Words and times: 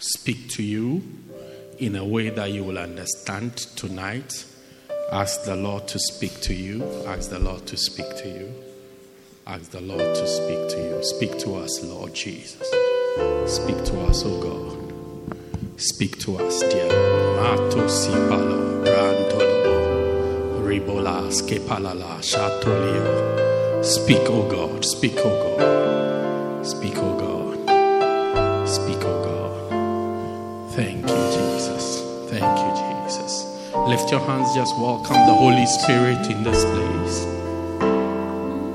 Speak 0.00 0.48
to 0.48 0.62
you 0.62 1.02
in 1.78 1.94
a 1.94 2.04
way 2.04 2.30
that 2.30 2.50
you 2.50 2.64
will 2.64 2.78
understand 2.78 3.56
tonight. 3.56 4.46
Ask 5.12 5.44
the 5.44 5.56
Lord 5.56 5.86
to 5.88 5.98
speak 5.98 6.40
to 6.42 6.54
you. 6.54 6.82
Ask 7.06 7.30
the 7.30 7.38
Lord 7.38 7.66
to 7.66 7.76
speak 7.76 8.16
to 8.16 8.28
you. 8.28 8.54
Ask 9.46 9.70
the 9.70 9.80
Lord 9.80 10.00
to 10.00 10.26
speak 10.26 10.68
to 10.70 10.78
you. 10.78 11.04
Speak 11.04 11.38
to 11.40 11.54
us, 11.56 11.84
Lord 11.84 12.14
Jesus. 12.14 12.66
Speak 13.46 13.84
to 13.84 14.00
us, 14.02 14.24
O 14.24 14.40
God. 14.40 15.80
Speak 15.80 16.18
to 16.20 16.38
us, 16.38 16.60
dear. 16.60 16.88
Speak, 23.82 24.20
O 24.30 24.48
God. 24.48 24.84
Speak, 24.84 25.16
O 25.18 25.56
God. 25.58 26.66
Speak, 26.66 26.96
O 26.96 27.18
God. 27.18 27.39
Thank 30.80 31.02
you, 31.02 31.20
Jesus. 31.36 32.00
Thank 32.30 32.56
you, 32.64 32.70
Jesus. 32.80 33.32
Lift 33.86 34.10
your 34.10 34.20
hands, 34.20 34.48
just 34.54 34.72
welcome 34.78 35.12
the 35.28 35.34
Holy 35.44 35.66
Spirit 35.66 36.30
in 36.30 36.42
this 36.42 36.64
place. 36.64 37.16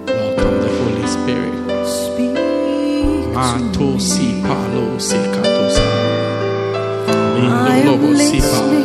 Welcome 0.05 0.57
the 0.61 0.71
Holy 0.81 1.07
Spirit. 1.07 1.55
Mato 3.33 3.97
si 3.97 4.39
palo 4.45 4.99
si 4.99 5.17
katosa. 5.33 5.81
I 7.41 7.81
am 7.81 7.99
Indolobo 7.99 8.15
si 8.17 8.39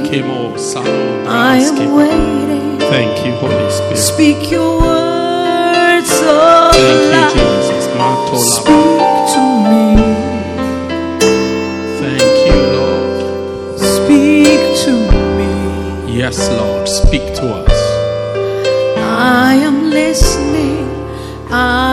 kemo 0.09 0.57
salo 0.59 0.89
I 1.29 1.61
braske. 1.61 1.87
waiting. 1.95 2.79
Thank 2.89 3.27
you, 3.27 3.33
Holy 3.37 3.71
Spirit. 3.71 3.99
Speak 3.99 4.51
your 4.51 4.81
words 4.81 6.11
of 6.25 6.73
Thank 6.73 7.37
you. 7.37 7.45
Jesus. 7.45 7.85
Mato 7.99 8.37
la. 8.65 9.00
Yes, 16.31 16.49
Lord. 16.49 16.89
Speak 16.89 17.35
to 17.39 17.47
us. 17.55 17.79
I 18.97 19.55
am 19.55 19.91
listening. 19.91 20.87
I 21.51 21.90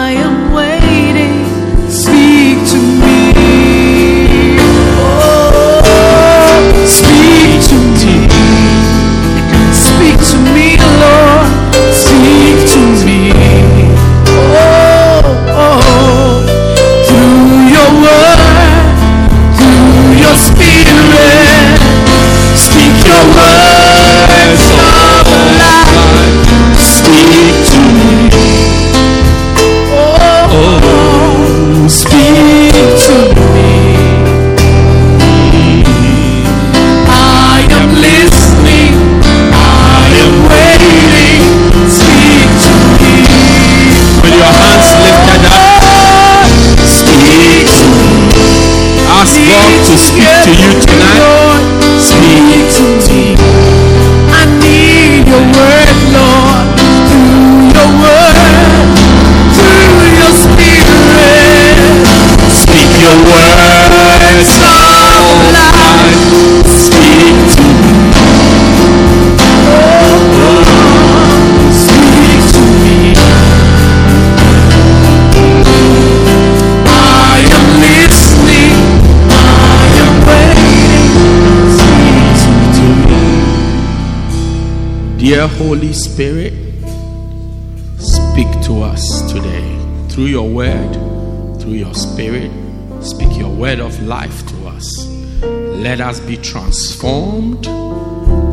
Let 95.88 96.02
us 96.02 96.20
be 96.20 96.36
transformed 96.36 97.66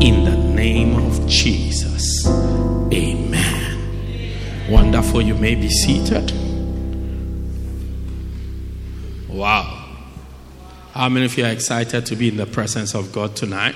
in 0.01 0.23
the 0.23 0.37
name 0.55 0.95
of 0.95 1.27
Jesus. 1.27 2.25
Amen. 2.25 4.69
Wonderful. 4.69 5.21
You 5.21 5.35
may 5.35 5.55
be 5.55 5.69
seated. 5.69 6.31
Wow. 9.27 9.97
How 10.93 11.09
many 11.09 11.25
of 11.25 11.37
you 11.37 11.43
are 11.43 11.51
excited 11.51 12.05
to 12.05 12.15
be 12.15 12.29
in 12.29 12.37
the 12.37 12.45
presence 12.45 12.95
of 12.95 13.11
God 13.11 13.35
tonight? 13.35 13.75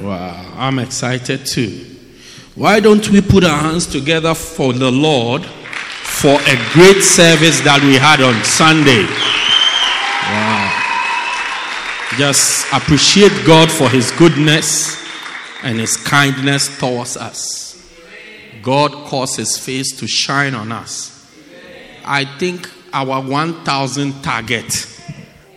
Wow, 0.00 0.52
I'm 0.56 0.80
excited 0.80 1.46
too. 1.46 1.86
Why 2.56 2.80
don't 2.80 3.08
we 3.10 3.20
put 3.20 3.44
our 3.44 3.60
hands 3.60 3.86
together 3.86 4.34
for 4.34 4.72
the 4.72 4.90
Lord 4.90 5.44
for 5.44 6.40
a 6.40 6.72
great 6.72 7.02
service 7.02 7.60
that 7.60 7.80
we 7.84 7.94
had 7.94 8.20
on 8.20 8.42
Sunday? 8.42 9.31
Just 12.18 12.66
appreciate 12.72 13.32
God 13.46 13.70
for 13.70 13.88
His 13.88 14.10
goodness 14.12 15.02
and 15.62 15.78
His 15.78 15.96
kindness 15.96 16.78
towards 16.78 17.16
us. 17.16 17.90
God 18.62 18.92
caused 19.06 19.36
His 19.36 19.56
face 19.58 19.96
to 19.98 20.06
shine 20.06 20.54
on 20.54 20.72
us. 20.72 21.26
I 22.04 22.24
think 22.24 22.68
our 22.92 23.22
1,000 23.22 24.22
target, 24.22 24.86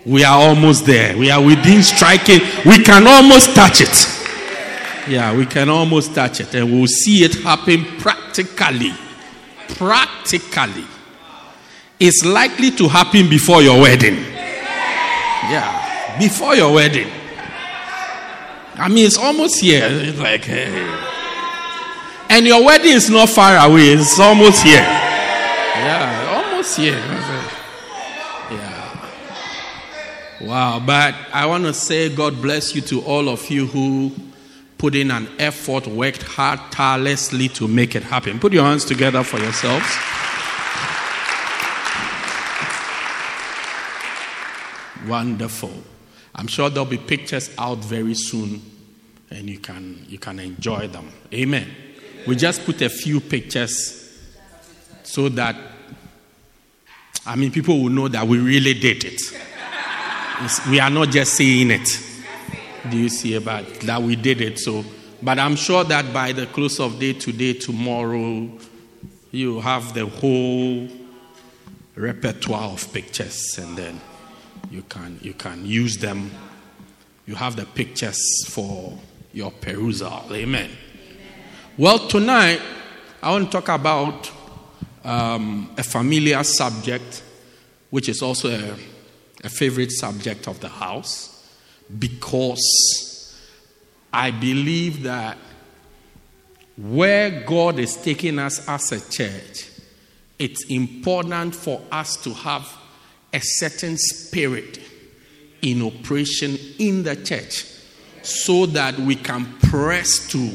we 0.05 0.23
are 0.23 0.39
almost 0.39 0.85
there. 0.85 1.17
We 1.17 1.29
are 1.29 1.43
within 1.43 1.83
striking. 1.83 2.39
We 2.65 2.83
can 2.83 3.05
almost 3.05 3.53
touch 3.53 3.81
it. 3.81 5.09
Yeah, 5.09 5.35
we 5.35 5.45
can 5.45 5.69
almost 5.69 6.15
touch 6.15 6.39
it, 6.39 6.53
and 6.55 6.71
we'll 6.71 6.87
see 6.87 7.23
it 7.23 7.35
happen 7.35 7.83
practically. 7.99 8.93
Practically. 9.75 10.85
It's 11.99 12.25
likely 12.25 12.71
to 12.71 12.87
happen 12.87 13.29
before 13.29 13.61
your 13.61 13.81
wedding. 13.81 14.15
Yeah, 14.15 15.84
before 16.19 16.55
your 16.55 16.73
wedding. 16.73 17.09
I 18.75 18.87
mean, 18.89 19.05
it's 19.05 19.17
almost 19.17 19.59
here. 19.61 19.87
It's 19.89 20.19
like, 20.19 20.43
hey. 20.43 20.67
And 22.29 22.45
your 22.45 22.63
wedding 22.63 22.91
is 22.91 23.09
not 23.09 23.29
far 23.29 23.55
away, 23.69 23.89
it's 23.89 24.19
almost 24.19 24.63
here. 24.63 24.81
Yeah, 24.81 26.43
almost 26.43 26.77
here. 26.77 26.97
Yeah. 28.51 29.09
Wow, 30.41 30.79
but 30.85 31.15
I 31.31 31.45
want 31.45 31.65
to 31.65 31.73
say 31.73 32.13
God 32.13 32.41
bless 32.41 32.75
you 32.75 32.81
to 32.81 33.01
all 33.01 33.29
of 33.29 33.49
you 33.49 33.67
who 33.67 34.11
put 34.77 34.95
in 34.95 35.11
an 35.11 35.27
effort, 35.39 35.87
worked 35.87 36.23
hard, 36.23 36.59
tirelessly 36.71 37.47
to 37.49 37.67
make 37.67 37.95
it 37.95 38.03
happen. 38.03 38.39
Put 38.39 38.53
your 38.53 38.65
hands 38.65 38.83
together 38.85 39.23
for 39.23 39.39
yourselves. 39.39 39.85
Wonderful. 45.07 45.94
I'm 46.35 46.47
sure 46.47 46.69
there'll 46.69 46.85
be 46.85 46.97
pictures 46.97 47.49
out 47.57 47.77
very 47.77 48.13
soon 48.13 48.61
and 49.31 49.49
you 49.49 49.59
can 49.59 50.05
you 50.07 50.19
can 50.19 50.39
enjoy 50.39 50.87
them. 50.87 51.11
Amen. 51.33 51.67
We 52.27 52.35
just 52.35 52.65
put 52.65 52.81
a 52.81 52.89
few 52.89 53.21
pictures 53.21 54.01
so 55.03 55.29
that 55.29 55.55
I 57.25 57.35
mean 57.35 57.51
people 57.51 57.81
will 57.81 57.89
know 57.89 58.07
that 58.09 58.27
we 58.27 58.39
really 58.39 58.73
did 58.73 59.05
it. 59.05 59.21
It's, 60.41 60.67
we 60.67 60.79
are 60.81 60.89
not 60.89 61.09
just 61.09 61.35
saying 61.35 61.71
it. 61.71 61.87
Do 62.89 62.97
you 62.97 63.09
see 63.09 63.35
about 63.35 63.65
that 63.81 64.01
we 64.01 64.15
did 64.15 64.41
it? 64.41 64.59
So, 64.59 64.83
but 65.23 65.39
I'm 65.39 65.55
sure 65.55 65.83
that 65.85 66.13
by 66.13 66.33
the 66.33 66.45
close 66.47 66.79
of 66.79 66.99
day 66.99 67.13
today, 67.13 67.53
tomorrow, 67.53 68.49
you 69.31 69.61
have 69.61 69.93
the 69.93 70.05
whole 70.05 70.87
repertoire 71.95 72.73
of 72.73 72.93
pictures, 72.93 73.57
and 73.57 73.77
then 73.77 74.01
you 74.71 74.83
can 74.83 75.19
you 75.21 75.33
can 75.33 75.65
use 75.65 75.97
them. 75.97 76.31
You 77.25 77.35
have 77.35 77.55
the 77.55 77.65
pictures 77.65 78.19
for 78.47 78.97
your 79.33 79.51
perusal. 79.51 80.23
Amen. 80.31 80.35
Amen. 80.35 80.71
Well, 81.77 82.07
tonight 82.07 82.61
I 83.21 83.31
want 83.31 83.45
to 83.45 83.51
talk 83.51 83.69
about 83.69 84.31
um, 85.03 85.71
a 85.77 85.83
familiar 85.83 86.43
subject, 86.43 87.23
which 87.89 88.09
is 88.09 88.21
also 88.21 88.49
a, 88.49 88.75
a 89.43 89.49
favorite 89.49 89.91
subject 89.91 90.47
of 90.47 90.59
the 90.59 90.69
house, 90.69 91.49
because 91.97 93.35
I 94.13 94.31
believe 94.31 95.03
that 95.03 95.37
where 96.77 97.43
God 97.45 97.79
is 97.79 97.95
taking 97.95 98.37
us 98.39 98.67
as 98.67 98.91
a 98.91 99.09
church, 99.09 99.69
it's 100.37 100.65
important 100.65 101.55
for 101.55 101.81
us 101.91 102.17
to 102.17 102.33
have 102.33 102.67
a 103.35 103.39
certain 103.41 103.97
spirit 103.97 104.79
in 105.61 105.81
operation 105.81 106.57
in 106.79 107.03
the 107.03 107.17
church 107.17 107.65
so 108.21 108.65
that 108.65 108.97
we 108.97 109.13
can 109.13 109.45
press 109.59 110.25
to 110.29 110.51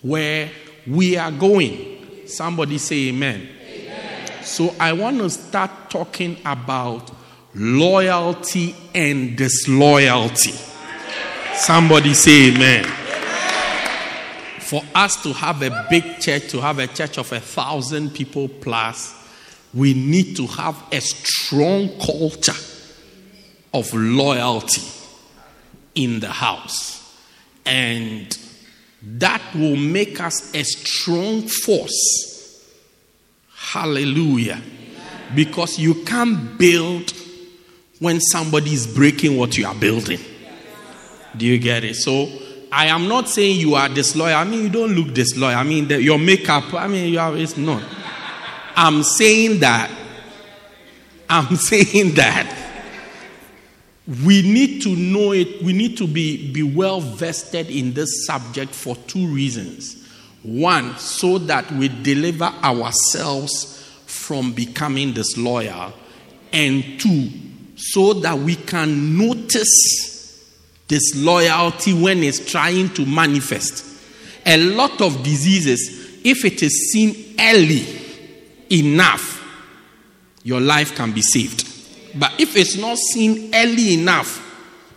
where 0.00 0.48
we 0.86 1.16
are 1.16 1.32
going. 1.32 2.26
Somebody 2.28 2.78
say 2.78 3.08
amen. 3.08 3.48
amen. 3.66 4.42
So 4.44 4.72
I 4.78 4.92
want 4.92 5.18
to 5.18 5.28
start 5.28 5.90
talking 5.90 6.36
about 6.44 7.10
loyalty 7.52 8.76
and 8.94 9.36
disloyalty. 9.36 10.54
Somebody 11.54 12.14
say 12.14 12.52
amen. 12.52 12.84
For 14.60 14.82
us 14.94 15.20
to 15.24 15.32
have 15.32 15.62
a 15.62 15.86
big 15.90 16.20
church, 16.20 16.48
to 16.50 16.60
have 16.60 16.78
a 16.78 16.86
church 16.86 17.18
of 17.18 17.32
a 17.32 17.40
thousand 17.40 18.14
people 18.14 18.48
plus, 18.48 19.23
we 19.74 19.92
need 19.94 20.36
to 20.36 20.46
have 20.46 20.82
a 20.92 21.00
strong 21.00 21.88
culture 21.98 22.54
of 23.72 23.92
loyalty 23.92 24.82
in 25.94 26.20
the 26.20 26.30
house. 26.30 27.00
And 27.66 28.36
that 29.02 29.42
will 29.54 29.76
make 29.76 30.20
us 30.20 30.54
a 30.54 30.62
strong 30.62 31.42
force. 31.42 32.72
Hallelujah. 33.54 34.60
Because 35.34 35.78
you 35.78 36.04
can't 36.04 36.56
build 36.58 37.12
when 37.98 38.20
somebody 38.20 38.72
is 38.72 38.86
breaking 38.86 39.36
what 39.36 39.58
you 39.58 39.66
are 39.66 39.74
building. 39.74 40.20
Do 41.36 41.46
you 41.46 41.58
get 41.58 41.82
it? 41.82 41.96
So 41.96 42.28
I 42.70 42.86
am 42.86 43.08
not 43.08 43.28
saying 43.28 43.58
you 43.58 43.74
are 43.74 43.88
disloyal. 43.88 44.36
I 44.36 44.44
mean, 44.44 44.62
you 44.62 44.68
don't 44.68 44.94
look 44.94 45.14
disloyal. 45.14 45.56
I 45.56 45.64
mean, 45.64 45.88
the, 45.88 46.00
your 46.00 46.18
makeup, 46.18 46.72
I 46.74 46.86
mean, 46.86 47.12
you 47.12 47.18
are, 47.18 47.36
it's 47.36 47.56
not. 47.56 47.82
I'm 48.76 49.02
saying 49.02 49.60
that, 49.60 49.90
I'm 51.28 51.56
saying 51.56 52.14
that 52.14 52.64
we 54.06 54.42
need 54.42 54.82
to 54.82 54.94
know 54.94 55.32
it, 55.32 55.62
we 55.62 55.72
need 55.72 55.96
to 55.96 56.06
be, 56.06 56.52
be 56.52 56.62
well 56.62 57.00
vested 57.00 57.70
in 57.70 57.94
this 57.94 58.26
subject 58.26 58.74
for 58.74 58.96
two 58.96 59.26
reasons. 59.28 60.02
One, 60.42 60.98
so 60.98 61.38
that 61.38 61.70
we 61.72 61.88
deliver 61.88 62.44
ourselves 62.44 63.80
from 64.04 64.52
becoming 64.52 65.14
disloyal, 65.14 65.94
and 66.52 67.00
two, 67.00 67.30
so 67.76 68.12
that 68.14 68.38
we 68.38 68.56
can 68.56 69.16
notice 69.16 70.44
disloyalty 70.86 71.94
when 71.94 72.22
it's 72.22 72.50
trying 72.50 72.90
to 72.90 73.06
manifest. 73.06 73.86
A 74.44 74.58
lot 74.58 75.00
of 75.00 75.22
diseases, 75.22 76.20
if 76.22 76.44
it 76.44 76.62
is 76.62 76.92
seen 76.92 77.36
early 77.40 78.03
enough, 78.70 79.40
your 80.42 80.60
life 80.60 80.94
can 80.94 81.12
be 81.12 81.22
saved. 81.22 81.68
But 82.18 82.40
if 82.40 82.56
it's 82.56 82.76
not 82.76 82.98
seen 82.98 83.54
early 83.54 83.94
enough, 83.94 84.40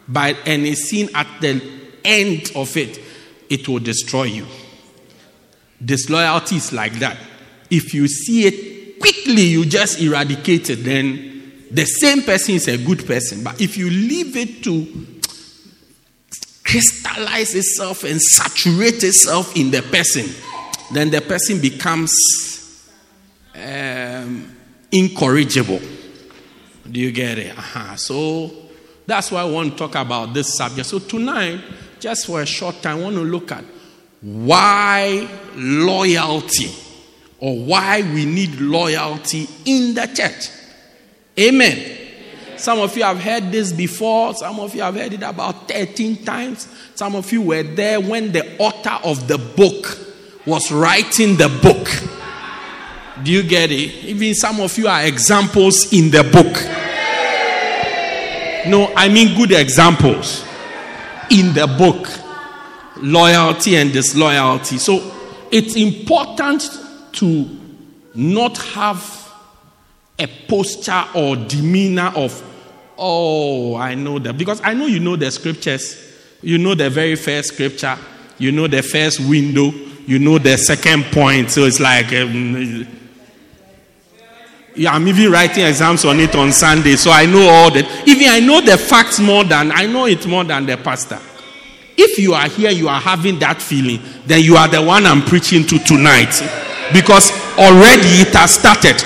by, 0.07 0.35
and 0.45 0.65
it's 0.65 0.83
seen 0.83 1.09
at 1.13 1.27
the 1.41 1.61
end 2.03 2.51
of 2.55 2.75
it, 2.77 2.99
it 3.49 3.67
will 3.67 3.79
destroy 3.79 4.23
you. 4.23 4.45
Disloyalty 5.83 6.57
is 6.57 6.73
like 6.73 6.93
that. 6.99 7.17
If 7.69 7.93
you 7.93 8.07
see 8.07 8.47
it 8.47 8.99
quickly, 8.99 9.43
you 9.43 9.65
just 9.65 10.01
eradicate 10.01 10.69
it, 10.69 10.83
then 10.83 11.67
the 11.69 11.85
same 11.85 12.21
person 12.21 12.55
is 12.55 12.67
a 12.67 12.77
good 12.77 13.05
person. 13.05 13.43
But 13.43 13.59
if 13.61 13.77
you 13.77 13.89
leave 13.89 14.37
it 14.37 14.63
to 14.63 15.05
crystallize 16.63 17.55
itself 17.55 18.03
and 18.03 18.21
saturate 18.21 19.03
itself 19.03 19.55
in 19.55 19.71
the 19.71 19.81
person, 19.81 20.25
then 20.93 21.09
the 21.09 21.21
person 21.21 21.61
becomes 21.61 22.11
um, 23.57 24.56
incorrigible. 24.92 25.81
Do 26.89 27.00
you 27.00 27.12
get 27.12 27.38
it? 27.38 27.57
Uh-huh. 27.57 27.95
So 27.95 28.51
that's 29.06 29.31
why 29.31 29.42
I 29.42 29.45
want 29.45 29.71
to 29.71 29.77
talk 29.77 29.95
about 29.95 30.33
this 30.33 30.56
subject. 30.56 30.88
So 30.88 31.00
tonight, 31.00 31.62
just 32.00 32.27
for 32.27 32.42
a 32.42 32.45
short 32.45 32.81
time, 32.81 33.00
I 33.00 33.01
want 33.04 33.15
to 33.15 33.24
look 33.24 33.51
at 33.51 33.63
why 34.21 35.27
loyalty 35.56 36.71
or 37.39 37.57
why 37.57 38.01
we 38.01 38.25
need 38.25 38.59
loyalty 38.59 39.48
in 39.65 39.94
the 39.94 40.06
church. 40.07 40.50
Amen. 41.39 41.98
Some 42.57 42.80
of 42.80 42.98
you 42.98 43.03
have 43.03 43.21
heard 43.21 43.51
this 43.51 43.71
before. 43.71 44.33
Some 44.33 44.60
of 44.60 44.74
you 44.74 44.81
have 44.81 44.95
heard 44.95 45.13
it 45.13 45.21
about 45.21 45.68
13 45.68 46.24
times. 46.24 46.68
Some 46.95 47.15
of 47.15 47.31
you 47.31 47.44
were 47.44 47.63
there 47.63 48.01
when 48.01 48.31
the 48.31 48.57
author 48.57 49.00
of 49.03 49.27
the 49.27 49.38
book 49.38 49.98
was 50.45 50.71
writing 50.71 51.36
the 51.36 51.50
book. 51.62 51.88
Do 53.23 53.31
you 53.31 53.43
get 53.43 53.71
it? 53.71 54.05
Even 54.05 54.33
some 54.35 54.59
of 54.59 54.77
you 54.77 54.87
are 54.87 55.03
examples 55.03 55.91
in 55.91 56.11
the 56.11 56.23
book. 56.23 56.55
No, 58.67 58.93
I 58.95 59.09
mean 59.09 59.35
good 59.35 59.51
examples 59.51 60.45
in 61.31 61.53
the 61.53 61.67
book. 61.67 62.07
Loyalty 62.97 63.75
and 63.75 63.91
disloyalty. 63.91 64.77
So 64.77 65.11
it's 65.51 65.75
important 65.75 66.69
to 67.13 67.49
not 68.13 68.57
have 68.57 69.33
a 70.19 70.27
posture 70.47 71.03
or 71.13 71.35
demeanor 71.35 72.11
of, 72.15 72.43
oh, 72.97 73.75
I 73.75 73.95
know 73.95 74.19
that. 74.19 74.37
Because 74.37 74.61
I 74.63 74.73
know 74.73 74.87
you 74.87 74.99
know 74.99 75.15
the 75.15 75.31
scriptures. 75.31 76.03
You 76.41 76.57
know 76.57 76.75
the 76.75 76.89
very 76.89 77.15
first 77.15 77.53
scripture. 77.53 77.97
You 78.38 78.51
know 78.51 78.67
the 78.67 78.81
first 78.81 79.19
window. 79.19 79.71
You 80.05 80.19
know 80.19 80.38
the 80.38 80.57
second 80.57 81.05
point. 81.05 81.51
So 81.51 81.65
it's 81.65 81.79
like, 81.79 82.12
um, 82.13 82.88
yeah, 84.77 84.93
I'm 84.93 85.07
even 85.07 85.31
writing 85.31 85.65
exams 85.65 86.05
on 86.05 86.19
it 86.19 86.36
on 86.36 86.51
Sunday, 86.51 86.96
so 86.96 87.10
I 87.12 87.25
know 87.25 87.50
all 87.50 87.72
that. 87.72 88.07
Even 88.07 88.27
I 88.29 88.39
know 88.39 88.62
the 88.62 88.77
facts 88.77 89.19
more 89.19 89.43
than 89.43 89.72
I 89.72 89.88
know 89.88 90.05
it 90.05 90.25
more 90.27 90.43
than 90.43 90.65
the 90.67 90.77
pastor. 90.77 91.19
If 91.98 92.19
you 92.19 92.34
are 92.34 92.48
here, 92.48 92.69
you 92.69 92.88
are 92.88 93.01
having 93.01 93.39
that 93.39 93.60
feeling, 93.60 94.00
then 94.27 94.43
you 94.43 94.55
are 94.55 94.67
the 94.67 94.81
one 94.81 95.07
I'm 95.07 95.24
preaching 95.24 95.65
to 95.65 95.79
tonight. 95.79 96.31
Because 96.93 97.31
already 97.57 98.22
it 98.22 98.34
has 98.36 98.51
started. 98.51 99.03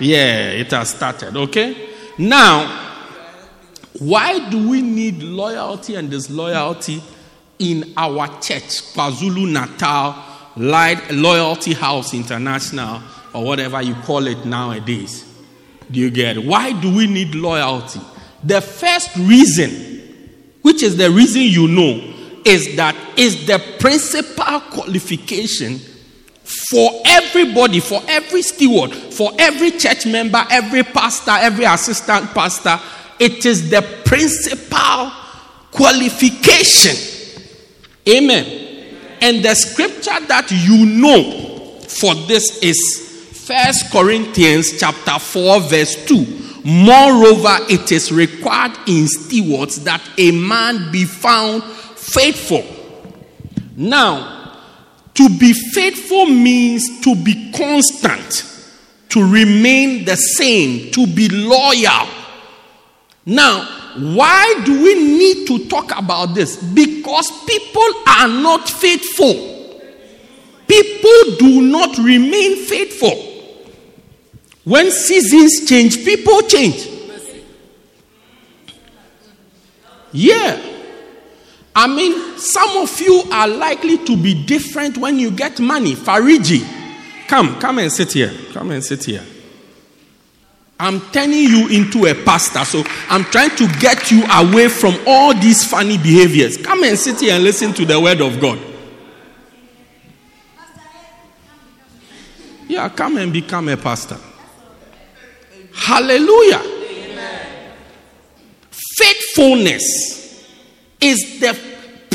Yeah, 0.00 0.48
it 0.48 0.70
has 0.70 0.90
started. 0.90 1.36
Okay? 1.36 1.90
Now, 2.16 2.84
why 3.98 4.48
do 4.48 4.68
we 4.68 4.80
need 4.80 5.22
loyalty 5.22 5.94
and 5.96 6.10
disloyalty 6.10 7.02
in 7.58 7.92
our 7.98 8.28
church, 8.40 8.94
KwaZulu 8.94 9.52
Natal 9.52 10.16
Loyalty 10.56 11.74
House 11.74 12.14
International? 12.14 13.02
Or 13.34 13.44
whatever 13.44 13.82
you 13.82 13.94
call 13.96 14.26
it 14.26 14.46
nowadays. 14.46 15.30
Do 15.90 16.00
you 16.00 16.10
get 16.10 16.38
it? 16.38 16.46
Why 16.46 16.72
do 16.72 16.94
we 16.94 17.06
need 17.06 17.34
loyalty? 17.34 18.00
The 18.42 18.60
first 18.60 19.14
reason, 19.16 19.70
which 20.62 20.82
is 20.82 20.96
the 20.96 21.10
reason 21.10 21.42
you 21.42 21.68
know, 21.68 22.14
is 22.44 22.76
that 22.76 22.96
is 23.16 23.46
the 23.46 23.58
principal 23.78 24.60
qualification 24.60 25.78
for 26.70 26.90
everybody, 27.06 27.80
for 27.80 28.00
every 28.06 28.42
steward, 28.42 28.92
for 28.92 29.32
every 29.38 29.72
church 29.72 30.06
member, 30.06 30.42
every 30.50 30.82
pastor, 30.82 31.32
every 31.32 31.64
assistant 31.64 32.26
pastor. 32.32 32.78
It 33.18 33.46
is 33.46 33.70
the 33.70 33.82
principal 34.04 35.10
qualification. 35.70 36.96
Amen. 38.08 38.86
And 39.20 39.44
the 39.44 39.54
scripture 39.54 40.20
that 40.26 40.50
you 40.50 40.84
know 40.84 41.80
for 41.88 42.14
this 42.14 42.58
is 42.62 43.13
First 43.44 43.90
Corinthians 43.90 44.80
chapter 44.80 45.18
4 45.18 45.60
verse 45.60 46.06
2. 46.06 46.62
Moreover, 46.64 47.58
it 47.68 47.92
is 47.92 48.10
required 48.10 48.72
in 48.86 49.06
stewards 49.06 49.84
that 49.84 50.00
a 50.16 50.30
man 50.30 50.90
be 50.90 51.04
found 51.04 51.62
faithful. 51.62 52.64
Now, 53.76 54.56
to 55.12 55.28
be 55.28 55.52
faithful 55.52 56.24
means 56.24 57.02
to 57.02 57.14
be 57.14 57.52
constant, 57.52 58.46
to 59.10 59.22
remain 59.22 60.06
the 60.06 60.16
same, 60.16 60.90
to 60.92 61.06
be 61.06 61.28
loyal. 61.28 62.08
Now, 63.26 63.62
why 63.98 64.62
do 64.64 64.82
we 64.82 64.94
need 64.94 65.46
to 65.48 65.68
talk 65.68 65.94
about 65.98 66.34
this? 66.34 66.56
Because 66.56 67.30
people 67.44 67.90
are 68.08 68.28
not 68.28 68.70
faithful. 68.70 69.54
People 70.66 71.36
do 71.38 71.60
not 71.60 71.98
remain 71.98 72.56
faithful. 72.64 73.32
When 74.64 74.90
seasons 74.90 75.68
change, 75.68 76.04
people 76.04 76.40
change. 76.42 76.88
Yeah. 80.12 80.60
I 81.76 81.86
mean, 81.88 82.38
some 82.38 82.76
of 82.78 83.00
you 83.00 83.24
are 83.32 83.48
likely 83.48 83.98
to 84.06 84.16
be 84.16 84.44
different 84.46 84.96
when 84.96 85.18
you 85.18 85.30
get 85.30 85.58
money. 85.58 85.94
Fariji, 85.94 86.64
come, 87.26 87.58
come 87.60 87.80
and 87.80 87.92
sit 87.92 88.12
here. 88.12 88.32
Come 88.52 88.70
and 88.70 88.82
sit 88.82 89.04
here. 89.04 89.24
I'm 90.78 91.00
turning 91.12 91.44
you 91.44 91.68
into 91.68 92.06
a 92.06 92.14
pastor, 92.14 92.64
so 92.64 92.84
I'm 93.08 93.24
trying 93.24 93.56
to 93.56 93.66
get 93.80 94.10
you 94.10 94.24
away 94.30 94.68
from 94.68 94.94
all 95.06 95.34
these 95.34 95.68
funny 95.68 95.98
behaviors. 95.98 96.56
Come 96.56 96.84
and 96.84 96.98
sit 96.98 97.20
here 97.20 97.34
and 97.34 97.44
listen 97.44 97.72
to 97.74 97.84
the 97.84 98.00
word 98.00 98.20
of 98.20 98.40
God. 98.40 98.58
Yeah, 102.68 102.88
come 102.88 103.18
and 103.18 103.32
become 103.32 103.68
a 103.68 103.76
pastor. 103.76 104.18
Hallelujah. 105.74 106.62
Faithfulness 108.70 110.44
is 111.00 111.40
the 111.40 111.58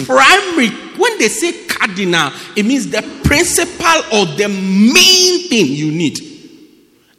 primary, 0.05 0.69
when 0.97 1.17
they 1.19 1.27
say 1.27 1.65
cardinal, 1.65 2.31
it 2.55 2.65
means 2.65 2.89
the 2.89 3.01
principal 3.23 4.17
or 4.17 4.25
the 4.37 4.47
main 4.47 5.49
thing 5.49 5.67
you 5.67 5.91
need. 5.91 6.17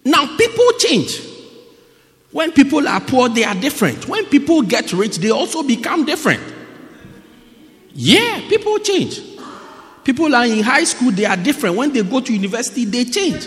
Now, 0.05 0.37
people 0.37 0.67
change. 0.79 1.21
When 2.33 2.53
people 2.53 2.89
are 2.89 3.01
poor, 3.01 3.29
they 3.29 3.45
are 3.45 3.55
different. 3.55 4.09
When 4.09 4.25
people 4.27 4.63
get 4.63 4.93
rich, 4.93 5.19
they 5.19 5.31
also 5.31 5.63
become 5.63 6.05
different. 6.05 6.43
Yeah, 7.93 8.41
people 8.49 8.79
change. 8.79 9.21
People 10.05 10.35
are 10.35 10.47
in 10.47 10.63
high 10.63 10.85
school, 10.85 11.11
they 11.11 11.27
are 11.27 11.37
different. 11.37 11.77
When 11.77 11.93
they 11.93 12.03
go 12.03 12.21
to 12.21 12.33
university, 12.33 12.85
they 12.85 13.05
change. 13.05 13.47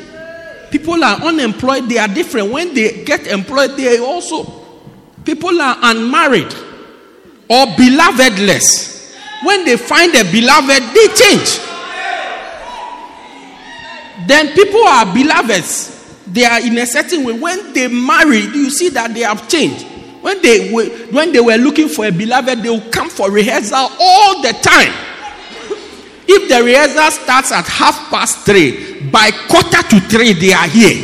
People 0.74 1.04
are 1.04 1.22
unemployed, 1.22 1.88
they 1.88 2.00
are 2.00 2.08
different. 2.08 2.52
When 2.52 2.74
they 2.74 3.04
get 3.04 3.28
employed, 3.28 3.78
they 3.78 4.00
also. 4.00 4.44
People 5.24 5.62
are 5.62 5.78
unmarried 5.84 6.52
or 7.48 7.68
belovedless. 7.78 9.14
When 9.44 9.66
they 9.66 9.78
find 9.78 10.16
a 10.16 10.24
beloved, 10.24 10.84
they 10.96 11.08
change. 11.14 11.60
Then 14.26 14.56
people 14.56 14.84
are 14.84 15.06
beloveds. 15.14 16.24
They 16.26 16.44
are 16.44 16.60
in 16.60 16.76
a 16.80 16.88
certain 16.88 17.24
way. 17.24 17.34
When 17.34 17.74
they 17.74 17.88
marry, 17.88 18.40
you 18.40 18.72
see 18.72 18.90
that 18.90 19.14
they 19.14 19.22
have 19.22 19.48
changed. 19.48 19.86
When 20.22 20.42
they 20.42 20.74
were, 20.74 20.86
when 21.12 21.32
they 21.32 21.40
were 21.40 21.58
looking 21.58 21.88
for 21.88 22.08
a 22.08 22.12
beloved, 22.12 22.64
they 22.64 22.70
will 22.72 22.90
come 22.90 23.12
for 23.12 23.30
rehearsal 23.30 23.90
all 24.00 24.42
the 24.42 24.54
time. 24.54 25.13
If 26.28 26.48
the 26.48 26.64
rehearsal 26.64 27.12
starts 27.12 27.52
at 27.52 27.68
half 27.68 28.10
past 28.10 28.46
three, 28.46 29.02
by 29.12 29.32
quarter 29.52 29.84
to 29.84 30.00
three, 30.08 30.34
they 30.34 30.54
are 30.54 30.68
here. 30.68 31.04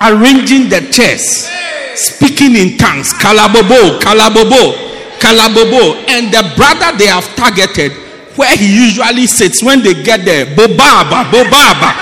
Arranging 0.00 0.70
the 0.70 0.80
chairs, 0.88 1.50
speaking 1.98 2.56
in 2.56 2.78
tongues, 2.78 3.12
kalabobo, 3.12 4.00
kalabobo, 4.00 4.72
kalabobo. 5.20 6.08
And 6.08 6.32
the 6.32 6.40
brother 6.56 6.96
they 6.96 7.06
have 7.06 7.26
targeted, 7.36 7.92
where 8.36 8.56
he 8.56 8.88
usually 8.88 9.26
sits 9.26 9.62
when 9.62 9.82
they 9.82 9.94
get 10.02 10.24
there, 10.24 10.46
bobaba, 10.56 11.28
bobaba, 11.28 11.92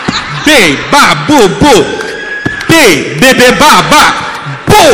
be, 0.44 0.76
ba, 0.92 1.26
bo, 1.26 1.40
bo, 1.58 1.74
be, 2.68 3.18
bebe, 3.18 3.50
ba, 3.58 3.82
ba, 3.90 4.04
bo. 4.68 4.84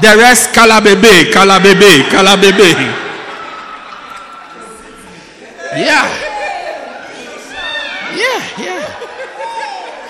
The 0.00 0.16
rest, 0.16 0.54
kalabebe, 0.54 1.32
kalabebe, 1.32 2.08
kalabebe. 2.08 3.05
Yeah. 5.76 6.08
Yeah, 8.16 8.40
yeah. 8.64 8.96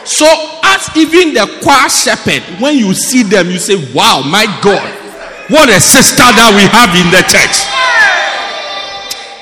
So, 0.04 0.26
as 0.62 0.88
even 0.96 1.34
the 1.34 1.58
choir 1.62 1.88
shepherd, 1.90 2.42
when 2.62 2.78
you 2.78 2.94
see 2.94 3.24
them, 3.24 3.50
you 3.50 3.58
say, 3.58 3.74
Wow, 3.92 4.22
my 4.22 4.46
God, 4.62 4.86
what 5.50 5.68
a 5.68 5.80
sister 5.80 6.22
that 6.22 6.50
we 6.54 6.62
have 6.70 6.94
in 6.94 7.10
the 7.10 7.26
church. 7.26 7.66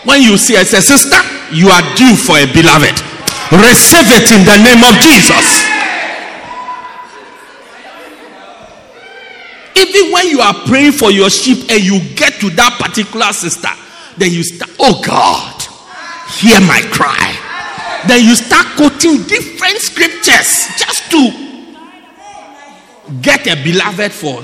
When 0.08 0.22
you 0.22 0.36
see 0.36 0.56
as 0.56 0.72
a 0.72 0.80
sister, 0.80 1.20
you 1.52 1.68
are 1.68 1.84
due 1.96 2.16
for 2.16 2.40
a 2.40 2.48
beloved. 2.48 2.96
Receive 3.52 4.08
it 4.08 4.32
in 4.32 4.44
the 4.48 4.56
name 4.64 4.80
of 4.80 4.96
Jesus. 5.04 5.64
Even 9.76 10.12
when 10.12 10.28
you 10.28 10.40
are 10.40 10.54
praying 10.66 10.92
for 10.92 11.10
your 11.10 11.28
sheep 11.28 11.70
and 11.70 11.82
you 11.84 12.00
get 12.16 12.40
to 12.40 12.48
that 12.50 12.80
particular 12.80 13.32
sister, 13.32 13.68
then 14.16 14.32
you 14.32 14.42
start, 14.42 14.70
Oh 14.78 15.02
God, 15.04 15.53
hear 16.28 16.60
my 16.60 16.80
cry. 16.90 17.36
Then 18.06 18.24
you 18.24 18.34
start 18.36 18.66
quoting 18.76 19.22
different 19.22 19.78
scriptures 19.78 20.68
just 20.76 21.10
to 21.10 21.30
get 23.20 23.46
a 23.46 23.62
beloved 23.62 24.12
for. 24.12 24.42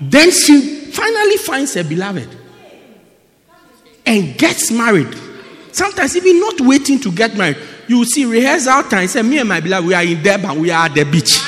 Then 0.00 0.30
she 0.30 0.90
finally 0.92 1.36
finds 1.36 1.76
a 1.76 1.84
beloved 1.84 2.28
and 4.06 4.36
gets 4.38 4.70
married. 4.70 5.14
Sometimes 5.72 6.16
even 6.16 6.38
not 6.40 6.60
waiting 6.60 7.00
to 7.00 7.10
get 7.10 7.36
married. 7.36 7.58
You 7.88 8.04
see 8.04 8.24
rehearsal 8.24 8.84
time. 8.84 9.08
Say, 9.08 9.22
me 9.22 9.38
and 9.38 9.48
my 9.48 9.60
beloved, 9.60 9.86
we 9.86 9.94
are 9.94 10.04
in 10.04 10.22
Durban. 10.22 10.60
We 10.60 10.70
are 10.70 10.86
at 10.86 10.94
the 10.94 11.04
beach. 11.04 11.40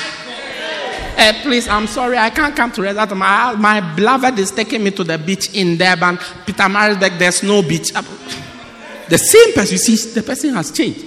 Uh, 1.18 1.32
please, 1.42 1.66
I'm 1.66 1.86
sorry, 1.86 2.18
I 2.18 2.28
can't 2.28 2.54
come 2.54 2.70
to 2.72 2.82
rehearsal. 2.82 3.16
My, 3.16 3.54
my 3.54 3.94
beloved 3.94 4.38
is 4.38 4.50
taking 4.50 4.82
me 4.84 4.90
to 4.92 5.04
the 5.04 5.16
beach 5.16 5.54
in 5.54 5.78
Durban. 5.78 6.16
Pietermaritzburg, 6.16 7.18
there's 7.18 7.42
no 7.42 7.62
beach. 7.62 7.92
The 9.08 9.18
same 9.18 9.54
person, 9.54 9.72
you 9.72 9.78
see, 9.78 10.14
the 10.14 10.22
person 10.22 10.54
has 10.54 10.72
changed. 10.72 11.04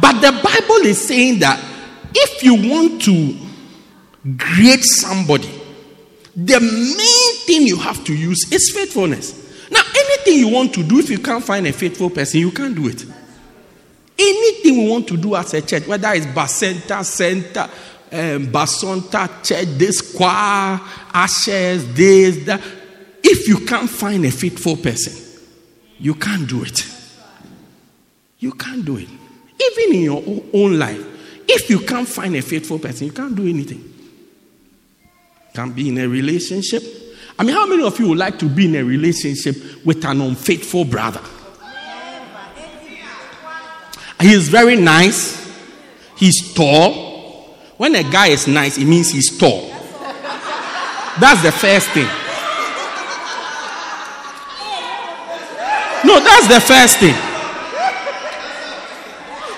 But 0.00 0.20
the 0.20 0.30
Bible 0.30 0.86
is 0.86 1.06
saying 1.06 1.40
that 1.40 1.60
if 2.14 2.42
you 2.42 2.54
want 2.54 3.02
to 3.02 3.36
create 4.38 4.84
somebody, 4.84 5.50
the 6.36 6.60
main 6.60 7.46
thing 7.46 7.66
you 7.66 7.76
have 7.78 8.04
to 8.04 8.14
use 8.14 8.52
is 8.52 8.72
faithfulness. 8.72 9.68
Now, 9.70 9.82
anything 9.96 10.38
you 10.38 10.48
want 10.48 10.74
to 10.74 10.82
do, 10.82 10.98
if 10.98 11.10
you 11.10 11.18
can't 11.18 11.44
find 11.44 11.66
a 11.66 11.72
faithful 11.72 12.10
person, 12.10 12.40
you 12.40 12.50
can't 12.50 12.74
do 12.74 12.88
it. 12.88 13.04
Anything 14.18 14.78
we 14.78 14.90
want 14.90 15.08
to 15.08 15.16
do 15.16 15.34
as 15.34 15.54
a 15.54 15.62
church, 15.62 15.86
whether 15.86 16.12
it's 16.12 16.26
Bacenta, 16.26 17.04
Center, 17.04 17.68
um, 18.12 18.46
Basonta, 18.48 19.42
church, 19.42 19.66
this 19.78 20.14
choir, 20.14 20.80
ashes, 21.12 21.92
this, 21.94 22.44
that, 22.44 22.60
if 23.22 23.48
you 23.48 23.64
can't 23.64 23.88
find 23.88 24.24
a 24.24 24.30
faithful 24.30 24.76
person, 24.76 25.29
you 26.00 26.14
can't 26.14 26.48
do 26.48 26.64
it. 26.64 26.80
You 28.38 28.52
can't 28.52 28.84
do 28.84 28.96
it. 28.96 29.08
Even 29.08 29.94
in 29.94 30.02
your 30.02 30.22
own 30.54 30.78
life, 30.78 31.04
if 31.46 31.68
you 31.68 31.80
can't 31.80 32.08
find 32.08 32.34
a 32.36 32.40
faithful 32.42 32.78
person, 32.78 33.08
you 33.08 33.12
can't 33.12 33.36
do 33.36 33.46
anything. 33.46 33.84
Can't 35.52 35.74
be 35.74 35.90
in 35.90 35.98
a 35.98 36.08
relationship. 36.08 36.82
I 37.38 37.44
mean, 37.44 37.54
how 37.54 37.66
many 37.66 37.82
of 37.82 37.98
you 37.98 38.08
would 38.08 38.18
like 38.18 38.38
to 38.38 38.46
be 38.46 38.66
in 38.66 38.76
a 38.76 38.82
relationship 38.82 39.84
with 39.84 40.04
an 40.04 40.22
unfaithful 40.22 40.84
brother? 40.86 41.20
He 44.20 44.32
is 44.32 44.48
very 44.48 44.76
nice. 44.76 45.38
He's 46.16 46.54
tall. 46.54 47.56
When 47.76 47.94
a 47.94 48.02
guy 48.02 48.28
is 48.28 48.46
nice, 48.46 48.78
it 48.78 48.84
means 48.84 49.10
he's 49.10 49.36
tall. 49.38 49.68
That's 51.18 51.42
the 51.42 51.52
first 51.52 51.88
thing. 51.90 52.08
That's 56.24 56.48
the 56.48 56.60
first 56.60 56.98
thing. 56.98 57.14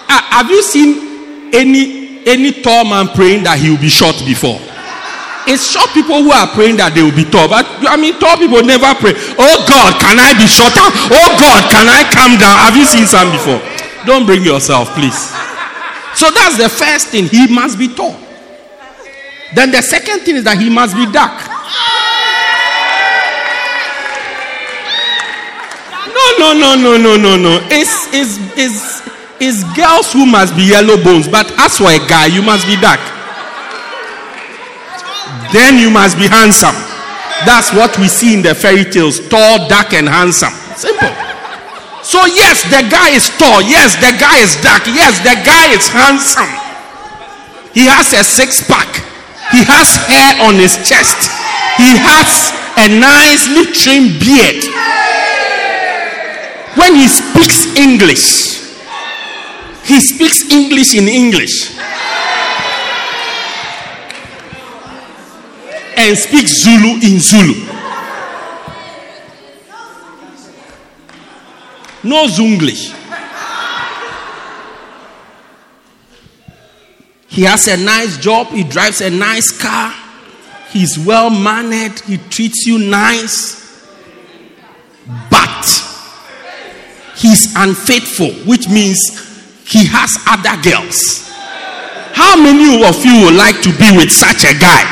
Uh, 0.09 0.23
have 0.37 0.51
you 0.51 0.63
seen 0.63 1.51
any 1.55 2.03
any 2.27 2.53
tall 2.63 2.85
man 2.85 3.09
praying 3.09 3.45
that 3.45 3.59
he 3.59 3.71
will 3.71 3.81
be 3.81 3.89
short 3.89 4.17
before? 4.25 4.61
It's 5.43 5.67
short 5.67 5.91
people 5.91 6.23
who 6.23 6.31
are 6.31 6.47
praying 6.55 6.79
that 6.79 6.95
they 6.95 7.03
will 7.03 7.15
be 7.15 7.27
tall. 7.27 7.51
But 7.51 7.67
I 7.91 7.99
mean, 7.99 8.15
tall 8.23 8.39
people 8.39 8.63
never 8.63 8.95
pray. 8.95 9.15
Oh 9.35 9.57
God, 9.67 9.99
can 9.99 10.21
I 10.23 10.31
be 10.39 10.47
shorter? 10.47 10.87
Oh 11.11 11.29
God, 11.35 11.67
can 11.67 11.91
I 11.91 12.07
come 12.15 12.39
down? 12.39 12.55
Have 12.63 12.79
you 12.79 12.87
seen 12.87 13.11
some 13.11 13.35
before? 13.35 13.59
Don't 14.07 14.27
bring 14.27 14.47
yourself, 14.47 14.95
please. 14.95 15.35
So 16.15 16.31
that's 16.31 16.59
the 16.59 16.69
first 16.69 17.09
thing. 17.09 17.27
He 17.27 17.51
must 17.51 17.79
be 17.79 17.89
tall. 17.89 18.15
Then 19.55 19.71
the 19.71 19.83
second 19.83 20.21
thing 20.21 20.37
is 20.37 20.45
that 20.45 20.59
he 20.59 20.71
must 20.71 20.95
be 20.95 21.11
dark. 21.11 21.35
No, 26.39 26.55
no, 26.55 26.55
no, 26.55 26.77
no, 26.77 26.97
no, 26.97 27.17
no, 27.17 27.37
no. 27.37 27.59
It's, 27.71 28.07
it's, 28.15 28.39
it's, 28.57 29.03
it's 29.41 29.65
girls 29.75 30.13
who 30.13 30.27
must 30.27 30.55
be 30.55 30.71
yellow 30.71 30.97
bones, 31.03 31.27
but 31.27 31.51
as 31.59 31.79
for 31.79 31.91
a 31.91 31.99
guy, 32.07 32.27
you 32.27 32.43
must 32.43 32.67
be 32.67 32.77
dark. 32.79 33.01
Then 35.53 35.79
you 35.79 35.91
must 35.91 36.17
be 36.17 36.29
handsome. 36.29 36.75
That's 37.45 37.73
what 37.75 37.99
we 37.99 38.07
see 38.09 38.35
in 38.35 38.43
the 38.43 38.55
fairy 38.55 38.85
tales 38.85 39.19
tall, 39.29 39.69
dark, 39.69 39.93
and 39.93 40.09
handsome. 40.09 40.55
Simple. 40.79 41.11
So, 42.03 42.25
yes, 42.27 42.63
the 42.71 42.87
guy 42.87 43.11
is 43.15 43.29
tall. 43.39 43.63
Yes, 43.63 43.95
the 43.99 44.15
guy 44.19 44.39
is 44.43 44.55
dark. 44.63 44.87
Yes, 44.87 45.19
the 45.21 45.37
guy 45.43 45.75
is 45.75 45.87
handsome. 45.91 46.51
He 47.75 47.87
has 47.89 48.13
a 48.13 48.23
six 48.23 48.63
pack, 48.69 49.01
he 49.51 49.65
has 49.65 49.97
hair 50.07 50.45
on 50.47 50.55
his 50.61 50.77
chest. 50.87 51.33
He 51.81 51.97
has 51.97 52.53
a 52.77 52.87
nice 53.01 53.49
lip 53.49 53.73
trim 53.73 54.13
beard. 54.21 54.61
When 56.75 56.95
he 56.95 57.09
speaks 57.09 57.77
English, 57.77 58.63
he 59.85 60.01
speaks 60.01 60.51
English 60.51 60.95
in 60.95 61.09
English. 61.09 61.79
And 65.97 66.17
speaks 66.17 66.63
Zulu 66.63 66.95
in 67.03 67.21
Zulu. 67.21 67.73
No 72.05 72.27
Zunglish. 72.27 72.99
He 77.29 77.43
has 77.43 77.67
a 77.67 77.77
nice 77.79 78.19
job, 78.19 78.49
he 78.49 78.63
drives 78.63 79.01
a 79.01 79.09
nice 79.09 79.51
car, 79.51 79.95
he's 80.71 80.99
well 80.99 81.31
mannered, 81.31 81.99
he 82.01 82.19
treats 82.19 82.67
you 82.67 82.79
nice. 82.79 83.62
He's 87.23 87.55
unfaithful, 87.55 88.35
which 88.51 88.69
means 88.69 88.99
he 89.65 89.87
has 89.87 90.11
other 90.27 90.59
girls. 90.59 91.31
How 92.13 92.35
many 92.35 92.83
of 92.83 92.99
you 93.07 93.25
would 93.25 93.39
like 93.39 93.63
to 93.63 93.71
be 93.79 93.89
with 93.97 94.11
such 94.11 94.43
a 94.43 94.59
guy? 94.59 94.83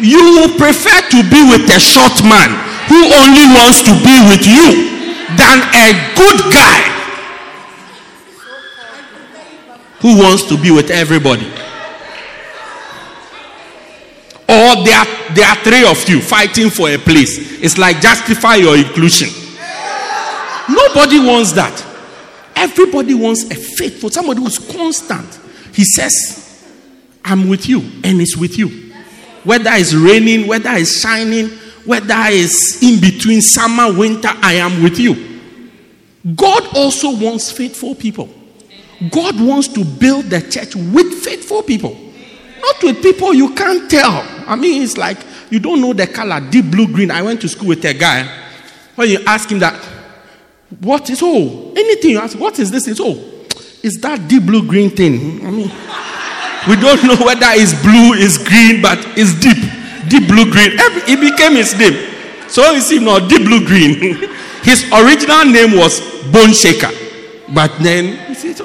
You 0.00 0.40
will 0.40 0.56
prefer 0.56 0.98
to 1.12 1.18
be 1.28 1.40
with 1.52 1.68
a 1.68 1.78
short 1.78 2.16
man 2.24 2.48
who 2.88 3.00
only 3.12 3.44
wants 3.52 3.84
to 3.84 3.92
be 4.00 4.16
with 4.24 4.44
you 4.48 4.96
than 5.36 5.60
a 5.76 5.92
good 6.16 6.40
guy 6.52 6.80
who 10.00 10.18
wants 10.18 10.44
to 10.48 10.56
be 10.60 10.70
with 10.70 10.90
everybody. 10.90 11.46
Or 14.48 14.84
there 14.84 15.04
there 15.34 15.48
are 15.48 15.56
three 15.56 15.84
of 15.84 16.08
you 16.08 16.20
fighting 16.20 16.70
for 16.70 16.88
a 16.88 16.96
place. 16.96 17.60
It's 17.62 17.76
like 17.76 18.00
justify 18.00 18.56
your 18.56 18.76
inclusion. 18.76 19.45
Nobody 20.68 21.18
wants 21.20 21.52
that. 21.52 21.84
Everybody 22.54 23.14
wants 23.14 23.44
a 23.50 23.54
faithful, 23.54 24.10
somebody 24.10 24.40
who's 24.40 24.58
constant. 24.58 25.38
He 25.72 25.84
says, 25.84 26.64
I'm 27.24 27.48
with 27.48 27.68
you, 27.68 27.80
and 28.02 28.20
it's 28.20 28.36
with 28.36 28.58
you. 28.58 28.92
Whether 29.44 29.70
it's 29.72 29.94
raining, 29.94 30.46
whether 30.48 30.70
it's 30.72 31.00
shining, 31.00 31.48
whether 31.84 32.14
it's 32.28 32.82
in 32.82 33.00
between 33.00 33.40
summer, 33.42 33.92
winter, 33.92 34.30
I 34.32 34.54
am 34.54 34.82
with 34.82 34.98
you. 34.98 35.40
God 36.34 36.76
also 36.76 37.16
wants 37.16 37.52
faithful 37.52 37.94
people. 37.94 38.28
God 39.10 39.40
wants 39.40 39.68
to 39.68 39.84
build 39.84 40.24
the 40.24 40.40
church 40.40 40.74
with 40.74 41.22
faithful 41.22 41.62
people, 41.62 41.96
not 42.60 42.82
with 42.82 43.02
people 43.02 43.34
you 43.34 43.54
can't 43.54 43.88
tell. 43.90 44.26
I 44.46 44.56
mean, 44.56 44.82
it's 44.82 44.96
like 44.96 45.18
you 45.50 45.60
don't 45.60 45.80
know 45.80 45.92
the 45.92 46.06
color, 46.06 46.40
deep 46.50 46.70
blue, 46.70 46.88
green. 46.88 47.10
I 47.10 47.22
went 47.22 47.40
to 47.42 47.48
school 47.48 47.68
with 47.68 47.84
a 47.84 47.94
guy. 47.94 48.26
When 48.96 49.08
you 49.10 49.20
ask 49.26 49.50
him 49.50 49.58
that, 49.60 49.74
what 50.80 51.08
is 51.10 51.20
oh 51.22 51.72
anything 51.76 52.12
you 52.12 52.18
ask, 52.18 52.38
what 52.38 52.58
is 52.58 52.70
this? 52.70 52.86
It's 52.88 53.00
oh, 53.00 53.14
is 53.82 54.00
that 54.00 54.28
deep 54.28 54.44
blue 54.44 54.66
green 54.66 54.90
thing? 54.90 55.46
I 55.46 55.50
mean, 55.50 55.70
we 56.68 56.76
don't 56.76 57.02
know 57.04 57.16
whether 57.24 57.46
it's 57.52 57.72
blue, 57.82 58.14
it's 58.14 58.38
green, 58.38 58.82
but 58.82 58.98
it's 59.16 59.34
deep, 59.40 59.56
deep 60.08 60.28
blue 60.28 60.50
green. 60.50 60.78
Every, 60.78 61.12
it 61.12 61.20
became 61.20 61.54
his 61.54 61.76
name. 61.78 61.94
So 62.48 62.70
you 62.72 62.80
see 62.80 62.98
now, 62.98 63.18
deep 63.18 63.42
blue 63.42 63.64
green. 63.66 64.16
his 64.62 64.84
original 64.92 65.44
name 65.44 65.76
was 65.78 66.00
Bone 66.32 66.52
Shaker, 66.52 66.90
but 67.54 67.70
then 67.78 68.28
you 68.28 68.34
see, 68.34 68.50
it's 68.50 68.62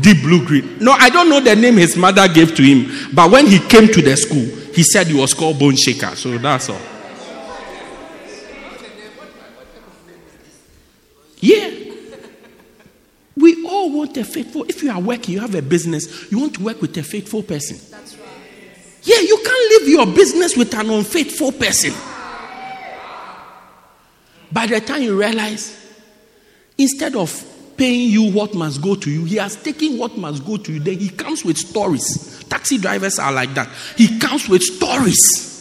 deep 0.00 0.22
blue 0.22 0.44
green. 0.46 0.78
No, 0.78 0.92
I 0.92 1.10
don't 1.10 1.28
know 1.28 1.40
the 1.40 1.56
name 1.56 1.74
his 1.76 1.96
mother 1.96 2.28
gave 2.28 2.54
to 2.56 2.62
him, 2.62 3.10
but 3.14 3.30
when 3.30 3.46
he 3.46 3.58
came 3.58 3.88
to 3.88 4.02
the 4.02 4.16
school, 4.16 4.44
he 4.74 4.82
said 4.82 5.06
he 5.06 5.18
was 5.18 5.34
called 5.34 5.58
Bone 5.58 5.76
Shaker. 5.76 6.14
So 6.16 6.36
that's 6.38 6.68
all. 6.68 6.93
Yeah. 11.44 11.70
We 13.36 13.66
all 13.66 13.92
want 13.92 14.16
a 14.16 14.24
faithful. 14.24 14.64
If 14.64 14.82
you 14.82 14.90
are 14.90 15.00
working, 15.00 15.34
you 15.34 15.40
have 15.40 15.54
a 15.54 15.60
business, 15.60 16.30
you 16.32 16.38
want 16.38 16.54
to 16.54 16.62
work 16.62 16.80
with 16.80 16.96
a 16.96 17.02
faithful 17.02 17.42
person. 17.42 17.76
That's 17.90 18.16
right. 18.16 18.28
Yeah, 19.02 19.20
you 19.20 19.36
can't 19.44 19.70
leave 19.70 19.88
your 19.88 20.06
business 20.06 20.56
with 20.56 20.72
an 20.72 20.88
unfaithful 20.88 21.52
person. 21.52 21.92
By 24.50 24.66
the 24.66 24.80
time 24.80 25.02
you 25.02 25.18
realize, 25.18 25.76
instead 26.78 27.14
of 27.14 27.44
paying 27.76 28.08
you 28.08 28.30
what 28.30 28.54
must 28.54 28.80
go 28.80 28.94
to 28.94 29.10
you, 29.10 29.24
he 29.24 29.36
has 29.36 29.56
taken 29.56 29.98
what 29.98 30.16
must 30.16 30.46
go 30.46 30.56
to 30.56 30.72
you. 30.72 30.80
Then 30.80 30.98
he 30.98 31.10
comes 31.10 31.44
with 31.44 31.58
stories. 31.58 32.42
Taxi 32.48 32.78
drivers 32.78 33.18
are 33.18 33.32
like 33.32 33.52
that. 33.54 33.68
He 33.96 34.18
comes 34.18 34.48
with 34.48 34.62
stories. 34.62 35.53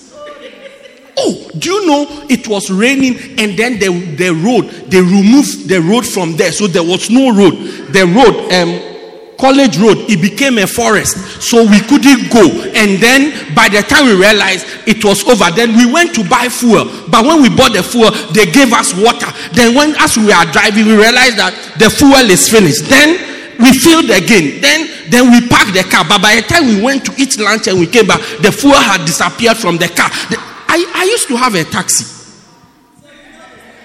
Oh, 1.26 1.50
do 1.58 1.72
you 1.72 1.88
know 1.88 2.06
it 2.30 2.48
was 2.50 2.70
raining 2.70 3.16
and 3.40 3.58
then 3.58 3.80
the, 3.80 3.88
the 4.20 4.36
road, 4.36 4.68
they 4.92 5.00
removed 5.00 5.70
the 5.70 5.80
road 5.80 6.06
from 6.06 6.36
there. 6.36 6.52
So 6.52 6.68
there 6.68 6.84
was 6.84 7.10
no 7.10 7.32
road. 7.32 7.56
The 7.96 8.04
road, 8.04 8.36
um, 8.52 8.94
college 9.40 9.80
road, 9.80 10.04
it 10.12 10.20
became 10.20 10.58
a 10.60 10.68
forest. 10.68 11.16
So 11.40 11.64
we 11.64 11.80
couldn't 11.80 12.28
go. 12.28 12.44
And 12.76 13.00
then 13.00 13.56
by 13.56 13.72
the 13.72 13.84
time 13.88 14.12
we 14.12 14.20
realized 14.20 14.68
it 14.84 15.00
was 15.04 15.24
over, 15.24 15.48
then 15.56 15.78
we 15.80 15.88
went 15.88 16.14
to 16.16 16.28
buy 16.28 16.52
fuel. 16.52 16.92
But 17.08 17.24
when 17.24 17.42
we 17.42 17.48
bought 17.48 17.72
the 17.72 17.84
fuel, 17.84 18.12
they 18.36 18.52
gave 18.52 18.74
us 18.76 18.92
water. 18.92 19.32
Then 19.56 19.76
when 19.76 19.96
as 19.96 20.18
we 20.20 20.32
are 20.32 20.46
driving, 20.52 20.92
we 20.92 21.00
realized 21.00 21.40
that 21.40 21.56
the 21.80 21.88
fuel 21.88 22.28
is 22.28 22.52
finished. 22.52 22.92
Then 22.92 23.16
we 23.64 23.72
filled 23.72 24.12
again. 24.12 24.60
Then 24.60 24.92
then 25.08 25.32
we 25.32 25.48
parked 25.48 25.72
the 25.72 25.84
car. 25.88 26.04
But 26.04 26.20
by 26.20 26.36
the 26.36 26.44
time 26.44 26.68
we 26.68 26.82
went 26.82 27.06
to 27.06 27.12
eat 27.16 27.40
lunch 27.40 27.68
and 27.68 27.80
we 27.80 27.88
came 27.88 28.08
back, 28.08 28.20
the 28.42 28.52
fuel 28.52 28.76
had 28.76 29.06
disappeared 29.06 29.56
from 29.56 29.78
the 29.78 29.88
car. 29.88 30.10
The, 30.28 30.53
I, 30.76 30.92
I 30.96 31.04
used 31.04 31.28
to 31.28 31.38
have 31.38 31.54
a 31.54 31.64
taxi. 31.64 32.04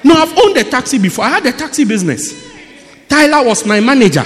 No, 0.03 0.15
I've 0.15 0.39
owned 0.39 0.57
a 0.57 0.65
taxi 0.65 0.99
before. 0.99 1.27
I 1.27 1.29
had 1.29 1.45
a 1.45 1.53
taxi 1.53 1.85
business. 1.85 2.33
Tyler 3.07 3.47
was 3.47 3.67
my 3.67 3.79
manager. 3.79 4.25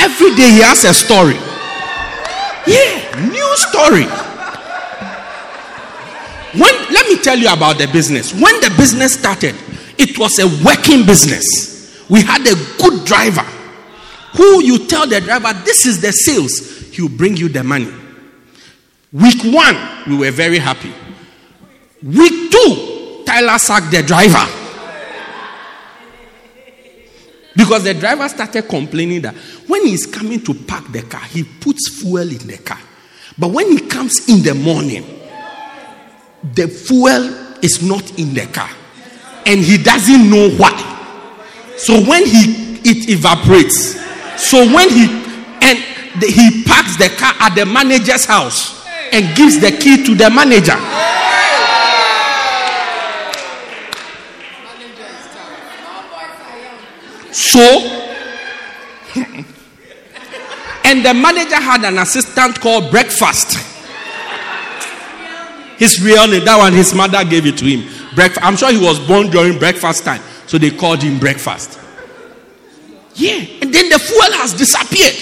Every 0.00 0.34
day 0.34 0.50
he 0.50 0.60
has 0.62 0.84
a 0.84 0.92
story. 0.92 1.36
Yeah, 2.66 3.30
new 3.30 3.56
story. 3.58 4.06
When 6.60 6.74
let 6.92 7.06
me 7.06 7.18
tell 7.22 7.38
you 7.38 7.52
about 7.52 7.78
the 7.78 7.86
business. 7.86 8.32
When 8.32 8.60
the 8.60 8.74
business 8.76 9.14
started, 9.14 9.54
it 9.98 10.18
was 10.18 10.36
a 10.40 10.48
working 10.64 11.06
business. 11.06 12.04
We 12.10 12.22
had 12.22 12.40
a 12.40 12.56
good 12.82 13.04
driver 13.04 13.46
who 14.36 14.64
you 14.64 14.84
tell 14.88 15.06
the 15.06 15.20
driver, 15.20 15.52
this 15.64 15.86
is 15.86 16.00
the 16.00 16.10
sales, 16.10 16.90
he'll 16.92 17.08
bring 17.08 17.36
you 17.36 17.48
the 17.48 17.62
money. 17.62 17.92
Week 19.12 19.42
one, 19.44 19.76
we 20.06 20.18
were 20.18 20.30
very 20.30 20.58
happy. 20.58 20.92
Week 22.02 22.50
two, 22.50 23.22
Tyler 23.24 23.58
sacked 23.58 23.90
the 23.90 24.02
driver. 24.02 24.46
Because 27.56 27.84
the 27.84 27.94
driver 27.94 28.28
started 28.28 28.68
complaining 28.68 29.22
that 29.22 29.34
when 29.66 29.86
he's 29.86 30.06
coming 30.06 30.40
to 30.44 30.54
park 30.54 30.92
the 30.92 31.02
car, 31.02 31.22
he 31.22 31.42
puts 31.42 32.00
fuel 32.00 32.18
in 32.18 32.46
the 32.46 32.58
car. 32.58 32.78
But 33.36 33.48
when 33.48 33.70
he 33.72 33.88
comes 33.88 34.28
in 34.28 34.42
the 34.42 34.54
morning, 34.54 35.04
the 36.54 36.68
fuel 36.68 37.64
is 37.64 37.82
not 37.82 38.18
in 38.18 38.34
the 38.34 38.46
car. 38.46 38.70
And 39.46 39.60
he 39.60 39.78
doesn't 39.78 40.30
know 40.30 40.50
why. 40.50 40.76
So 41.76 41.94
when 41.94 42.26
he 42.26 42.68
it 42.84 43.08
evaporates. 43.08 43.98
So 44.36 44.58
when 44.72 44.88
he 44.88 45.04
and 45.60 45.78
the, 46.20 46.26
he 46.26 46.62
parks 46.64 46.96
the 46.96 47.08
car 47.08 47.34
at 47.40 47.54
the 47.54 47.66
manager's 47.66 48.24
house 48.24 48.77
and 49.12 49.36
gives 49.36 49.60
the 49.60 49.70
key 49.70 50.04
to 50.04 50.14
the 50.14 50.30
manager. 50.30 50.76
So, 57.30 57.60
and 60.84 61.04
the 61.04 61.14
manager 61.14 61.56
had 61.56 61.84
an 61.84 61.98
assistant 61.98 62.60
called 62.60 62.90
Breakfast. 62.90 63.58
His 65.78 66.02
real 66.02 66.26
name, 66.26 66.44
that 66.44 66.58
one, 66.58 66.72
his 66.72 66.92
mother 66.92 67.24
gave 67.24 67.46
it 67.46 67.56
to 67.58 67.64
him. 67.64 67.88
Breakfast. 68.14 68.44
I'm 68.44 68.56
sure 68.56 68.72
he 68.72 68.78
was 68.84 68.98
born 69.06 69.30
during 69.30 69.58
breakfast 69.58 70.04
time, 70.04 70.20
so 70.46 70.58
they 70.58 70.70
called 70.70 71.02
him 71.02 71.20
Breakfast. 71.20 71.78
Yeah, 73.14 73.44
and 73.62 73.72
then 73.72 73.88
the 73.88 73.98
fuel 73.98 74.32
has 74.32 74.54
disappeared. 74.54 75.14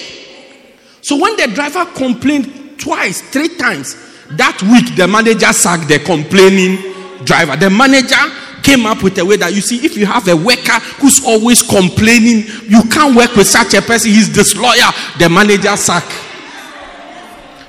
So 1.02 1.16
when 1.20 1.36
the 1.36 1.48
driver 1.48 1.84
complained 1.84 2.65
twice, 2.78 3.20
three 3.30 3.56
times, 3.56 3.94
that 4.30 4.60
week 4.62 4.96
the 4.96 5.06
manager 5.06 5.52
sacked 5.52 5.88
the 5.88 5.98
complaining 5.98 6.76
driver. 7.24 7.56
The 7.56 7.70
manager 7.70 8.16
came 8.62 8.84
up 8.84 9.02
with 9.02 9.16
a 9.18 9.24
way 9.24 9.36
that 9.36 9.54
you 9.54 9.60
see, 9.60 9.84
if 9.84 9.96
you 9.96 10.06
have 10.06 10.26
a 10.26 10.36
worker 10.36 10.78
who's 10.98 11.24
always 11.24 11.62
complaining, 11.62 12.44
you 12.66 12.82
can't 12.90 13.14
work 13.16 13.34
with 13.36 13.46
such 13.46 13.74
a 13.74 13.82
person. 13.82 14.10
He's 14.10 14.28
disloyal. 14.28 14.90
The 15.18 15.28
manager 15.28 15.76
sacked. 15.76 16.12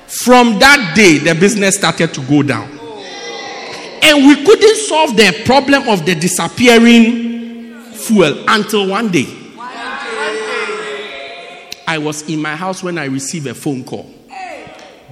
From 0.07 0.57
that 0.59 0.93
day, 0.95 1.19
the 1.19 1.35
business 1.39 1.75
started 1.75 2.13
to 2.15 2.21
go 2.21 2.41
down. 2.41 2.67
And 4.01 4.25
we 4.25 4.43
couldn't 4.43 4.77
solve 4.87 5.15
the 5.15 5.43
problem 5.45 5.87
of 5.89 6.05
the 6.05 6.15
disappearing 6.15 7.83
fuel 7.91 8.43
until 8.47 8.87
one 8.87 9.11
day. 9.11 9.27
I 11.85 11.99
was 11.99 12.27
in 12.27 12.41
my 12.41 12.55
house 12.55 12.81
when 12.81 12.97
I 12.97 13.05
received 13.05 13.47
a 13.47 13.53
phone 13.53 13.83
call. 13.83 14.16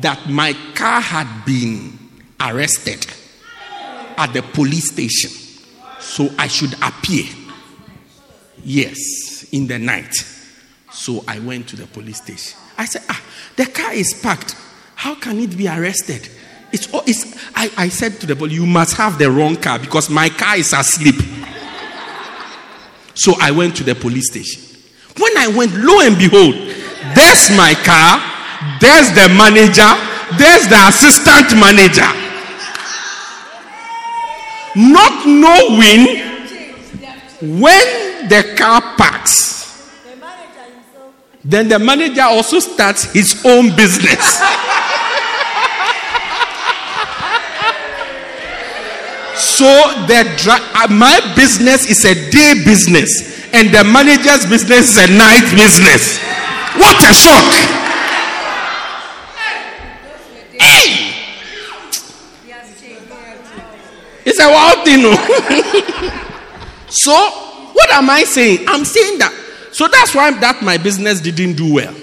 That 0.01 0.29
my 0.29 0.53
car 0.73 1.01
had 1.01 1.45
been 1.45 1.97
arrested 2.39 3.05
at 4.17 4.33
the 4.33 4.41
police 4.41 4.91
station. 4.91 5.31
So 5.99 6.29
I 6.37 6.47
should 6.47 6.73
appear. 6.81 7.25
Yes, 8.63 9.47
in 9.51 9.67
the 9.67 9.77
night. 9.77 10.13
So 10.91 11.23
I 11.27 11.39
went 11.39 11.67
to 11.69 11.75
the 11.75 11.87
police 11.87 12.17
station. 12.17 12.57
I 12.77 12.85
said, 12.85 13.03
Ah, 13.09 13.21
the 13.55 13.65
car 13.65 13.93
is 13.93 14.13
parked. 14.21 14.55
How 14.95 15.15
can 15.15 15.39
it 15.39 15.57
be 15.57 15.67
arrested? 15.67 16.29
It's, 16.71 16.87
it's 17.05 17.37
I, 17.55 17.71
I 17.77 17.89
said 17.89 18.19
to 18.21 18.25
the 18.25 18.35
police, 18.35 18.53
You 18.53 18.65
must 18.65 18.97
have 18.97 19.17
the 19.17 19.29
wrong 19.29 19.55
car 19.55 19.79
because 19.79 20.09
my 20.09 20.29
car 20.29 20.57
is 20.57 20.73
asleep. 20.73 21.15
So 23.13 23.33
I 23.39 23.51
went 23.51 23.75
to 23.77 23.83
the 23.83 23.95
police 23.95 24.29
station. 24.29 24.61
When 25.17 25.37
I 25.37 25.47
went, 25.47 25.73
lo 25.73 26.01
and 26.01 26.17
behold, 26.17 26.53
there's 27.15 27.49
my 27.55 27.73
car, 27.85 28.19
there's 28.79 29.11
the 29.11 29.29
manager, 29.37 29.91
there's 30.37 30.67
the 30.67 30.79
assistant 30.87 31.59
manager. 31.59 32.09
Not 34.75 35.25
knowing 35.25 36.19
when 37.59 38.27
the 38.27 38.55
car 38.57 38.81
parks, 38.97 39.55
then 41.43 41.69
the 41.69 41.77
manager 41.77 42.23
also 42.23 42.59
starts 42.59 43.13
his 43.13 43.45
own 43.45 43.75
business. 43.75 44.39
so 49.37 49.69
the 50.07 50.25
uh, 50.49 50.87
my 50.89 51.19
business 51.35 51.87
is 51.89 52.03
a 52.03 52.15
day 52.31 52.63
business, 52.65 53.47
and 53.53 53.69
the 53.69 53.83
manager's 53.83 54.45
business 54.49 54.97
is 54.97 55.09
a 55.09 55.13
night 55.13 55.45
business. 55.53 56.19
What 56.75 56.97
a 57.03 57.13
shock! 57.13 57.53
Hey! 60.59 61.05
It's 64.25 64.39
a 64.39 64.49
wild 64.49 64.83
thing. 64.83 65.03
no? 65.03 65.13
so, 66.89 67.13
what 67.73 67.91
am 67.91 68.09
I 68.09 68.23
saying? 68.23 68.65
I'm 68.67 68.83
saying 68.83 69.19
that. 69.19 69.33
So 69.71 69.87
that's 69.87 70.15
why 70.15 70.31
that 70.31 70.61
my 70.61 70.77
business 70.77 71.19
didn't 71.19 71.53
do 71.53 71.73
well. 71.73 71.93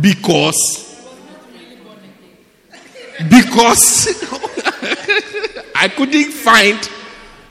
Because 0.00 0.88
because 3.28 4.22
I 5.74 5.88
couldn't 5.88 6.30
find 6.30 6.78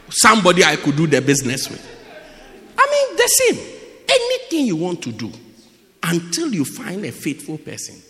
somebody 0.09 0.63
I 0.63 0.77
could 0.77 0.95
do 0.95 1.07
the 1.07 1.21
business 1.21 1.69
with. 1.69 1.85
I 2.77 2.87
mean, 2.89 3.17
the 3.17 3.27
same. 3.27 3.77
Anything 4.09 4.65
you 4.67 4.77
want 4.77 5.01
to 5.03 5.11
do, 5.11 5.31
until 6.03 6.53
you 6.53 6.63
find 6.63 7.03
a 7.05 7.11
faithful 7.11 7.57
person, 7.57 8.01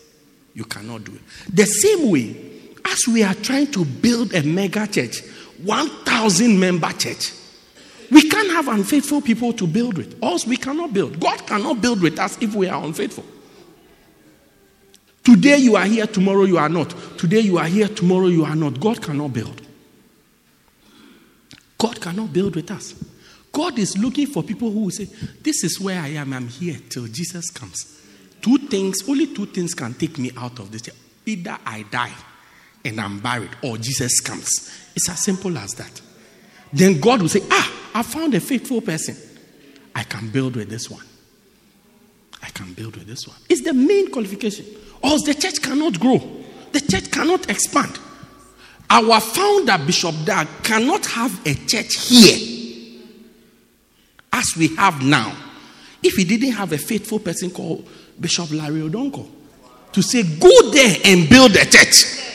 you 0.54 0.64
cannot 0.64 1.04
do 1.04 1.14
it. 1.14 1.20
The 1.52 1.66
same 1.66 2.10
way, 2.10 2.36
as 2.84 3.00
we 3.08 3.24
are 3.24 3.34
trying 3.34 3.72
to 3.72 3.84
build 3.84 4.34
a 4.34 4.42
mega 4.42 4.86
church, 4.86 5.22
1,000 5.62 6.58
member 6.58 6.92
church, 6.92 7.32
we 8.10 8.28
can't 8.28 8.50
have 8.50 8.68
unfaithful 8.68 9.20
people 9.20 9.52
to 9.52 9.66
build 9.66 9.98
with. 9.98 10.22
Us, 10.22 10.46
we 10.46 10.56
cannot 10.56 10.92
build. 10.92 11.20
God 11.20 11.46
cannot 11.46 11.80
build 11.80 12.00
with 12.00 12.18
us 12.18 12.40
if 12.40 12.54
we 12.54 12.68
are 12.68 12.82
unfaithful. 12.82 13.24
Today 15.22 15.58
you 15.58 15.76
are 15.76 15.84
here, 15.84 16.06
tomorrow 16.06 16.44
you 16.44 16.56
are 16.56 16.70
not. 16.70 16.94
Today 17.18 17.40
you 17.40 17.58
are 17.58 17.66
here, 17.66 17.88
tomorrow 17.88 18.28
you 18.28 18.44
are 18.44 18.56
not. 18.56 18.80
God 18.80 19.02
cannot 19.02 19.32
build. 19.32 19.60
God 21.76 22.00
cannot 22.00 22.32
build 22.32 22.56
with 22.56 22.70
us. 22.70 22.94
God 23.52 23.78
is 23.78 23.98
looking 23.98 24.26
for 24.26 24.42
people 24.42 24.70
who 24.70 24.84
will 24.84 24.90
say, 24.90 25.04
This 25.42 25.64
is 25.64 25.78
where 25.78 26.00
I 26.00 26.08
am, 26.08 26.32
I'm 26.32 26.48
here 26.48 26.78
till 26.88 27.06
Jesus 27.08 27.50
comes. 27.50 28.00
Two 28.40 28.56
things, 28.58 29.06
only 29.08 29.34
two 29.34 29.46
things 29.46 29.74
can 29.74 29.92
take 29.94 30.16
me 30.18 30.30
out 30.36 30.58
of 30.60 30.72
this. 30.72 30.88
Either 31.26 31.58
I 31.66 31.82
die 31.90 32.14
and 32.84 33.00
I'm 33.00 33.20
buried, 33.20 33.50
or 33.62 33.76
Jesus 33.76 34.20
comes. 34.20 34.48
It's 34.94 35.08
as 35.08 35.22
simple 35.24 35.56
as 35.58 35.72
that. 35.72 36.00
Then 36.72 37.00
God 37.00 37.22
will 37.22 37.28
say, 37.28 37.42
Ah, 37.50 37.90
I 37.94 38.02
found 38.02 38.34
a 38.34 38.40
faithful 38.40 38.80
person. 38.80 39.16
I 39.94 40.04
can 40.04 40.30
build 40.30 40.56
with 40.56 40.68
this 40.68 40.90
one. 40.90 41.04
I 42.42 42.50
can 42.50 42.72
build 42.72 42.96
with 42.96 43.06
this 43.06 43.26
one. 43.26 43.36
It's 43.48 43.62
the 43.62 43.74
main 43.74 44.10
qualification. 44.10 44.66
Or 45.02 45.18
the 45.18 45.34
church 45.34 45.60
cannot 45.62 45.98
grow, 45.98 46.18
the 46.72 46.80
church 46.80 47.10
cannot 47.10 47.48
expand. 47.50 47.98
Our 48.90 49.20
founder, 49.20 49.76
Bishop 49.84 50.14
Dag, 50.24 50.48
cannot 50.62 51.04
have 51.06 51.46
a 51.46 51.54
church 51.54 52.08
here 52.08 52.58
as 54.32 54.46
we 54.56 54.74
have 54.76 55.02
now 55.02 55.34
if 56.02 56.14
he 56.14 56.24
didn't 56.24 56.52
have 56.52 56.72
a 56.72 56.78
faithful 56.78 57.18
person 57.18 57.50
called 57.50 57.86
Bishop 58.18 58.50
Larry 58.50 58.80
Odonko 58.80 59.28
to 59.92 60.02
say, 60.02 60.22
Go 60.38 60.70
there 60.70 60.96
and 61.04 61.28
build 61.28 61.52
a 61.56 61.64
church. 61.64 62.27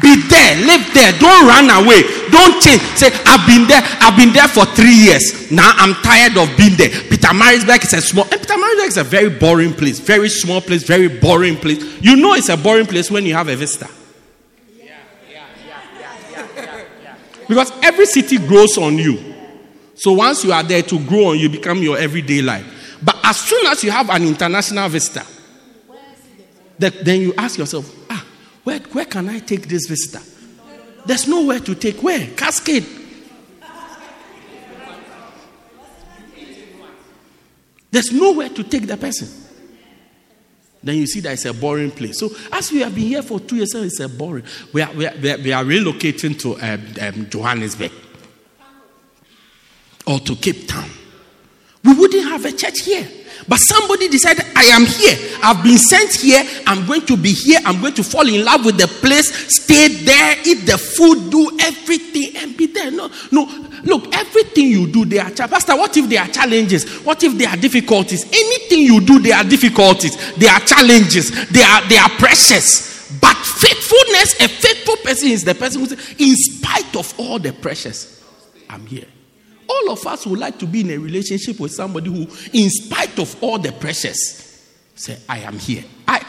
Be 0.00 0.16
there, 0.28 0.66
live 0.66 0.94
there. 0.94 1.12
Don't 1.18 1.46
run 1.46 1.68
away. 1.68 2.02
Don't 2.30 2.60
change. 2.62 2.80
Say, 2.96 3.10
I've 3.26 3.46
been 3.46 3.68
there. 3.68 3.82
I've 4.00 4.16
been 4.16 4.32
there 4.32 4.48
for 4.48 4.64
three 4.64 4.94
years. 4.94 5.50
Now 5.50 5.72
I'm 5.76 5.94
tired 6.02 6.38
of 6.38 6.56
being 6.56 6.76
there. 6.76 6.88
Pietermaritzburg 6.88 7.84
is 7.84 7.92
a 7.92 8.00
small. 8.00 8.24
And 8.24 8.40
Pietermaritzburg 8.40 8.88
is 8.88 8.96
a 8.96 9.04
very 9.04 9.28
boring 9.28 9.74
place. 9.74 9.98
Very 9.98 10.30
small 10.30 10.60
place. 10.62 10.84
Very 10.84 11.08
boring 11.08 11.56
place. 11.56 11.82
You 12.00 12.16
know 12.16 12.34
it's 12.34 12.48
a 12.48 12.56
boring 12.56 12.86
place 12.86 13.10
when 13.10 13.26
you 13.26 13.34
have 13.34 13.48
a 13.48 13.56
visitor. 13.56 13.88
Because 17.46 17.70
every 17.82 18.06
city 18.06 18.38
grows 18.38 18.78
on 18.78 18.96
you. 18.96 19.34
So 19.94 20.12
once 20.12 20.44
you 20.44 20.52
are 20.52 20.62
there 20.62 20.82
to 20.82 20.98
grow 21.06 21.26
on 21.26 21.38
you, 21.38 21.50
become 21.50 21.82
your 21.82 21.98
everyday 21.98 22.40
life. 22.40 22.98
But 23.02 23.18
as 23.22 23.38
soon 23.38 23.66
as 23.66 23.84
you 23.84 23.90
have 23.90 24.08
an 24.08 24.22
international 24.22 24.88
visitor, 24.88 25.26
then 26.78 27.20
you 27.20 27.34
ask 27.36 27.58
yourself, 27.58 27.94
ah, 28.10 28.23
where, 28.64 28.80
where 28.80 29.04
can 29.04 29.28
I 29.28 29.38
take 29.38 29.68
this 29.68 29.86
visitor? 29.86 30.24
There's 31.06 31.28
nowhere 31.28 31.60
to 31.60 31.74
take. 31.74 32.02
Where? 32.02 32.26
Cascade. 32.28 32.86
There's 37.90 38.10
nowhere 38.10 38.48
to 38.48 38.64
take 38.64 38.86
the 38.86 38.96
person. 38.96 39.28
Then 40.82 40.96
you 40.96 41.06
see 41.06 41.20
that 41.20 41.34
it's 41.34 41.44
a 41.44 41.54
boring 41.54 41.92
place. 41.92 42.18
So, 42.18 42.30
as 42.52 42.72
we 42.72 42.80
have 42.80 42.94
been 42.94 43.04
here 43.04 43.22
for 43.22 43.38
two 43.38 43.56
years, 43.56 43.72
it's 43.74 44.00
a 44.00 44.08
boring. 44.08 44.44
We 44.72 44.82
are, 44.82 44.92
we 44.92 45.06
are, 45.06 45.14
we 45.16 45.52
are, 45.52 45.64
relocating 45.64 46.38
to 46.40 46.60
um, 46.60 46.86
um, 47.00 47.30
Johannesburg 47.30 47.92
or 50.06 50.18
to 50.20 50.36
Cape 50.36 50.66
Town. 50.66 50.90
Have 52.34 52.46
a 52.46 52.50
church 52.50 52.80
here. 52.80 53.06
But 53.46 53.58
somebody 53.58 54.08
decided, 54.08 54.44
I 54.56 54.64
am 54.64 54.86
here. 54.86 55.16
I've 55.40 55.62
been 55.62 55.78
sent 55.78 56.14
here. 56.14 56.42
I'm 56.66 56.84
going 56.84 57.02
to 57.06 57.16
be 57.16 57.30
here. 57.32 57.60
I'm 57.64 57.80
going 57.80 57.94
to 57.94 58.02
fall 58.02 58.26
in 58.28 58.44
love 58.44 58.64
with 58.64 58.76
the 58.76 58.88
place, 58.88 59.54
stay 59.54 59.86
there, 59.86 60.36
eat 60.44 60.66
the 60.66 60.76
food, 60.76 61.30
do 61.30 61.56
everything, 61.60 62.36
and 62.38 62.56
be 62.56 62.66
there. 62.66 62.90
No, 62.90 63.08
no. 63.30 63.44
Look, 63.84 64.12
everything 64.16 64.66
you 64.66 64.88
do, 64.88 65.04
there 65.04 65.22
are 65.22 65.30
challenges. 65.30 65.64
Pastor, 65.64 65.76
what 65.76 65.96
if 65.96 66.08
there 66.08 66.22
are 66.22 66.26
challenges? 66.26 66.90
What 67.04 67.22
if 67.22 67.38
there 67.38 67.48
are 67.50 67.56
difficulties? 67.56 68.24
Anything 68.24 68.80
you 68.80 69.00
do, 69.00 69.20
there 69.20 69.36
are 69.36 69.44
difficulties. 69.44 70.16
There 70.34 70.50
are 70.50 70.60
challenges. 70.60 71.30
They 71.50 71.62
are, 71.62 71.88
they 71.88 71.98
are 71.98 72.10
precious. 72.18 73.16
But 73.20 73.36
faithfulness, 73.36 74.40
a 74.40 74.48
faithful 74.48 74.96
person 75.04 75.28
is 75.28 75.44
the 75.44 75.54
person 75.54 75.82
who 75.82 75.86
says, 75.86 76.14
in 76.18 76.34
spite 76.34 76.96
of 76.96 77.14
all 77.16 77.38
the 77.38 77.52
pressures, 77.52 78.20
I'm 78.68 78.86
here. 78.86 79.06
All 79.68 79.90
of 79.90 80.06
us 80.06 80.26
would 80.26 80.38
like 80.38 80.58
to 80.58 80.66
be 80.66 80.80
in 80.80 80.90
a 80.90 80.98
relationship 80.98 81.58
with 81.60 81.72
somebody 81.72 82.10
who, 82.10 82.22
in 82.52 82.70
spite 82.70 83.18
of 83.18 83.42
all 83.42 83.58
the 83.58 83.72
pressures, 83.72 84.68
say, 84.94 85.18
I 85.28 85.40
am 85.40 85.58
here. 85.58 85.84
I, 86.06 86.24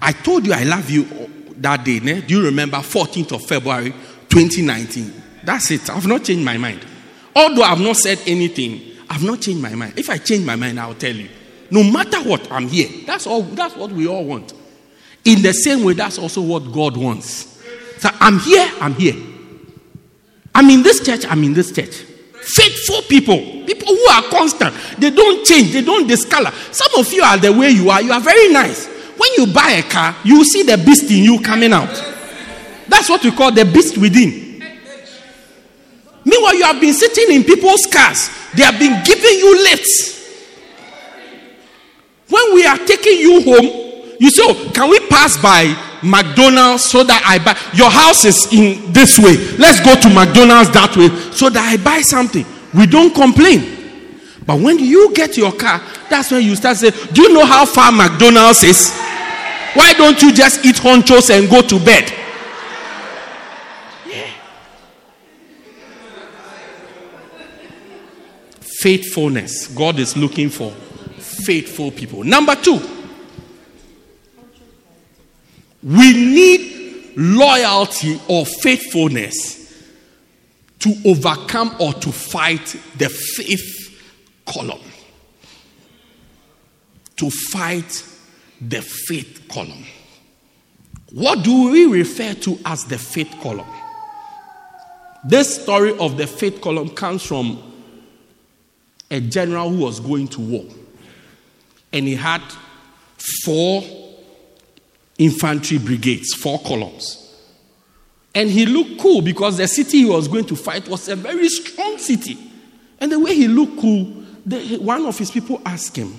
I 0.00 0.12
told 0.12 0.46
you 0.46 0.52
I 0.52 0.64
love 0.64 0.88
you 0.90 1.06
oh, 1.12 1.30
that 1.58 1.84
day. 1.84 2.00
Ne? 2.00 2.20
Do 2.20 2.38
you 2.38 2.44
remember 2.44 2.78
14th 2.78 3.32
of 3.32 3.46
February 3.46 3.92
2019? 4.28 5.22
That's 5.44 5.70
it. 5.70 5.88
I've 5.90 6.06
not 6.06 6.24
changed 6.24 6.44
my 6.44 6.58
mind. 6.58 6.84
Although 7.34 7.62
I've 7.62 7.80
not 7.80 7.96
said 7.96 8.20
anything, 8.26 8.80
I've 9.08 9.22
not 9.22 9.40
changed 9.40 9.62
my 9.62 9.74
mind. 9.74 9.98
If 9.98 10.10
I 10.10 10.18
change 10.18 10.44
my 10.44 10.56
mind, 10.56 10.80
I'll 10.80 10.94
tell 10.94 11.14
you. 11.14 11.28
No 11.70 11.82
matter 11.82 12.18
what, 12.22 12.50
I'm 12.50 12.68
here. 12.68 12.88
That's 13.06 13.26
all 13.26 13.42
that's 13.42 13.76
what 13.76 13.90
we 13.90 14.06
all 14.06 14.24
want. 14.24 14.52
In 15.24 15.42
the 15.42 15.52
same 15.52 15.82
way, 15.82 15.94
that's 15.94 16.18
also 16.18 16.40
what 16.40 16.72
God 16.72 16.96
wants. 16.96 17.62
So 17.98 18.08
I'm 18.20 18.38
here, 18.38 18.70
I'm 18.80 18.94
here. 18.94 19.16
I'm 20.54 20.70
in 20.70 20.82
this 20.82 21.04
church, 21.04 21.26
I'm 21.26 21.42
in 21.44 21.52
this 21.52 21.72
church. 21.72 22.04
Faithful 22.48 23.02
people, 23.02 23.38
people 23.66 23.88
who 23.88 24.06
are 24.06 24.22
constant, 24.30 24.72
they 24.98 25.10
don't 25.10 25.44
change, 25.44 25.72
they 25.72 25.82
don't 25.82 26.06
discolor. 26.06 26.52
Some 26.70 26.88
of 26.96 27.12
you 27.12 27.22
are 27.22 27.36
the 27.36 27.52
way 27.52 27.70
you 27.70 27.90
are, 27.90 28.00
you 28.00 28.12
are 28.12 28.20
very 28.20 28.52
nice. 28.52 28.86
When 28.86 29.30
you 29.36 29.52
buy 29.52 29.70
a 29.72 29.82
car, 29.82 30.14
you 30.24 30.44
see 30.44 30.62
the 30.62 30.78
beast 30.78 31.10
in 31.10 31.24
you 31.24 31.40
coming 31.40 31.72
out. 31.72 31.90
That's 32.86 33.08
what 33.08 33.24
we 33.24 33.32
call 33.32 33.50
the 33.50 33.64
beast 33.64 33.98
within. 33.98 34.62
Meanwhile, 36.24 36.54
you 36.54 36.64
have 36.64 36.80
been 36.80 36.94
sitting 36.94 37.34
in 37.34 37.42
people's 37.42 37.84
cars, 37.92 38.30
they 38.54 38.62
have 38.62 38.78
been 38.78 39.02
giving 39.04 39.38
you 39.38 39.64
lifts. 39.64 40.16
When 42.28 42.54
we 42.54 42.64
are 42.64 42.78
taking 42.78 43.18
you 43.18 43.42
home, 43.42 44.16
you 44.20 44.30
say, 44.30 44.42
oh, 44.44 44.70
Can 44.72 44.88
we 44.88 45.00
pass 45.08 45.36
by 45.40 45.64
McDonald's 46.02 46.84
so 46.84 47.04
that 47.04 47.22
I 47.26 47.38
buy? 47.38 47.56
Your 47.74 47.90
house 47.90 48.24
is 48.24 48.48
in 48.52 48.92
this 48.92 49.18
way. 49.18 49.36
Let's 49.56 49.80
go 49.80 49.94
to 49.94 50.08
McDonald's 50.08 50.70
that 50.70 50.96
way 50.96 51.08
so 51.32 51.48
that 51.50 51.64
I 51.72 51.82
buy 51.82 52.00
something. 52.00 52.44
We 52.74 52.86
don't 52.86 53.14
complain. 53.14 53.76
But 54.46 54.60
when 54.60 54.78
you 54.78 55.12
get 55.12 55.36
your 55.36 55.52
car, 55.52 55.82
that's 56.08 56.30
when 56.30 56.42
you 56.42 56.54
start 56.54 56.76
saying, 56.76 56.94
Do 57.12 57.22
you 57.22 57.32
know 57.32 57.44
how 57.44 57.66
far 57.66 57.90
McDonald's 57.90 58.62
is? 58.62 58.96
Why 59.74 59.92
don't 59.92 60.20
you 60.22 60.32
just 60.32 60.64
eat 60.64 60.76
honchos 60.76 61.36
and 61.36 61.50
go 61.50 61.60
to 61.62 61.84
bed? 61.84 62.12
Yeah. 64.06 64.30
Faithfulness. 68.60 69.66
God 69.68 69.98
is 69.98 70.16
looking 70.16 70.48
for 70.48 70.70
faithful 71.18 71.90
people. 71.90 72.24
Number 72.24 72.54
two, 72.54 72.80
we 75.86 76.12
need 76.12 77.12
loyalty 77.16 78.20
or 78.26 78.44
faithfulness 78.44 79.72
to 80.80 80.92
overcome 81.04 81.76
or 81.78 81.92
to 81.92 82.10
fight 82.10 82.74
the 82.96 83.08
fifth 83.08 84.02
column. 84.44 84.80
To 87.18 87.30
fight 87.30 88.04
the 88.60 88.82
fifth 88.82 89.46
column. 89.48 89.84
What 91.12 91.44
do 91.44 91.70
we 91.70 91.86
refer 91.86 92.34
to 92.34 92.58
as 92.64 92.84
the 92.86 92.98
fifth 92.98 93.40
column? 93.40 93.68
This 95.24 95.62
story 95.62 95.96
of 95.98 96.16
the 96.16 96.26
fifth 96.26 96.62
column 96.62 96.88
comes 96.90 97.22
from 97.22 97.62
a 99.08 99.20
general 99.20 99.70
who 99.70 99.84
was 99.84 100.00
going 100.00 100.26
to 100.28 100.40
war. 100.40 100.64
And 101.92 102.08
he 102.08 102.16
had 102.16 102.42
four 103.44 104.05
infantry 105.18 105.78
brigades, 105.78 106.34
four 106.34 106.60
columns. 106.60 107.22
And 108.34 108.50
he 108.50 108.66
looked 108.66 109.00
cool 109.00 109.22
because 109.22 109.56
the 109.56 109.66
city 109.66 110.00
he 110.00 110.04
was 110.04 110.28
going 110.28 110.44
to 110.46 110.56
fight 110.56 110.86
was 110.88 111.08
a 111.08 111.16
very 111.16 111.48
strong 111.48 111.96
city. 111.96 112.36
And 113.00 113.10
the 113.10 113.18
way 113.18 113.34
he 113.34 113.48
looked 113.48 113.80
cool, 113.80 114.24
the, 114.44 114.76
one 114.76 115.06
of 115.06 115.18
his 115.18 115.30
people 115.30 115.60
asked 115.64 115.96
him, 115.96 116.14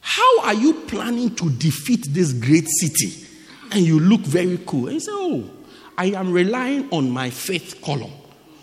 How 0.00 0.40
are 0.42 0.54
you 0.54 0.74
planning 0.74 1.34
to 1.36 1.50
defeat 1.50 2.06
this 2.10 2.32
great 2.32 2.68
city? 2.68 3.26
And 3.70 3.84
you 3.84 4.00
look 4.00 4.22
very 4.22 4.58
cool. 4.66 4.86
And 4.86 4.94
he 4.94 5.00
said, 5.00 5.14
Oh, 5.14 5.48
I 5.96 6.06
am 6.06 6.32
relying 6.32 6.88
on 6.90 7.10
my 7.10 7.30
fifth 7.30 7.80
column. 7.80 8.12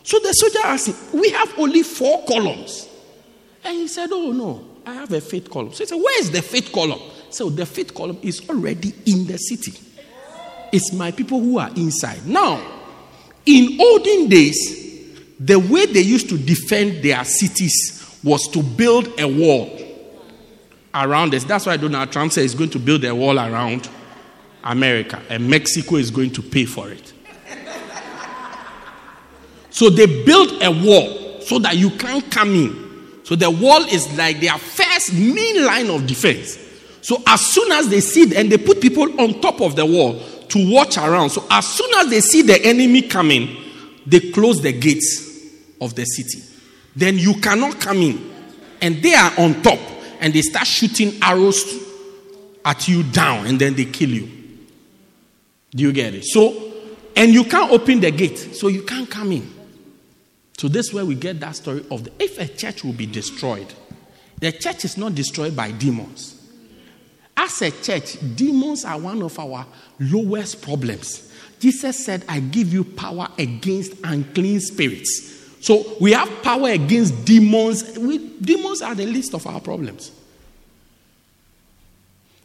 So 0.03 0.19
the 0.19 0.33
soldier 0.33 0.59
asked 0.65 0.87
him, 0.87 1.19
We 1.19 1.29
have 1.29 1.57
only 1.57 1.83
four 1.83 2.25
columns. 2.25 2.89
And 3.63 3.77
he 3.77 3.87
said, 3.87 4.09
Oh, 4.11 4.31
no, 4.33 4.65
I 4.85 4.93
have 4.93 5.11
a 5.13 5.21
fifth 5.21 5.49
column. 5.49 5.71
So 5.71 5.83
he 5.83 5.87
said, 5.87 5.95
Where 5.95 6.19
is 6.19 6.31
the 6.31 6.41
fifth 6.41 6.73
column? 6.73 6.99
So 7.37 7.45
oh, 7.45 7.49
the 7.51 7.67
fifth 7.67 7.93
column 7.93 8.17
is 8.23 8.49
already 8.49 8.95
in 9.05 9.27
the 9.27 9.37
city. 9.37 9.71
It's 10.71 10.91
my 10.91 11.11
people 11.11 11.39
who 11.39 11.59
are 11.59 11.69
inside. 11.75 12.25
Now, 12.25 12.59
in 13.45 13.79
olden 13.79 14.27
days, 14.27 15.13
the 15.39 15.59
way 15.59 15.85
they 15.85 16.01
used 16.01 16.29
to 16.29 16.37
defend 16.39 17.03
their 17.03 17.23
cities 17.23 18.17
was 18.23 18.47
to 18.47 18.63
build 18.63 19.19
a 19.19 19.27
wall 19.27 19.69
around 20.95 21.35
us. 21.35 21.43
That's 21.43 21.67
why 21.67 21.77
Donald 21.77 22.11
Trump 22.11 22.31
says 22.31 22.41
he's 22.41 22.55
going 22.55 22.71
to 22.71 22.79
build 22.79 23.05
a 23.05 23.13
wall 23.13 23.37
around 23.37 23.87
America, 24.63 25.21
and 25.29 25.47
Mexico 25.47 25.97
is 25.97 26.09
going 26.09 26.31
to 26.31 26.41
pay 26.41 26.65
for 26.65 26.89
it. 26.89 27.13
so 29.69 29.91
they 29.91 30.23
built 30.23 30.53
a 30.63 30.71
wall 30.71 31.41
so 31.41 31.59
that 31.59 31.77
you 31.77 31.91
can't 31.91 32.31
come 32.31 32.55
in. 32.55 33.21
So 33.25 33.35
the 33.35 33.51
wall 33.51 33.83
is 33.83 34.17
like 34.17 34.39
their 34.39 34.57
first 34.57 35.13
main 35.13 35.63
line 35.63 35.91
of 35.91 36.07
defense. 36.07 36.63
So 37.01 37.21
as 37.25 37.41
soon 37.41 37.71
as 37.71 37.89
they 37.89 38.01
see, 38.01 38.35
and 38.35 38.51
they 38.51 38.57
put 38.57 38.81
people 38.81 39.19
on 39.21 39.39
top 39.39 39.61
of 39.61 39.75
the 39.75 39.85
wall 39.85 40.19
to 40.49 40.73
watch 40.73 40.97
around. 40.97 41.29
So 41.29 41.45
as 41.49 41.67
soon 41.67 41.89
as 41.97 42.09
they 42.09 42.21
see 42.21 42.41
the 42.41 42.63
enemy 42.63 43.03
coming, 43.03 43.55
they 44.05 44.19
close 44.31 44.61
the 44.61 44.73
gates 44.73 45.27
of 45.81 45.95
the 45.95 46.05
city. 46.05 46.43
Then 46.95 47.17
you 47.17 47.35
cannot 47.35 47.79
come 47.79 47.97
in. 47.97 48.33
And 48.81 49.01
they 49.01 49.13
are 49.13 49.31
on 49.37 49.61
top 49.61 49.79
and 50.19 50.33
they 50.33 50.41
start 50.41 50.67
shooting 50.67 51.13
arrows 51.21 51.63
at 52.63 52.87
you 52.87 53.03
down 53.03 53.47
and 53.47 53.59
then 53.59 53.75
they 53.75 53.85
kill 53.85 54.09
you. 54.09 54.29
Do 55.71 55.83
you 55.83 55.91
get 55.91 56.13
it? 56.13 56.25
So, 56.25 56.73
and 57.15 57.33
you 57.33 57.43
can't 57.43 57.71
open 57.71 57.99
the 57.99 58.11
gate, 58.11 58.37
so 58.37 58.67
you 58.67 58.83
can't 58.83 59.09
come 59.09 59.31
in. 59.31 59.53
So, 60.57 60.67
this 60.67 60.87
is 60.87 60.93
where 60.93 61.05
we 61.05 61.15
get 61.15 61.39
that 61.39 61.55
story 61.55 61.85
of 61.91 62.03
the, 62.03 62.11
if 62.19 62.39
a 62.39 62.47
church 62.47 62.83
will 62.83 62.93
be 62.93 63.05
destroyed, 63.05 63.71
the 64.39 64.51
church 64.51 64.85
is 64.85 64.97
not 64.97 65.15
destroyed 65.15 65.55
by 65.55 65.71
demons. 65.71 66.36
As 67.37 67.61
a 67.61 67.69
church, 67.69 68.17
demons 68.35 68.83
are 68.83 68.99
one 68.99 69.21
of 69.21 69.37
our 69.37 69.65
lowest 69.99 70.61
problems. 70.63 71.31
Jesus 71.59 72.03
said, 72.03 72.25
I 72.27 72.39
give 72.39 72.73
you 72.73 72.83
power 72.83 73.29
against 73.37 73.93
unclean 74.03 74.59
spirits. 74.59 75.35
So 75.61 75.95
we 76.01 76.13
have 76.13 76.43
power 76.43 76.69
against 76.69 77.25
demons. 77.25 77.97
We, 77.97 78.17
demons 78.39 78.81
are 78.81 78.95
the 78.95 79.05
least 79.05 79.33
of 79.33 79.45
our 79.45 79.59
problems. 79.59 80.11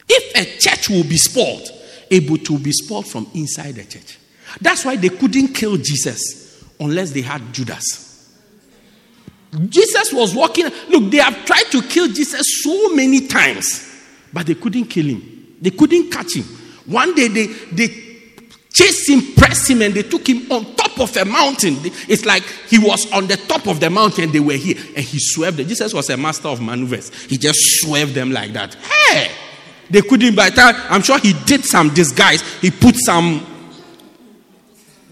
If 0.09 0.37
a 0.37 0.59
church 0.59 0.91
will 0.91 1.05
be 1.05 1.17
spoiled, 1.17 1.69
able 2.11 2.37
to 2.37 2.59
be 2.59 2.73
spoiled 2.73 3.07
from 3.07 3.27
inside 3.35 3.77
the 3.77 3.85
church. 3.85 4.19
That's 4.61 4.85
why 4.85 4.97
they 4.97 5.09
couldn't 5.09 5.49
kill 5.49 5.79
Jesus 5.79 6.63
unless 6.79 7.13
they 7.13 7.23
had 7.23 7.53
Judas. 7.53 8.31
Jesus 9.69 10.13
was 10.13 10.35
walking. 10.35 10.71
Look, 10.89 11.11
they 11.11 11.19
have 11.19 11.45
tried 11.45 11.71
to 11.71 11.83
kill 11.83 12.09
Jesus 12.09 12.63
so 12.63 12.95
many 12.95 13.27
times, 13.27 13.92
but 14.33 14.47
they 14.47 14.55
couldn't 14.55 14.87
kill 14.87 15.07
him. 15.07 15.57
They 15.61 15.71
couldn't 15.71 16.11
catch 16.11 16.37
him. 16.37 16.45
One 16.87 17.15
day 17.15 17.29
they, 17.29 17.47
they 17.47 17.89
chased 18.73 19.09
him, 19.09 19.35
pressed 19.35 19.71
him, 19.71 19.83
and 19.83 19.95
they 19.95 20.03
took 20.03 20.27
him 20.29 20.51
on 20.51 20.75
top 20.75 20.99
of 21.01 21.17
a 21.17 21.25
mountain. 21.25 21.77
It's 22.09 22.25
like 22.25 22.43
he 22.69 22.79
was 22.79 23.11
on 23.13 23.27
the 23.27 23.37
top 23.37 23.67
of 23.67 23.81
the 23.81 23.91
mountain, 23.91 24.33
they 24.33 24.41
were 24.41 24.55
here, 24.55 24.77
and 24.97 25.05
he 25.05 25.19
swerved 25.21 25.59
them. 25.59 25.69
Jesus 25.69 25.93
was 25.93 26.11
a 26.11 26.17
master 26.17 26.49
of 26.49 26.61
maneuvers. 26.61 27.11
He 27.25 27.37
just 27.37 27.59
swerved 27.81 28.15
them 28.15 28.33
like 28.33 28.53
that. 28.53 28.75
Hey! 28.75 29.31
They 29.91 30.01
couldn't, 30.01 30.35
by 30.35 30.51
the 30.51 30.57
time, 30.57 30.75
I'm 30.89 31.03
sure 31.03 31.19
he 31.19 31.35
did 31.45 31.65
some 31.65 31.93
disguise. 31.93 32.41
He 32.61 32.71
put 32.71 32.97
some 32.97 33.47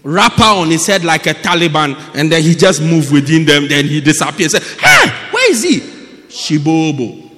wrapper 0.03 0.43
on 0.43 0.69
his 0.71 0.87
head 0.87 1.03
like 1.03 1.27
a 1.27 1.33
Taliban, 1.35 1.95
and 2.15 2.31
then 2.31 2.41
he 2.41 2.55
just 2.55 2.81
moved 2.81 3.11
within 3.13 3.45
them, 3.45 3.67
then 3.67 3.85
he 3.85 4.01
disappeared. 4.01 4.51
Said, 4.51 4.63
Hey, 4.63 5.09
where 5.31 5.51
is 5.51 5.63
he? 5.63 5.79
Shibobo. 6.29 7.30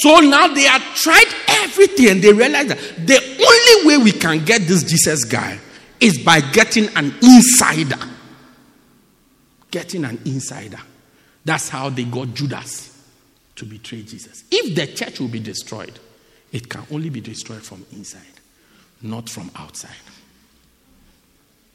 So 0.00 0.20
now 0.20 0.48
they 0.48 0.62
have 0.62 0.82
tried 0.94 1.26
everything 1.48 2.08
and 2.08 2.22
they 2.22 2.32
realize 2.32 2.68
that 2.68 2.78
the 3.06 3.16
only 3.16 3.86
way 3.86 4.04
we 4.04 4.12
can 4.12 4.44
get 4.44 4.62
this 4.62 4.84
Jesus 4.84 5.24
guy 5.24 5.58
is 6.00 6.18
by 6.22 6.40
getting 6.40 6.88
an 6.96 7.14
insider. 7.20 7.98
Getting 9.70 10.04
an 10.04 10.20
insider. 10.24 10.78
That's 11.44 11.68
how 11.68 11.88
they 11.88 12.04
got 12.04 12.34
Judas 12.34 12.96
to 13.56 13.64
betray 13.64 14.02
Jesus. 14.02 14.44
If 14.50 14.76
the 14.76 14.86
church 14.86 15.18
will 15.18 15.28
be 15.28 15.40
destroyed, 15.40 15.98
it 16.52 16.68
can 16.68 16.84
only 16.92 17.10
be 17.10 17.20
destroyed 17.20 17.62
from 17.62 17.84
inside, 17.92 18.22
not 19.02 19.28
from 19.28 19.50
outside. 19.56 19.90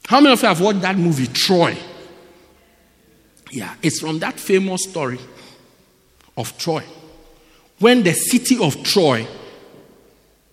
How 0.06 0.20
many 0.20 0.34
of 0.34 0.42
you 0.42 0.48
have 0.48 0.62
watched 0.62 0.82
that 0.82 0.98
movie, 0.98 1.28
Troy? 1.28 1.78
Yeah, 3.52 3.76
it's 3.82 4.00
from 4.00 4.20
that 4.20 4.40
famous 4.40 4.84
story 4.84 5.20
of 6.38 6.58
Troy. 6.58 6.84
When 7.84 8.02
the 8.02 8.14
city 8.14 8.58
of 8.64 8.82
Troy 8.82 9.28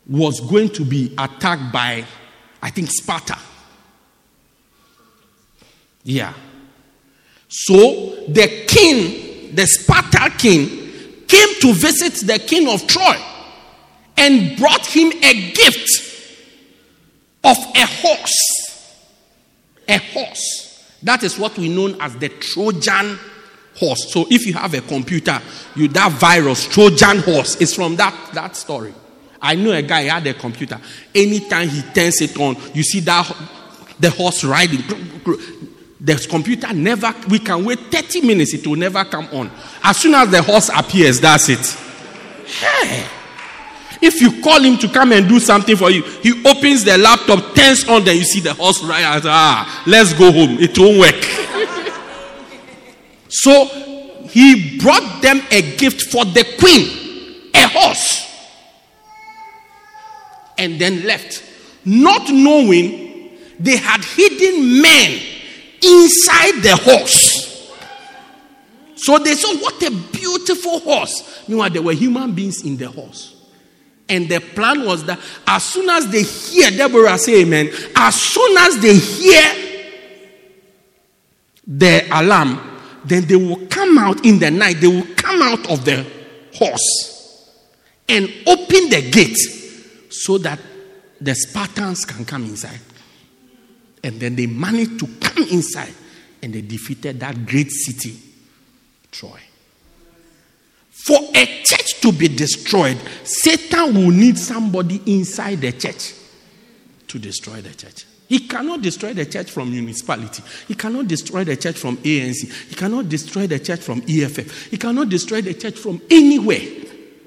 was 0.09 0.41
going 0.41 0.71
to 0.71 0.85
be 0.85 1.15
attacked 1.17 1.73
by, 1.73 2.05
I 2.61 2.71
think, 2.71 2.91
Sparta. 2.91 3.39
Yeah. 6.03 6.35
So 7.47 8.25
the 8.27 8.65
king, 8.67 9.55
the 9.55 9.65
Sparta 9.65 10.33
king, 10.39 10.67
came 11.29 11.55
to 11.61 11.73
visit 11.73 12.27
the 12.27 12.41
king 12.41 12.69
of 12.69 12.85
Troy 12.89 13.17
and 14.17 14.59
brought 14.59 14.85
him 14.87 15.13
a 15.23 15.53
gift 15.53 15.89
of 17.45 17.57
a 17.77 17.87
horse. 17.87 19.07
A 19.87 19.99
horse. 19.99 20.97
That 21.05 21.23
is 21.23 21.39
what 21.39 21.57
we 21.57 21.69
know 21.69 21.97
as 22.01 22.17
the 22.17 22.29
Trojan 22.29 23.21
horse. 23.77 24.13
So 24.13 24.27
if 24.31 24.47
you 24.47 24.55
have 24.55 24.75
a 24.75 24.81
computer, 24.81 25.41
you 25.77 25.89
that 25.89 26.13
virus, 26.13 26.67
Trojan 26.67 27.19
horse, 27.19 27.57
is 27.57 27.75
from 27.75 27.97
that, 27.97 28.15
that 28.35 28.57
story. 28.57 28.95
I 29.41 29.55
know 29.55 29.73
a 29.73 29.83
guy 29.83 30.03
had 30.03 30.27
a 30.27 30.35
computer. 30.35 30.79
Anytime 31.15 31.69
he 31.69 31.83
turns 31.83 32.21
it 32.21 32.39
on, 32.39 32.57
you 32.75 32.83
see 32.83 33.01
that 33.01 33.31
the 33.99 34.11
horse 34.11 34.45
riding. 34.45 34.83
The 36.01 36.27
computer 36.29 36.73
never, 36.73 37.15
we 37.29 37.39
can 37.39 37.65
wait 37.65 37.79
30 37.91 38.23
minutes, 38.23 38.55
it 38.55 38.67
will 38.67 38.77
never 38.77 39.05
come 39.05 39.29
on. 39.33 39.51
As 39.83 39.99
soon 39.99 40.15
as 40.15 40.31
the 40.31 40.43
horse 40.43 40.71
appears, 40.75 41.21
that's 41.21 41.49
it. 41.49 41.77
Hey. 42.47 43.07
If 44.03 44.21
you 44.23 44.41
call 44.41 44.61
him 44.61 44.79
to 44.79 44.89
come 44.89 45.13
and 45.13 45.29
do 45.29 45.39
something 45.39 45.77
for 45.77 45.91
you, 45.91 46.03
he 46.03 46.43
opens 46.47 46.85
the 46.85 46.97
laptop, 46.97 47.55
turns 47.55 47.87
on, 47.87 48.03
then 48.05 48.17
you 48.17 48.25
see 48.25 48.41
the 48.41 48.55
horse 48.55 48.83
ride. 48.83 49.21
Ah, 49.25 49.85
let's 49.87 50.15
go 50.15 50.33
home. 50.33 50.57
It 50.59 50.79
won't 50.79 50.99
work. 50.99 51.40
So 53.31 53.67
he 54.29 54.79
brought 54.79 55.23
them 55.23 55.41
a 55.51 55.77
gift 55.77 56.11
for 56.11 56.25
the 56.25 56.45
queen, 56.59 57.51
a 57.55 57.69
horse, 57.69 58.27
and 60.59 60.81
then 60.81 61.05
left, 61.05 61.43
not 61.85 62.29
knowing 62.29 63.39
they 63.59 63.77
had 63.77 64.05
hidden 64.05 64.83
men 64.83 65.21
inside 65.83 66.63
the 66.63 66.77
horse. 66.83 67.41
So 68.97 69.19
they 69.19 69.35
saw 69.35 69.57
what 69.57 69.83
a 69.83 69.91
beautiful 69.91 70.81
horse. 70.81 71.45
Meanwhile, 71.49 71.71
there 71.71 71.83
were 71.83 71.95
human 71.95 72.33
beings 72.35 72.65
in 72.65 72.77
the 72.77 72.89
horse. 72.89 73.37
And 74.09 74.29
the 74.29 74.41
plan 74.41 74.85
was 74.85 75.05
that 75.05 75.21
as 75.47 75.65
soon 75.65 75.89
as 75.89 76.09
they 76.09 76.23
hear 76.23 76.71
Deborah 76.71 77.17
say 77.17 77.43
amen, 77.43 77.71
as 77.95 78.21
soon 78.21 78.59
as 78.59 78.79
they 78.81 78.97
hear 78.97 79.71
the 81.67 82.07
alarm, 82.11 82.70
then 83.05 83.25
they 83.27 83.37
will 83.37 83.67
come 83.67 83.99
out 83.99 84.25
in 84.25 84.39
the 84.39 84.51
night, 84.51 84.77
they 84.81 84.87
will 84.87 85.07
come 85.17 85.43
out 85.43 85.71
of 85.71 85.85
the 85.85 86.07
horse 86.55 87.51
and 88.09 88.29
open 88.47 88.91
the 88.91 89.11
gate 89.11 89.39
so 90.13 90.39
that 90.39 90.59
the 91.21 91.35
Spartans 91.35 92.05
can 92.05 92.25
come 92.25 92.45
inside. 92.45 92.81
And 94.03 94.19
then 94.19 94.35
they 94.35 94.47
managed 94.47 94.99
to 95.01 95.07
come 95.21 95.45
inside 95.45 95.93
and 96.43 96.53
they 96.53 96.63
defeated 96.63 97.21
that 97.21 97.47
great 97.47 97.71
city, 97.71 98.17
Troy. 99.11 99.41
For 100.91 101.19
a 101.35 101.63
church 101.63 102.01
to 102.01 102.13
be 102.13 102.29
destroyed, 102.29 102.99
Satan 103.25 103.95
will 103.95 104.11
need 104.11 104.39
somebody 104.39 105.01
inside 105.07 105.61
the 105.61 105.73
church 105.73 106.15
to 107.09 107.19
destroy 107.19 107.61
the 107.61 107.75
church. 107.75 108.05
He 108.31 108.39
cannot 108.47 108.81
destroy 108.81 109.13
the 109.13 109.27
church 109.27 109.51
from 109.51 109.73
municipality. 109.73 110.45
He 110.69 110.77
cannot 110.77 111.09
destroy 111.09 111.43
the 111.43 111.57
church 111.57 111.77
from 111.77 111.97
ANC. 111.97 112.69
He 112.69 112.77
cannot 112.77 113.09
destroy 113.09 113.49
the 113.49 113.59
church 113.59 113.81
from 113.81 114.05
EFF. 114.09 114.71
He 114.71 114.79
cannot 114.79 115.09
destroy 115.09 115.41
the 115.41 115.53
church 115.53 115.75
from 115.75 116.01
anywhere. 116.09 116.61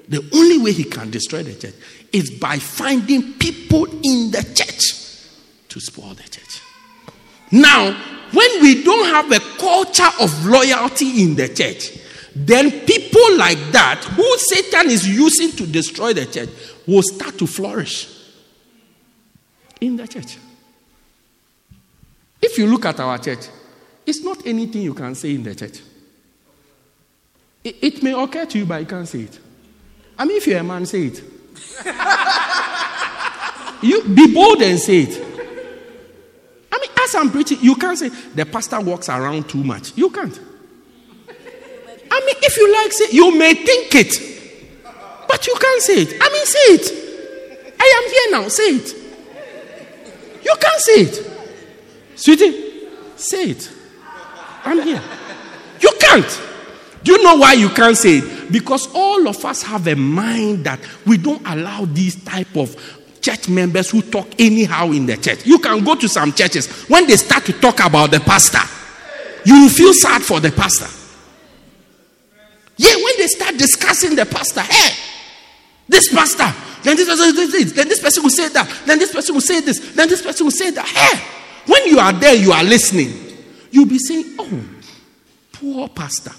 The 0.08 0.26
only 0.32 0.56
way 0.56 0.72
he 0.72 0.84
can 0.84 1.10
destroy 1.10 1.42
the 1.42 1.54
church 1.56 1.74
is 2.10 2.30
by 2.30 2.58
finding 2.58 3.34
people 3.34 3.84
in 3.84 4.30
the 4.30 4.50
church 4.54 5.28
to 5.68 5.78
spoil 5.78 6.14
the 6.14 6.22
church. 6.22 6.62
Now, 7.52 7.92
when 8.32 8.62
we 8.62 8.82
don't 8.82 9.04
have 9.04 9.30
a 9.30 9.40
culture 9.58 10.10
of 10.22 10.46
loyalty 10.46 11.22
in 11.22 11.34
the 11.34 11.48
church, 11.48 11.98
then 12.34 12.70
people 12.86 13.36
like 13.36 13.58
that, 13.72 14.02
who 14.04 14.38
Satan 14.38 14.90
is 14.90 15.06
using 15.06 15.52
to 15.52 15.70
destroy 15.70 16.14
the 16.14 16.24
church, 16.24 16.48
will 16.86 17.02
start 17.02 17.36
to 17.36 17.46
flourish 17.46 18.08
in 19.82 19.96
the 19.96 20.08
church. 20.08 20.38
If 22.44 22.58
you 22.58 22.66
look 22.66 22.84
at 22.84 23.00
our 23.00 23.16
church, 23.16 23.48
it's 24.04 24.22
not 24.22 24.46
anything 24.46 24.82
you 24.82 24.92
can 24.92 25.14
say 25.14 25.34
in 25.34 25.42
the 25.44 25.54
church. 25.54 25.80
It, 27.64 27.76
it 27.80 28.02
may 28.02 28.12
occur 28.12 28.44
to 28.44 28.58
you, 28.58 28.66
but 28.66 28.80
you 28.80 28.86
can't 28.86 29.08
say 29.08 29.20
it. 29.20 29.38
I 30.18 30.26
mean, 30.26 30.36
if 30.36 30.46
you're 30.46 30.58
a 30.58 30.62
man, 30.62 30.84
say 30.84 31.06
it. 31.06 31.22
you 33.82 34.04
be 34.14 34.34
bold 34.34 34.60
and 34.60 34.78
say 34.78 35.04
it. 35.04 35.24
I 36.70 36.78
mean, 36.78 36.90
as 37.02 37.14
I'm 37.14 37.30
preaching, 37.30 37.60
you 37.62 37.76
can't 37.76 37.98
say 37.98 38.10
the 38.10 38.44
pastor 38.44 38.78
walks 38.78 39.08
around 39.08 39.48
too 39.48 39.64
much. 39.64 39.96
You 39.96 40.10
can't. 40.10 40.38
I 42.10 42.20
mean, 42.26 42.36
if 42.42 42.56
you 42.58 42.70
like, 42.74 42.92
say 42.92 43.06
you 43.10 43.38
may 43.38 43.54
think 43.54 43.94
it, 43.94 44.84
but 45.26 45.46
you 45.46 45.56
can't 45.58 45.82
say 45.82 46.02
it. 46.02 46.14
I 46.20 46.28
mean, 46.28 46.44
say 46.44 46.58
it. 46.74 47.74
I 47.80 48.02
am 48.02 48.10
here 48.10 48.42
now. 48.42 48.48
Say 48.48 48.64
it. 48.64 48.94
You 50.44 50.54
can't 50.60 50.80
say 50.82 51.00
it. 51.00 51.33
Sweetie, 52.16 52.88
say 53.16 53.50
it. 53.50 53.70
I'm 54.64 54.80
here. 54.82 55.02
You 55.80 55.90
can't. 56.00 56.40
Do 57.02 57.12
you 57.12 57.22
know 57.22 57.36
why 57.36 57.52
you 57.52 57.68
can't 57.68 57.96
say 57.96 58.18
it? 58.18 58.52
Because 58.52 58.88
all 58.94 59.28
of 59.28 59.44
us 59.44 59.62
have 59.62 59.86
a 59.86 59.94
mind 59.94 60.64
that 60.64 60.80
we 61.06 61.18
don't 61.18 61.46
allow 61.46 61.84
these 61.84 62.22
type 62.24 62.56
of 62.56 62.74
church 63.20 63.48
members 63.48 63.90
who 63.90 64.02
talk 64.02 64.28
anyhow 64.38 64.90
in 64.90 65.06
the 65.06 65.16
church. 65.16 65.46
You 65.46 65.58
can 65.58 65.82
go 65.84 65.94
to 65.94 66.08
some 66.08 66.32
churches 66.32 66.66
when 66.88 67.06
they 67.06 67.16
start 67.16 67.44
to 67.46 67.52
talk 67.52 67.80
about 67.80 68.10
the 68.10 68.20
pastor, 68.20 68.60
you 69.44 69.62
will 69.62 69.70
feel 69.70 69.92
sad 69.92 70.22
for 70.22 70.40
the 70.40 70.50
pastor. 70.50 70.88
Yeah, 72.76 72.96
when 72.96 73.18
they 73.18 73.26
start 73.26 73.56
discussing 73.56 74.16
the 74.16 74.26
pastor, 74.26 74.60
hey, 74.60 74.94
this 75.88 76.12
pastor, 76.12 76.52
then 76.82 76.96
this 76.96 77.08
person 77.08 77.34
then 77.74 77.88
this 77.88 78.00
person 78.00 78.22
will 78.22 78.30
say 78.30 78.48
that, 78.48 78.82
then 78.86 78.98
this 78.98 79.12
person 79.12 79.34
will 79.34 79.42
say 79.42 79.60
this, 79.60 79.94
then 79.94 80.08
this 80.08 80.22
person 80.22 80.46
will 80.46 80.50
say 80.50 80.70
that. 80.70 80.86
Hey, 80.86 81.22
when 81.66 81.86
you 81.86 81.98
are 81.98 82.12
there, 82.12 82.34
you 82.34 82.52
are 82.52 82.64
listening. 82.64 83.12
You'll 83.70 83.88
be 83.88 83.98
saying, 83.98 84.36
Oh, 84.38 84.62
poor 85.52 85.88
pastor. 85.88 86.32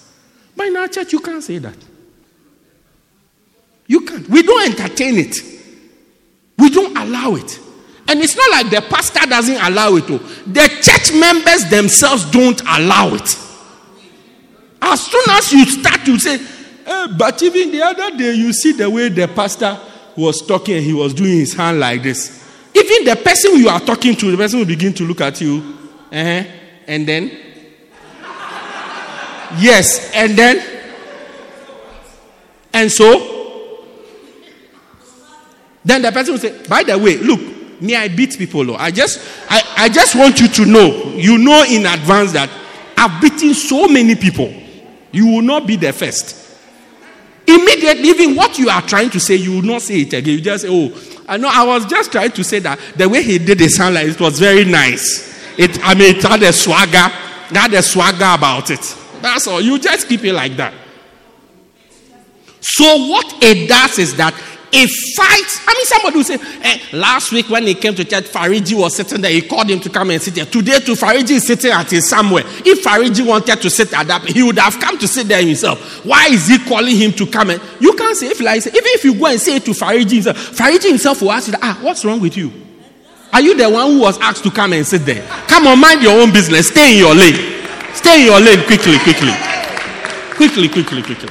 In 0.60 0.76
our 0.78 0.88
church, 0.88 1.14
you 1.14 1.20
can't 1.20 1.44
say 1.44 1.60
that. 1.60 1.78
You 3.88 4.02
can't. 4.02 4.28
We 4.30 4.42
don't 4.42 4.72
entertain 4.72 5.18
it, 5.18 5.38
we 6.58 6.70
don't 6.70 6.98
allow 6.98 7.36
it. 7.36 7.60
And 8.08 8.22
it's 8.22 8.36
not 8.36 8.52
like 8.52 8.70
the 8.70 8.82
pastor 8.88 9.28
doesn't 9.28 9.58
allow 9.58 9.96
it. 9.96 10.04
Oh. 10.10 10.20
The 10.46 10.68
church 10.82 11.14
members 11.20 11.70
themselves 11.70 12.30
don't 12.30 12.62
allow 12.62 13.16
it. 13.16 13.40
As 14.82 15.02
soon 15.02 15.24
as 15.30 15.52
you 15.52 15.66
start 15.66 16.06
to 16.06 16.20
say, 16.20 16.40
eh, 16.86 17.08
but 17.18 17.42
even 17.42 17.72
the 17.72 17.82
other 17.82 18.16
day, 18.16 18.34
you 18.34 18.54
see 18.54 18.74
the 18.74 18.88
way 18.88 19.10
the 19.10 19.28
pastor 19.28 19.80
was 20.16 20.46
talking, 20.46 20.84
he 20.84 20.94
was 20.94 21.16
doing 21.16 21.40
his 21.40 21.54
hand 21.54 21.80
like 21.80 22.04
this. 22.04 22.45
Even 22.76 23.06
the 23.06 23.16
person 23.16 23.56
you 23.56 23.70
are 23.70 23.80
talking 23.80 24.16
to, 24.16 24.32
the 24.32 24.38
person 24.38 24.60
will 24.60 24.66
begin 24.66 24.94
to 24.94 25.04
look 25.06 25.22
at 25.22 25.40
you. 25.40 25.78
Uh-huh, 26.12 26.44
and 26.88 27.08
then, 27.08 27.32
yes, 29.58 30.12
and 30.14 30.38
then, 30.38 30.64
and 32.74 32.92
so, 32.92 33.82
then 35.86 36.02
the 36.02 36.12
person 36.12 36.34
will 36.34 36.40
say, 36.40 36.68
by 36.68 36.84
the 36.84 36.98
way, 36.98 37.18
look, 37.18 37.40
me, 37.82 37.96
I 37.96 38.10
beat 38.10 38.38
people. 38.38 38.72
Oh. 38.72 38.76
I 38.76 38.92
just, 38.92 39.22
I, 39.50 39.62
I 39.78 39.90
just 39.90 40.16
want 40.16 40.40
you 40.42 40.48
to 40.48 40.66
know, 40.66 41.14
you 41.16 41.38
know 41.38 41.64
in 41.68 41.86
advance 41.86 42.34
that 42.34 42.50
I've 42.98 43.22
beaten 43.22 43.54
so 43.54 43.88
many 43.88 44.16
people. 44.16 44.54
You 45.12 45.28
will 45.28 45.42
not 45.42 45.66
be 45.66 45.76
the 45.76 45.94
first. 45.94 46.42
Immediately, 47.48 48.10
even 48.10 48.36
what 48.36 48.58
you 48.58 48.70
are 48.70 48.82
trying 48.82 49.10
to 49.12 49.20
say, 49.20 49.36
you 49.36 49.54
will 49.54 49.62
not 49.62 49.82
say 49.82 50.02
it 50.02 50.14
again. 50.14 50.34
You 50.36 50.42
just 50.42 50.64
say, 50.64 50.70
oh, 50.72 50.90
I 51.28 51.38
know 51.38 51.50
I 51.52 51.64
was 51.66 51.86
just 51.86 52.12
trying 52.12 52.32
to 52.32 52.44
say 52.44 52.60
that 52.60 52.80
the 52.96 53.10
way 53.10 53.24
he 53.24 53.38
did 53.38 53.60
it 53.62 53.72
sound 53.72 53.96
like 53.96 54.08
it 54.08 54.20
was 54.20 54.40
very 54.40 54.66
nice. 54.66 55.34
It, 55.58 55.80
I 55.84 55.94
mean, 55.96 56.16
it 56.16 56.24
had 56.24 56.44
a 56.44 56.54
swagger, 56.54 57.12
it 57.50 57.58
had 57.58 57.74
a 57.74 57.82
swagger 57.82 58.36
about 58.36 58.70
it. 58.70 58.96
That's 59.22 59.48
all. 59.48 59.62
You 59.62 59.80
just 59.80 60.08
keep 60.08 60.24
it 60.24 60.34
like 60.34 60.56
that. 60.58 60.74
So 62.62 63.08
what 63.08 63.34
it 63.42 63.70
does 63.70 64.00
is 64.00 64.16
that 64.18 64.34
it 64.72 64.90
fight. 65.16 65.68
I 65.68 65.74
mean, 65.74 65.86
somebody 65.86 66.18
will 66.18 66.24
say, 66.24 66.38
eh, 66.62 66.98
last 66.98 67.32
week 67.32 67.50
when 67.50 67.64
he 67.68 67.76
came 67.76 67.96
to 67.96 68.04
church, 68.06 68.26
Fariji 68.26 68.78
was 68.78 68.96
sitting 68.96 69.22
there. 69.22 69.32
He 69.32 69.42
called 69.42 69.70
him 69.70 69.80
to 69.82 69.90
come 69.90 70.12
and 70.12 70.22
sit 70.22 70.36
there. 70.36 70.46
Today, 70.46 70.80
too, 70.80 70.94
Fariji 70.94 71.32
is 71.32 71.48
sitting 71.48 71.72
at 71.72 71.90
his 71.90 72.08
somewhere. 72.10 72.44
If 72.46 72.84
Fariji 72.84 73.26
wanted 73.26 73.62
to 73.62 73.70
sit 73.70 73.94
at 73.94 74.08
that, 74.08 74.24
he 74.24 74.44
would 74.44 74.58
have 74.60 74.80
come 74.80 74.98
to 75.00 75.08
sit 75.08 75.28
there 75.28 75.42
himself. 75.44 76.06
Why 76.06 76.28
is 76.28 76.48
he 76.48 76.60
calling 76.60 76.96
him 76.96 77.12
to 77.14 77.26
come? 77.28 77.52
And 77.52 77.62
you 77.80 77.94
can't 77.94 78.18
say 78.18 78.28
if 78.28 78.42
like 78.42 78.66
even 78.66 78.74
if 78.76 79.04
you 79.04 79.16
go 79.16 79.28
and 79.28 79.40
say 79.40 79.58
it 79.58 79.66
to 79.66 79.72
Fariji 79.72 80.14
himself, 80.14 80.38
Fariji 80.38 80.90
himself 80.90 81.22
will 81.22 81.32
ask 81.32 81.48
you, 81.48 81.54
ah, 81.62 81.78
what's 81.82 82.04
wrong 82.04 82.20
with 82.20 82.36
you? 82.38 82.52
Are 83.34 83.42
you 83.42 83.56
the 83.56 83.70
one 83.70 83.92
who 83.92 84.00
was 84.00 84.18
asked 84.20 84.44
to 84.44 84.52
come 84.52 84.74
and 84.74 84.86
sit 84.86 85.06
there? 85.06 85.26
Come 85.48 85.68
on, 85.68 85.80
mind 85.80 86.02
your 86.02 86.22
own 86.22 86.32
business. 86.32 86.70
Stay 86.70 86.94
in 86.94 87.00
your 87.00 87.14
lane. 87.14 87.36
Stay 87.94 88.22
in 88.22 88.28
your 88.28 88.40
lane 88.40 88.66
quickly, 88.66 88.98
quickly, 89.00 89.32
quickly, 90.36 90.70
quickly, 90.70 91.02
quickly. 91.04 91.30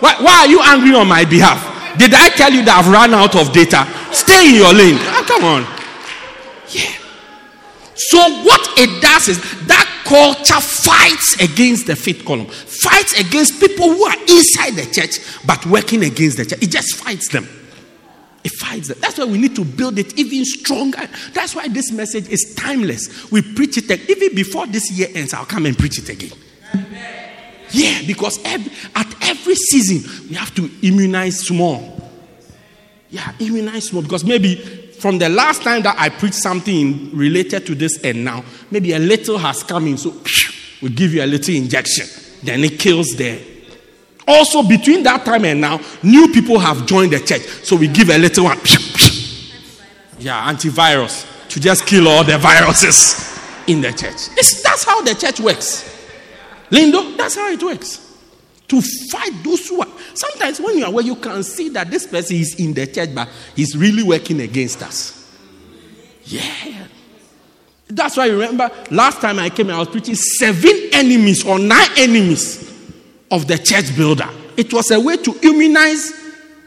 Why, 0.00 0.16
why 0.20 0.40
are 0.40 0.46
you 0.46 0.60
angry 0.62 0.94
on 0.94 1.08
my 1.08 1.24
behalf? 1.24 1.73
Did 1.98 2.14
I 2.14 2.28
tell 2.30 2.52
you 2.52 2.64
that 2.64 2.82
I've 2.84 2.90
run 2.90 3.14
out 3.14 3.36
of 3.36 3.52
data? 3.52 3.86
Stay 4.12 4.48
in 4.50 4.54
your 4.56 4.72
lane. 4.74 4.96
Oh, 4.98 5.24
come 5.26 5.44
on. 5.44 5.62
Yeah. 6.70 6.90
So 7.96 8.18
what 8.18 8.60
it 8.78 9.00
does 9.00 9.28
is 9.28 9.38
that 9.66 9.86
culture 10.04 10.60
fights 10.60 11.36
against 11.40 11.86
the 11.86 11.96
fifth 11.96 12.24
column, 12.24 12.46
fights 12.46 13.18
against 13.18 13.60
people 13.60 13.88
who 13.88 14.04
are 14.04 14.16
inside 14.28 14.74
the 14.74 14.86
church 14.90 15.18
but 15.46 15.64
working 15.66 16.02
against 16.04 16.36
the 16.36 16.44
church. 16.44 16.62
It 16.62 16.70
just 16.70 16.96
fights 16.96 17.28
them. 17.28 17.48
It 18.42 18.52
fights 18.52 18.88
them. 18.88 18.98
That's 19.00 19.16
why 19.16 19.24
we 19.24 19.38
need 19.38 19.56
to 19.56 19.64
build 19.64 19.98
it 19.98 20.18
even 20.18 20.44
stronger. 20.44 21.08
That's 21.32 21.54
why 21.54 21.68
this 21.68 21.92
message 21.92 22.28
is 22.28 22.54
timeless. 22.56 23.30
We 23.30 23.40
preach 23.40 23.78
it 23.78 23.90
even 23.90 24.34
before 24.34 24.66
this 24.66 24.90
year 24.90 25.08
ends. 25.14 25.32
I'll 25.32 25.46
come 25.46 25.64
and 25.64 25.78
preach 25.78 25.98
it 25.98 26.08
again. 26.08 26.36
Yeah, 27.74 28.02
because 28.06 28.38
every, 28.44 28.70
at 28.94 29.12
every 29.28 29.56
season 29.56 30.28
we 30.28 30.36
have 30.36 30.54
to 30.54 30.70
immunize 30.82 31.40
small. 31.40 32.08
Yeah, 33.10 33.32
immunize 33.40 33.88
small 33.88 34.02
because 34.02 34.24
maybe 34.24 34.54
from 35.00 35.18
the 35.18 35.28
last 35.28 35.62
time 35.62 35.82
that 35.82 35.96
I 35.98 36.08
preached 36.08 36.36
something 36.36 37.10
related 37.14 37.66
to 37.66 37.74
this 37.74 38.02
and 38.04 38.24
now, 38.24 38.44
maybe 38.70 38.92
a 38.92 38.98
little 38.98 39.38
has 39.38 39.64
come 39.64 39.88
in, 39.88 39.98
so 39.98 40.14
we 40.80 40.88
give 40.88 41.12
you 41.12 41.22
a 41.22 41.26
little 41.26 41.54
injection, 41.54 42.06
then 42.44 42.62
it 42.62 42.78
kills 42.78 43.08
there. 43.16 43.40
Also, 44.26 44.62
between 44.62 45.02
that 45.02 45.24
time 45.24 45.44
and 45.44 45.60
now, 45.60 45.80
new 46.02 46.28
people 46.28 46.58
have 46.58 46.86
joined 46.86 47.12
the 47.12 47.18
church, 47.18 47.42
so 47.42 47.76
we 47.76 47.88
give 47.88 48.08
a 48.08 48.16
little 48.16 48.44
one. 48.44 48.58
Yeah, 50.18 50.50
antivirus 50.50 51.48
to 51.50 51.60
just 51.60 51.86
kill 51.86 52.08
all 52.08 52.24
the 52.24 52.38
viruses 52.38 53.36
in 53.66 53.80
the 53.80 53.90
church. 53.90 54.28
It's, 54.38 54.62
that's 54.62 54.84
how 54.84 55.02
the 55.02 55.14
church 55.14 55.40
works. 55.40 55.93
Lindo, 56.74 57.16
that's 57.16 57.36
how 57.36 57.50
it 57.50 57.62
works. 57.62 58.00
To 58.68 58.80
fight 58.80 59.32
those 59.44 59.68
who 59.68 59.80
are. 59.80 59.88
Sometimes 60.14 60.60
when 60.60 60.78
you 60.78 60.84
are 60.84 60.92
where 60.92 61.04
you 61.04 61.16
can 61.16 61.42
see 61.42 61.68
that 61.70 61.90
this 61.90 62.06
person 62.06 62.36
is 62.36 62.58
in 62.58 62.74
the 62.74 62.86
church, 62.86 63.14
but 63.14 63.28
he's 63.54 63.76
really 63.76 64.02
working 64.02 64.40
against 64.40 64.82
us. 64.82 65.20
Yeah. 66.24 66.86
That's 67.88 68.16
why 68.16 68.24
I 68.24 68.28
remember 68.28 68.70
last 68.90 69.20
time 69.20 69.38
I 69.38 69.50
came, 69.50 69.70
I 69.70 69.78
was 69.78 69.88
preaching 69.88 70.14
seven 70.14 70.88
enemies 70.92 71.46
or 71.46 71.58
nine 71.58 71.90
enemies 71.96 72.72
of 73.30 73.46
the 73.46 73.58
church 73.58 73.94
builder. 73.94 74.28
It 74.56 74.72
was 74.72 74.90
a 74.90 74.98
way 74.98 75.18
to 75.18 75.38
immunize 75.42 76.12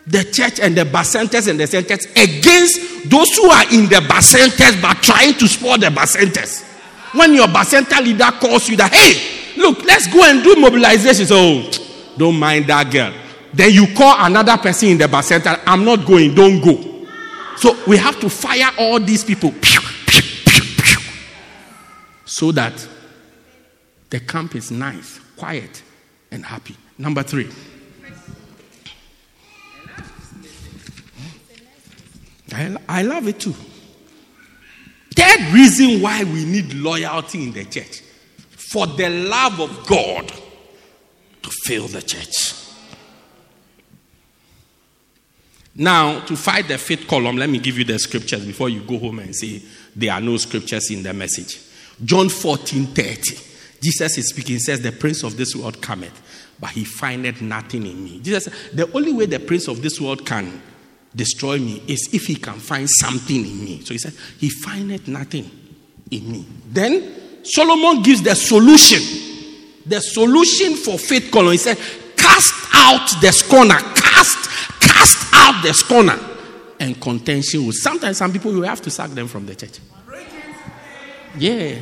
the 0.06 0.24
church 0.24 0.60
and 0.60 0.78
the 0.78 0.84
bacentas 0.84 1.50
and 1.50 1.60
the 1.60 1.68
centers 1.68 2.06
against 2.16 3.10
those 3.10 3.36
who 3.36 3.50
are 3.50 3.64
in 3.74 3.90
the 3.90 4.02
bacentas 4.08 4.82
but 4.82 5.02
trying 5.04 5.34
to 5.34 5.48
spoil 5.48 5.78
the 5.78 5.88
bacentas. 5.88 6.64
When 7.14 7.34
your 7.34 7.48
bacenta 7.48 8.02
leader 8.04 8.32
calls 8.40 8.70
you 8.70 8.78
that, 8.78 8.94
hey, 8.94 9.37
look, 9.58 9.84
let's 9.86 10.08
go 10.08 10.24
and 10.24 10.44
do 10.44 10.56
mobilization. 10.56 11.26
So, 11.26 11.70
don't 12.18 12.38
mind 12.38 12.68
that 12.68 12.92
girl. 12.92 13.14
Then 13.54 13.72
you 13.74 13.94
call 13.96 14.16
another 14.20 14.58
person 14.58 14.90
in 14.90 14.98
the 14.98 15.06
bacenta, 15.06 15.62
I'm 15.66 15.84
not 15.84 16.06
going, 16.06 16.36
don't 16.36 16.62
go. 16.62 17.06
So 17.58 17.76
we 17.88 17.98
have 17.98 18.20
to 18.20 18.30
fire 18.30 18.70
all 18.78 19.00
these 19.00 19.24
people 19.24 19.52
so 22.26 22.52
that 22.52 22.88
the 24.10 24.20
camp 24.20 24.56
is 24.56 24.70
nice, 24.70 25.20
quiet, 25.36 25.82
and 26.30 26.46
happy. 26.46 26.76
Number 26.98 27.24
three. 27.24 27.50
I, 32.54 32.76
I 32.88 33.02
love 33.02 33.28
it 33.28 33.40
too. 33.40 33.56
Third 35.16 35.54
reason 35.54 36.02
why 36.02 36.24
we 36.24 36.46
need 36.46 36.74
loyalty 36.76 37.44
in 37.44 37.54
the 37.54 37.66
church 37.66 38.04
for 38.72 38.88
the 38.88 39.10
love 39.10 39.60
of 39.60 39.88
God 39.88 40.28
to 41.42 41.50
fill 41.64 41.88
the 41.88 42.02
church. 42.02 42.54
Now, 45.76 46.22
to 46.22 46.36
fight 46.36 46.68
the 46.68 46.78
fifth 46.78 47.08
column, 47.08 47.38
let 47.38 47.50
me 47.50 47.60
give 47.60 47.78
you 47.78 47.84
the 47.84 48.00
scriptures 48.00 48.44
before 48.44 48.68
you 48.68 48.82
go 48.82 48.98
home 48.98 49.20
and 49.20 49.36
say 49.36 49.62
there 49.96 50.12
are 50.12 50.22
no 50.22 50.38
scriptures 50.38 50.90
in 50.90 51.04
the 51.04 51.14
message. 51.14 51.62
John 52.04 52.30
14 52.30 52.88
30. 52.88 53.44
Jesus 53.80 54.18
is 54.18 54.30
speaking, 54.30 54.58
says, 54.58 54.82
The 54.82 54.92
prince 54.92 55.24
of 55.24 55.38
this 55.38 55.56
world 55.56 55.82
cometh, 55.82 56.20
but 56.60 56.72
he 56.72 56.84
findeth 56.84 57.42
nothing 57.42 57.86
in 57.86 58.04
me. 58.04 58.20
Jesus 58.22 58.46
The 58.74 58.92
only 58.94 59.14
way 59.14 59.28
the 59.28 59.40
prince 59.40 59.68
of 59.68 59.84
this 59.84 60.02
world 60.02 60.26
can 60.26 60.62
destroy 61.16 61.60
me 61.60 61.84
is 61.88 62.10
if 62.12 62.26
he 62.26 62.36
can 62.36 62.56
find 62.56 62.90
something 63.00 63.46
in 63.46 63.64
me. 63.64 63.82
So 63.82 63.94
he 63.94 64.00
said, 64.00 64.14
He 64.40 64.50
findeth 64.50 65.08
nothing 65.08 65.50
in 66.10 66.32
me. 66.32 66.46
Then 66.72 67.27
Solomon 67.44 68.04
gives 68.04 68.22
the 68.22 68.36
solution. 68.36 69.02
The 69.86 70.02
solution 70.02 70.76
for 70.76 70.98
fifth 70.98 71.32
column. 71.32 71.52
He 71.52 71.58
said, 71.58 71.78
Cast 72.18 72.54
out 72.74 73.22
the 73.22 73.32
scorner. 73.32 73.80
Cast, 73.96 74.50
cast 74.82 75.34
out 75.34 75.64
the 75.64 75.74
scorner. 75.74 76.20
And 76.80 77.00
contention 77.02 77.66
will. 77.66 77.74
Sometimes 77.74 78.18
some 78.18 78.32
people, 78.32 78.52
you 78.52 78.64
have 78.64 78.82
to 78.82 78.90
sack 78.90 79.12
them 79.12 79.28
from 79.28 79.46
the 79.46 79.56
church. 79.56 79.80
Yeah. 81.38 81.76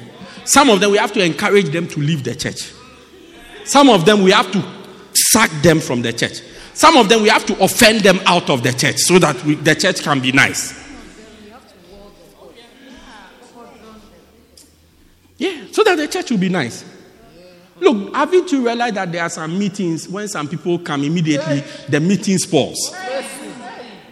Some 0.46 0.70
of 0.70 0.80
them, 0.80 0.92
we 0.92 0.98
have 0.98 1.12
to 1.14 1.24
encourage 1.24 1.70
them 1.70 1.88
to 1.88 2.00
leave 2.00 2.24
the 2.24 2.36
church. 2.36 2.72
Some 3.66 3.90
of 3.90 4.06
them, 4.06 4.22
we 4.22 4.32
have 4.32 4.52
to 4.52 4.64
sack 5.14 5.50
them 5.64 5.80
from 5.80 6.02
the 6.02 6.14
church. 6.14 6.42
Some 6.74 6.98
of 6.98 7.10
them, 7.10 7.24
we 7.24 7.30
have 7.30 7.46
to 7.48 7.64
offend 7.64 8.02
them 8.02 8.20
out 8.26 8.50
of 8.50 8.62
the 8.62 8.72
church 8.72 8.98
so 8.98 9.18
that 9.20 9.44
we, 9.44 9.56
the 9.56 9.74
church 9.74 10.04
can 10.04 10.20
be 10.20 10.32
nice. 10.32 10.85
Yeah, 15.38 15.66
so 15.72 15.84
that 15.84 15.98
the 15.98 16.08
church 16.08 16.32
will 16.32 16.38
be 16.38 16.50
nice. 16.50 16.86
Look, 17.80 18.16
haven't 18.16 18.52
you 18.52 18.66
realized 18.66 18.96
that 18.96 19.12
there 19.12 19.22
are 19.22 19.30
some 19.30 19.58
meetings 19.58 20.08
when 20.08 20.28
some 20.28 20.48
people 20.48 20.80
come 20.80 21.04
immediately, 21.04 21.62
the 21.90 22.00
meeting 22.00 22.38
spoils? 22.38 22.96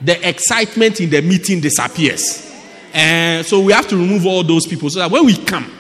The 0.02 0.28
excitement 0.28 1.00
in 1.00 1.10
the 1.10 1.22
meeting 1.22 1.62
disappears. 1.62 2.52
And 2.94 3.46
so 3.46 3.62
we 3.62 3.72
have 3.72 3.88
to 3.88 3.96
remove 3.96 4.26
all 4.26 4.44
those 4.44 4.68
people 4.68 4.90
so 4.90 5.00
that 5.00 5.10
when 5.10 5.26
we 5.26 5.38
come, 5.38 5.72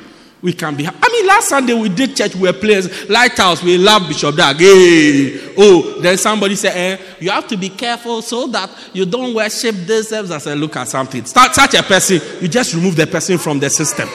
we 0.41 0.54
can 0.54 0.76
be. 0.76 0.88
I 0.88 1.10
mean, 1.10 1.28
last 1.28 1.50
Sunday 1.50 1.74
we 1.74 1.89
did 1.89 2.16
church, 2.16 2.36
we 2.36 2.48
were 2.48 2.54
players, 2.54 3.10
Lighthouse, 3.10 3.62
we 3.62 3.78
love 3.78 4.08
Bishop 4.08 4.36
Dag. 4.36 4.58
Hey, 4.58 5.54
oh, 5.58 6.00
then 6.02 6.18
somebody 6.18 6.56
said, 6.56 6.76
eh, 6.76 7.02
you 7.20 7.30
have 7.32 7.48
to 7.48 7.58
be 7.58 7.70
careful 7.70 8.22
so 8.22 8.48
that 8.48 8.70
you 8.94 9.06
don't 9.06 9.34
worship 9.34 9.76
this. 9.76 10.12
I 10.12 10.38
said, 10.38 10.58
look 10.58 10.76
at 10.78 10.88
something. 10.88 11.26
Start 11.26 11.54
such 11.54 11.76
a 11.76 11.84
person, 11.84 12.20
you 12.41 12.48
just 12.48 12.74
remove 12.74 12.96
the 12.96 13.08
person 13.08 13.38
from 13.38 13.60
the 13.60 13.70
system. 13.70 14.10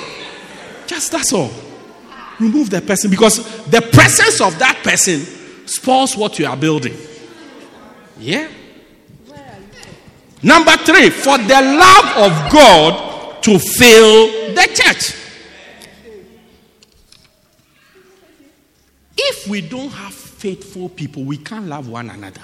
Just 0.89 1.13
that's 1.13 1.33
all. 1.35 1.51
Remove 2.41 2.71
the 2.71 2.81
person 2.81 3.11
because 3.11 3.37
the 3.67 3.83
presence 3.83 4.41
of 4.41 4.59
that 4.59 4.81
person 4.83 5.21
spoils 5.67 6.17
what 6.17 6.39
you 6.39 6.47
are 6.47 6.57
building. 6.57 6.97
Yeah. 8.19 8.49
Number 10.43 10.77
three, 10.79 11.11
for 11.11 11.37
the 11.37 11.61
love 11.61 12.17
of 12.17 12.53
God 12.53 13.43
to 13.43 13.59
fill 13.59 14.55
the 14.55 14.69
church. 14.73 15.15
If 19.17 19.49
we 19.49 19.61
don't 19.61 19.91
have 19.91 20.15
faithful 20.15 20.89
people, 20.89 21.25
we 21.25 21.37
can't 21.37 21.67
love 21.67 21.89
one 21.89 22.09
another. 22.09 22.43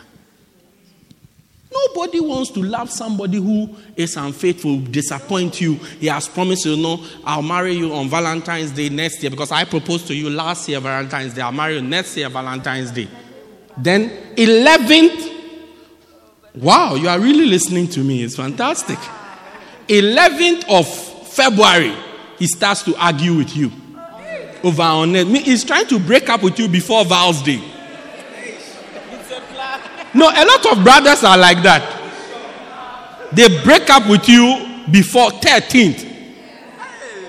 Nobody 1.74 2.20
wants 2.20 2.50
to 2.50 2.62
love 2.62 2.90
somebody 2.90 3.38
who 3.38 3.68
is 3.96 4.16
unfaithful, 4.16 4.78
disappoint 4.78 5.60
you. 5.60 5.74
He 5.74 6.06
has 6.06 6.28
promised 6.28 6.66
you, 6.66 6.76
no, 6.76 7.04
I'll 7.24 7.42
marry 7.42 7.72
you 7.72 7.92
on 7.92 8.08
Valentine's 8.08 8.70
Day 8.70 8.88
next 8.88 9.22
year 9.22 9.30
because 9.30 9.50
I 9.50 9.64
proposed 9.64 10.06
to 10.08 10.14
you 10.14 10.30
last 10.30 10.68
year 10.68 10.78
Valentine's 10.80 11.34
Day. 11.34 11.42
I'll 11.42 11.52
marry 11.52 11.76
you 11.76 11.82
next 11.82 12.16
year 12.16 12.28
Valentine's 12.28 12.92
Day. 12.92 13.08
Then 13.76 14.10
11th, 14.36 15.32
wow, 16.54 16.94
you 16.94 17.08
are 17.08 17.18
really 17.18 17.46
listening 17.46 17.88
to 17.88 18.00
me. 18.00 18.22
It's 18.22 18.36
fantastic. 18.36 18.98
11th 19.88 20.64
of 20.68 20.86
February, 21.28 21.94
he 22.38 22.46
starts 22.46 22.82
to 22.84 22.94
argue 22.96 23.36
with 23.36 23.56
you 23.56 23.72
over 24.62 24.82
on 24.82 25.16
it. 25.16 25.26
He's 25.26 25.64
trying 25.64 25.86
to 25.88 25.98
break 25.98 26.28
up 26.28 26.42
with 26.42 26.58
you 26.58 26.68
before 26.68 27.04
Val's 27.04 27.42
Day. 27.42 27.62
No, 30.14 30.28
a 30.28 30.44
lot 30.44 30.66
of 30.72 30.84
brothers 30.84 31.24
are 31.24 31.36
like 31.36 31.62
that. 31.62 32.00
They 33.32 33.62
break 33.64 33.90
up 33.90 34.08
with 34.08 34.28
you 34.28 34.84
before 34.90 35.30
13th 35.30 36.12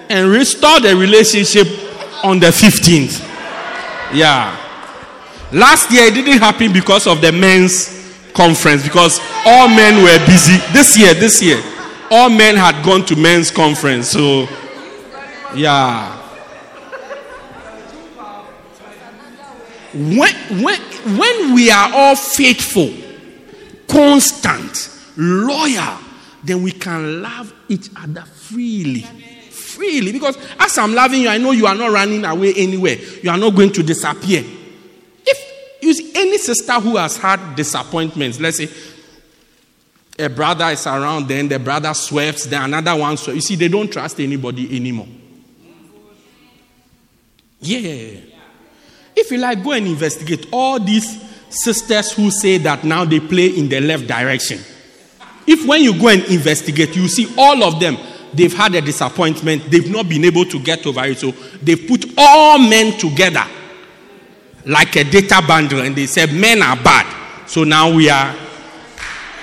and 0.09 0.29
restore 0.29 0.79
the 0.79 0.95
relationship 0.95 1.67
on 2.23 2.39
the 2.39 2.47
15th. 2.47 3.21
Yeah. 4.13 4.55
Last 5.51 5.91
year 5.91 6.03
it 6.05 6.13
didn't 6.13 6.39
happen 6.39 6.71
because 6.71 7.07
of 7.07 7.21
the 7.21 7.31
men's 7.31 7.95
conference 8.33 8.83
because 8.83 9.19
all 9.45 9.67
men 9.67 10.03
were 10.03 10.25
busy. 10.27 10.57
This 10.73 10.97
year, 10.97 11.13
this 11.13 11.41
year, 11.41 11.61
all 12.11 12.29
men 12.29 12.55
had 12.55 12.83
gone 12.85 13.05
to 13.05 13.15
men's 13.15 13.49
conference. 13.49 14.09
So, 14.09 14.47
yeah. 15.55 16.21
when, 19.93 20.35
when, 20.61 20.79
when 21.05 21.53
we 21.53 21.69
are 21.69 21.93
all 21.93 22.15
faithful, 22.15 22.91
constant, 23.87 24.89
loyal, 25.15 25.99
then 26.43 26.63
we 26.63 26.71
can 26.71 27.21
love 27.21 27.53
each 27.69 27.89
other 27.95 28.21
freely. 28.23 29.01
Freely. 29.51 30.11
Because 30.11 30.37
as 30.59 30.77
I'm 30.77 30.93
loving 30.93 31.21
you, 31.21 31.29
I 31.29 31.37
know 31.37 31.51
you 31.51 31.67
are 31.67 31.75
not 31.75 31.91
running 31.91 32.25
away 32.25 32.53
anywhere. 32.55 32.97
You 33.21 33.29
are 33.29 33.37
not 33.37 33.55
going 33.55 33.71
to 33.73 33.83
disappear. 33.83 34.43
If 35.25 35.81
you 35.81 35.93
see 35.93 36.11
any 36.15 36.37
sister 36.37 36.73
who 36.73 36.97
has 36.97 37.17
had 37.17 37.55
disappointments, 37.55 38.39
let's 38.39 38.57
say 38.57 38.69
a 40.17 40.29
brother 40.29 40.65
is 40.69 40.87
around, 40.87 41.27
then 41.27 41.47
the 41.49 41.59
brother 41.59 41.93
swerves, 41.93 42.45
then 42.45 42.63
another 42.63 42.95
one 42.99 43.17
swerves. 43.17 43.35
You 43.35 43.41
see, 43.41 43.55
they 43.55 43.67
don't 43.67 43.91
trust 43.91 44.19
anybody 44.19 44.75
anymore. 44.75 45.07
Yeah. 47.59 48.34
If 49.15 49.31
you 49.31 49.37
like, 49.37 49.63
go 49.63 49.71
and 49.71 49.87
investigate 49.87 50.47
all 50.51 50.79
these 50.79 51.21
sisters 51.49 52.11
who 52.11 52.31
say 52.31 52.57
that 52.59 52.83
now 52.83 53.05
they 53.05 53.19
play 53.19 53.47
in 53.47 53.69
the 53.69 53.79
left 53.79 54.07
direction. 54.07 54.59
If 55.47 55.65
when 55.67 55.81
you 55.81 55.99
go 55.99 56.09
and 56.09 56.23
investigate, 56.25 56.95
you 56.95 57.07
see 57.07 57.33
all 57.37 57.63
of 57.63 57.79
them, 57.79 57.97
they've 58.33 58.53
had 58.53 58.75
a 58.75 58.81
disappointment, 58.81 59.69
they've 59.69 59.89
not 59.89 60.09
been 60.09 60.25
able 60.25 60.45
to 60.45 60.59
get 60.59 60.85
over 60.85 61.05
it. 61.05 61.19
So 61.19 61.31
they 61.61 61.75
put 61.75 62.05
all 62.17 62.57
men 62.57 62.97
together 62.97 63.45
like 64.65 64.95
a 64.95 65.03
data 65.03 65.43
bundle 65.47 65.81
and 65.81 65.95
they 65.95 66.07
said 66.07 66.33
men 66.33 66.61
are 66.61 66.75
bad. 66.75 67.47
So 67.47 67.63
now 67.63 67.93
we 67.93 68.09
are 68.09 68.35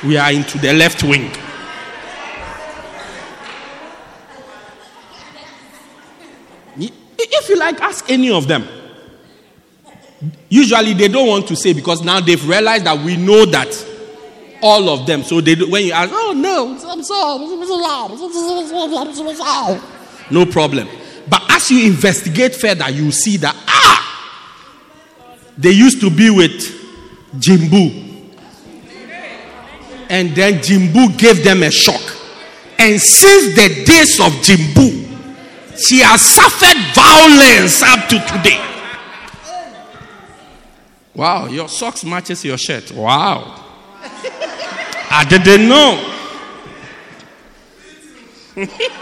we 0.04 0.16
are 0.16 0.32
into 0.32 0.58
the 0.58 0.72
left 0.72 1.04
wing. 1.04 1.30
If 7.34 7.48
you 7.48 7.58
like, 7.58 7.80
ask 7.80 8.08
any 8.10 8.30
of 8.30 8.46
them. 8.46 8.68
Usually 10.48 10.94
they 10.94 11.08
don't 11.08 11.26
want 11.28 11.48
to 11.48 11.56
say 11.56 11.72
because 11.72 12.02
now 12.02 12.20
they've 12.20 12.46
realized 12.48 12.84
that 12.86 12.98
we 12.98 13.16
know 13.16 13.44
that 13.46 13.72
all 14.62 14.88
of 14.88 15.06
them. 15.06 15.22
So 15.22 15.40
they 15.40 15.54
when 15.56 15.84
you 15.86 15.92
ask, 15.92 16.10
oh 16.14 16.32
no, 16.34 16.74
no 20.30 20.46
problem. 20.46 20.88
But 21.28 21.42
as 21.50 21.70
you 21.70 21.86
investigate 21.90 22.54
further, 22.54 22.90
you 22.90 23.10
see 23.10 23.36
that 23.38 23.54
ah, 23.66 24.38
they 25.58 25.70
used 25.70 26.00
to 26.00 26.10
be 26.10 26.30
with 26.30 26.52
Jimbu. 27.36 28.10
And 30.08 30.30
then 30.36 30.54
Jimbu 30.54 31.18
gave 31.18 31.42
them 31.42 31.62
a 31.62 31.70
shock. 31.70 32.02
And 32.78 33.00
since 33.00 33.54
the 33.54 33.84
days 33.84 34.20
of 34.20 34.32
Jimbu, 34.44 35.78
she 35.78 36.00
has 36.00 36.20
suffered 36.20 36.76
violence 36.94 37.82
up 37.82 38.08
to 38.10 38.18
today. 38.36 38.71
Wow, 41.14 41.46
your 41.46 41.68
socks 41.68 42.04
matches 42.04 42.44
your 42.44 42.56
shirt. 42.56 42.90
Wow. 42.92 43.64
I 45.10 45.24
didn't 45.28 45.68
know. 45.68 46.08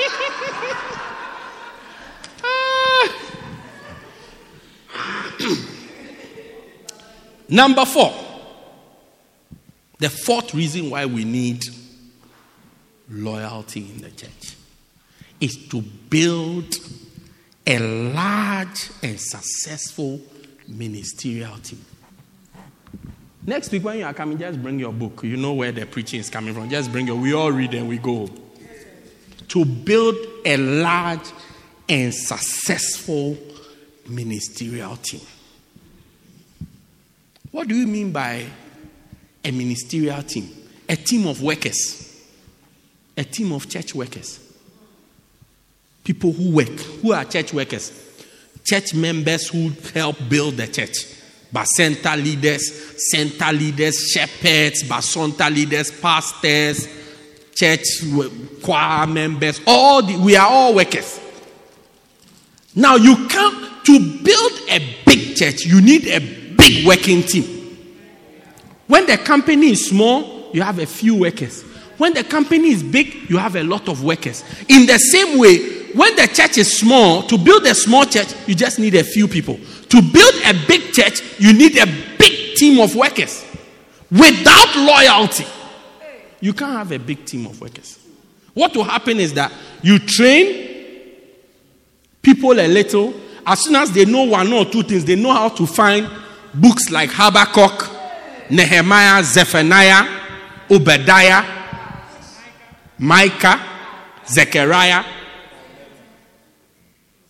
Number 7.48 7.84
four. 7.84 8.12
The 9.98 10.08
fourth 10.08 10.54
reason 10.54 10.90
why 10.90 11.04
we 11.06 11.24
need 11.24 11.62
loyalty 13.10 13.90
in 13.90 14.00
the 14.00 14.10
church 14.10 14.56
is 15.40 15.68
to 15.68 15.82
build 15.82 16.74
a 17.66 17.78
large 17.78 18.90
and 19.02 19.20
successful 19.20 20.20
ministerial 20.66 21.56
team. 21.58 21.84
Next 23.46 23.72
week, 23.72 23.84
when 23.84 23.98
you 23.98 24.04
are 24.04 24.12
coming, 24.12 24.38
just 24.38 24.62
bring 24.62 24.78
your 24.78 24.92
book. 24.92 25.22
You 25.22 25.36
know 25.36 25.54
where 25.54 25.72
the 25.72 25.86
preaching 25.86 26.20
is 26.20 26.28
coming 26.28 26.52
from. 26.52 26.68
Just 26.68 26.92
bring 26.92 27.08
it. 27.08 27.16
We 27.16 27.32
all 27.32 27.50
read 27.50 27.72
and 27.74 27.88
we 27.88 27.98
go. 27.98 28.28
To 29.48 29.64
build 29.64 30.16
a 30.44 30.56
large 30.56 31.26
and 31.88 32.14
successful 32.14 33.36
ministerial 34.08 34.96
team. 34.96 35.22
What 37.50 37.66
do 37.66 37.74
you 37.74 37.86
mean 37.86 38.12
by 38.12 38.46
a 39.44 39.50
ministerial 39.50 40.22
team? 40.22 40.48
A 40.88 40.96
team 40.96 41.26
of 41.26 41.42
workers, 41.42 42.24
a 43.16 43.24
team 43.24 43.52
of 43.52 43.68
church 43.68 43.94
workers. 43.94 44.38
People 46.04 46.32
who 46.32 46.52
work. 46.52 46.68
Who 46.68 47.12
are 47.12 47.24
church 47.24 47.52
workers? 47.52 47.92
Church 48.64 48.94
members 48.94 49.48
who 49.48 49.72
help 49.94 50.16
build 50.28 50.56
the 50.56 50.66
church. 50.66 51.06
Bacenta 51.52 52.16
leaders, 52.16 53.10
center 53.10 53.52
leaders, 53.52 54.10
shepherds, 54.10 54.84
basonta 54.84 55.52
leaders, 55.52 55.90
pastors, 55.90 56.88
church 57.54 57.84
choir 58.62 59.06
members. 59.06 59.60
All 59.66 60.02
the, 60.02 60.16
we 60.16 60.36
are 60.36 60.48
all 60.48 60.74
workers. 60.74 61.20
Now 62.74 62.96
you 62.96 63.28
come 63.28 63.70
to 63.84 64.22
build 64.22 64.52
a 64.68 64.96
big 65.04 65.36
church. 65.36 65.64
You 65.64 65.80
need 65.80 66.06
a 66.06 66.20
big 66.54 66.86
working 66.86 67.22
team. 67.22 67.58
When 68.86 69.06
the 69.06 69.18
company 69.18 69.70
is 69.70 69.88
small, 69.88 70.50
you 70.52 70.62
have 70.62 70.78
a 70.78 70.86
few 70.86 71.16
workers. 71.16 71.62
When 71.98 72.14
the 72.14 72.24
company 72.24 72.70
is 72.70 72.82
big, 72.82 73.28
you 73.28 73.36
have 73.36 73.56
a 73.56 73.62
lot 73.62 73.88
of 73.88 74.02
workers. 74.02 74.42
In 74.68 74.86
the 74.86 74.98
same 74.98 75.38
way, 75.38 75.80
when 75.92 76.16
the 76.16 76.26
church 76.28 76.58
is 76.58 76.78
small, 76.78 77.22
to 77.24 77.36
build 77.36 77.66
a 77.66 77.74
small 77.74 78.04
church, 78.04 78.28
you 78.46 78.54
just 78.54 78.78
need 78.78 78.94
a 78.94 79.04
few 79.04 79.28
people. 79.28 79.58
To 79.90 80.00
build 80.00 80.34
a 80.46 80.54
big 80.66 80.92
church, 80.92 81.20
you 81.38 81.52
need 81.52 81.76
a 81.76 81.86
big 82.18 82.54
team 82.54 82.80
of 82.80 82.94
workers. 82.94 83.44
Without 84.10 84.76
loyalty, 84.76 85.46
you 86.40 86.52
can't 86.52 86.72
have 86.72 86.92
a 86.92 86.98
big 86.98 87.24
team 87.24 87.46
of 87.46 87.60
workers. 87.60 87.98
What 88.54 88.74
will 88.74 88.84
happen 88.84 89.18
is 89.18 89.34
that 89.34 89.52
you 89.82 89.98
train 89.98 90.70
people 92.22 92.52
a 92.52 92.66
little. 92.66 93.14
As 93.46 93.60
soon 93.60 93.76
as 93.76 93.90
they 93.92 94.04
know 94.04 94.24
one 94.24 94.52
or 94.52 94.64
two 94.64 94.82
things, 94.82 95.04
they 95.04 95.16
know 95.16 95.32
how 95.32 95.48
to 95.48 95.66
find 95.66 96.08
books 96.54 96.90
like 96.90 97.10
Habakkuk, 97.12 97.88
Nehemiah, 98.50 99.22
Zephaniah, 99.24 100.06
Obadiah, 100.70 101.44
Micah, 102.98 103.60
Zechariah. 104.26 105.04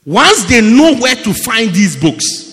Once 0.04 0.44
they 0.44 0.60
know 0.60 0.96
where 0.96 1.14
to 1.14 1.32
find 1.32 1.72
these 1.72 1.96
books, 1.96 2.49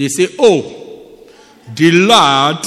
they 0.00 0.08
say, 0.08 0.28
Oh, 0.38 1.28
the 1.74 1.90
Lord, 1.92 2.64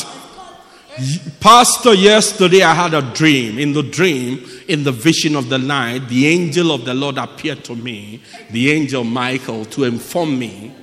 Pastor, 1.39 1.95
yesterday 1.95 2.61
I 2.61 2.75
had 2.75 2.93
a 2.93 3.01
dream. 3.01 3.57
In 3.57 3.73
the 3.73 3.81
dream, 3.81 4.45
in 4.67 4.83
the 4.83 4.91
vision 4.91 5.35
of 5.35 5.49
the 5.49 5.57
night, 5.57 6.09
the 6.09 6.27
angel 6.27 6.71
of 6.71 6.85
the 6.85 6.93
Lord 6.93 7.17
appeared 7.17 7.63
to 7.65 7.75
me, 7.75 8.21
the 8.51 8.71
angel 8.71 9.03
Michael, 9.03 9.65
to 9.65 9.85
inform 9.85 10.37
me 10.37 10.75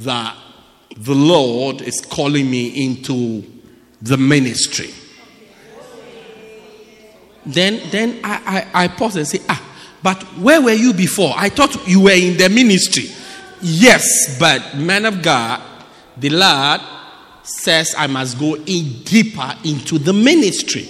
that 0.00 0.36
the 0.96 1.14
Lord 1.14 1.80
is 1.80 2.00
calling 2.00 2.50
me 2.50 2.84
into 2.84 3.44
the 4.02 4.16
ministry. 4.16 4.90
Then, 7.46 7.80
then 7.90 8.18
I, 8.24 8.66
I, 8.74 8.84
I 8.84 8.88
pause 8.88 9.14
and 9.14 9.28
say, 9.28 9.40
Ah, 9.48 9.62
but 10.02 10.20
where 10.38 10.60
were 10.60 10.72
you 10.72 10.92
before? 10.92 11.34
I 11.36 11.50
thought 11.50 11.86
you 11.86 12.00
were 12.00 12.10
in 12.10 12.36
the 12.36 12.48
ministry. 12.48 13.04
Yes, 13.62 14.36
but 14.40 14.76
man 14.76 15.04
of 15.04 15.22
God, 15.22 15.62
the 16.16 16.30
Lord 16.30 16.80
says 17.42 17.94
I 17.96 18.06
must 18.06 18.38
go 18.38 18.54
in 18.56 19.02
deeper 19.04 19.54
into 19.64 19.98
the 19.98 20.12
ministry. 20.12 20.88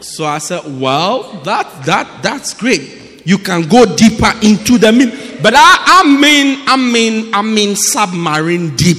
So 0.00 0.24
I 0.24 0.38
said, 0.38 0.80
well, 0.80 1.32
that 1.42 1.84
that 1.84 2.22
that's 2.22 2.54
great. 2.54 3.26
You 3.26 3.38
can 3.38 3.68
go 3.68 3.84
deeper 3.96 4.32
into 4.42 4.78
the 4.78 4.92
min, 4.92 5.10
but 5.42 5.52
I, 5.56 6.02
I 6.04 6.18
mean, 6.20 6.62
I 6.66 6.76
mean, 6.76 7.34
I 7.34 7.42
mean, 7.42 7.74
submarine 7.74 8.76
deep, 8.76 8.98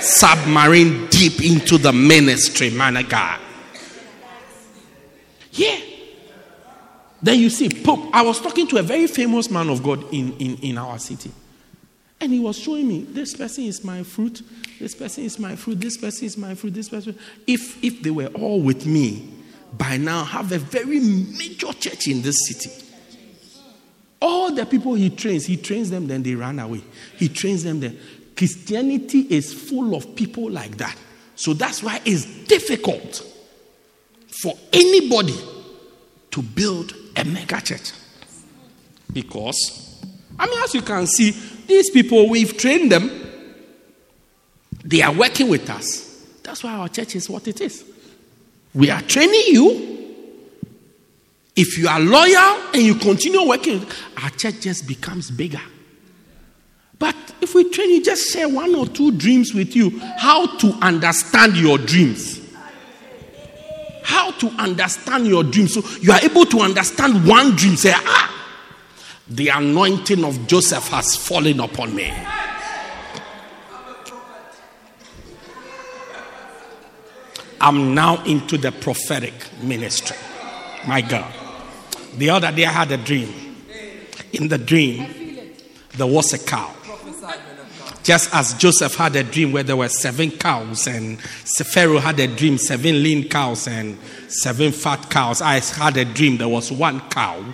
submarine 0.00 1.08
deep 1.08 1.42
into 1.42 1.76
the 1.76 1.92
ministry, 1.92 2.70
man 2.70 2.96
of 2.96 3.08
God. 3.08 3.40
Yeah. 5.52 5.80
Then 7.20 7.40
you 7.40 7.50
see, 7.50 7.68
Pope. 7.68 8.08
I 8.12 8.22
was 8.22 8.40
talking 8.40 8.66
to 8.68 8.78
a 8.78 8.82
very 8.82 9.08
famous 9.08 9.50
man 9.50 9.68
of 9.68 9.82
God 9.82 10.04
in, 10.12 10.32
in, 10.38 10.56
in 10.58 10.78
our 10.78 10.98
city. 10.98 11.30
And 12.20 12.32
he 12.32 12.40
was 12.40 12.58
showing 12.58 12.86
me, 12.86 13.04
this 13.04 13.34
person 13.34 13.64
is 13.64 13.82
my 13.82 14.02
fruit, 14.02 14.42
this 14.78 14.94
person 14.94 15.24
is 15.24 15.38
my 15.38 15.56
fruit, 15.56 15.80
this 15.80 15.96
person 15.96 16.26
is 16.26 16.36
my 16.36 16.54
fruit, 16.54 16.74
this 16.74 16.88
person. 16.88 17.18
If, 17.46 17.82
if 17.82 18.02
they 18.02 18.10
were 18.10 18.26
all 18.28 18.60
with 18.60 18.84
me, 18.86 19.32
by 19.72 19.96
now 19.96 20.24
have 20.24 20.52
a 20.52 20.58
very 20.58 21.00
major 21.00 21.72
church 21.72 22.08
in 22.08 22.22
this 22.22 22.36
city. 22.46 22.86
All 24.20 24.52
the 24.52 24.66
people 24.66 24.94
he 24.94 25.08
trains, 25.08 25.46
he 25.46 25.56
trains 25.56 25.88
them, 25.88 26.06
then 26.06 26.22
they 26.22 26.34
run 26.34 26.58
away. 26.58 26.82
He 27.16 27.28
trains 27.28 27.64
them, 27.64 27.80
then. 27.80 27.98
Christianity 28.36 29.26
is 29.30 29.52
full 29.52 29.94
of 29.94 30.14
people 30.14 30.50
like 30.50 30.76
that. 30.78 30.96
So 31.36 31.54
that's 31.54 31.82
why 31.82 32.00
it's 32.04 32.24
difficult 32.44 33.26
for 34.42 34.54
anybody 34.72 35.36
to 36.30 36.42
build 36.42 36.94
a 37.16 37.24
mega 37.24 37.60
church. 37.60 37.92
Because, 39.12 40.02
I 40.38 40.46
mean, 40.46 40.58
as 40.62 40.74
you 40.74 40.82
can 40.82 41.06
see, 41.06 41.34
these 41.70 41.90
people, 41.90 42.28
we've 42.28 42.56
trained 42.56 42.92
them, 42.92 43.10
they 44.84 45.02
are 45.02 45.12
working 45.12 45.48
with 45.48 45.68
us. 45.70 46.24
That's 46.42 46.62
why 46.64 46.72
our 46.72 46.88
church 46.88 47.16
is 47.16 47.28
what 47.28 47.48
it 47.48 47.60
is. 47.60 47.84
We 48.74 48.90
are 48.90 49.02
training 49.02 49.42
you. 49.48 49.86
If 51.56 51.76
you 51.78 51.88
are 51.88 52.00
loyal 52.00 52.70
and 52.72 52.82
you 52.82 52.94
continue 52.94 53.46
working, 53.46 53.84
our 54.22 54.30
church 54.30 54.60
just 54.60 54.86
becomes 54.86 55.30
bigger. 55.30 55.60
But 56.98 57.16
if 57.40 57.54
we 57.54 57.68
train 57.70 57.90
you, 57.90 58.02
just 58.02 58.30
share 58.32 58.48
one 58.48 58.74
or 58.74 58.86
two 58.86 59.12
dreams 59.12 59.52
with 59.54 59.74
you, 59.74 59.98
how 60.18 60.56
to 60.58 60.72
understand 60.82 61.56
your 61.56 61.78
dreams 61.78 62.40
how 64.10 64.32
to 64.32 64.48
understand 64.58 65.26
your 65.26 65.44
dreams. 65.44 65.74
So 65.74 65.82
you 66.00 66.10
are 66.10 66.20
able 66.20 66.44
to 66.46 66.60
understand 66.60 67.26
one 67.26 67.54
dream. 67.54 67.76
Say, 67.76 67.92
ah, 67.94 68.39
the 69.30 69.48
anointing 69.48 70.24
of 70.24 70.46
Joseph 70.48 70.88
has 70.88 71.14
fallen 71.14 71.60
upon 71.60 71.94
me. 71.94 72.12
I'm 77.60 77.94
now 77.94 78.24
into 78.24 78.58
the 78.58 78.72
prophetic 78.72 79.34
ministry. 79.62 80.16
My 80.86 81.00
God. 81.02 81.32
The 82.16 82.30
other 82.30 82.50
day 82.50 82.64
I 82.64 82.72
had 82.72 82.90
a 82.90 82.96
dream. 82.96 83.32
In 84.32 84.48
the 84.48 84.58
dream, 84.58 85.54
there 85.96 86.06
was 86.06 86.32
a 86.32 86.38
cow. 86.38 86.74
Just 88.02 88.34
as 88.34 88.54
Joseph 88.54 88.94
had 88.96 89.14
a 89.14 89.22
dream 89.22 89.52
where 89.52 89.62
there 89.62 89.76
were 89.76 89.88
seven 89.88 90.30
cows, 90.30 90.86
and 90.86 91.20
Pharaoh 91.20 91.98
had 91.98 92.18
a 92.18 92.26
dream, 92.26 92.56
seven 92.56 93.02
lean 93.02 93.28
cows 93.28 93.68
and 93.68 93.98
seven 94.28 94.72
fat 94.72 95.10
cows. 95.10 95.42
I 95.42 95.60
had 95.60 95.96
a 95.98 96.04
dream 96.06 96.38
there 96.38 96.48
was 96.48 96.72
one 96.72 97.00
cow. 97.10 97.44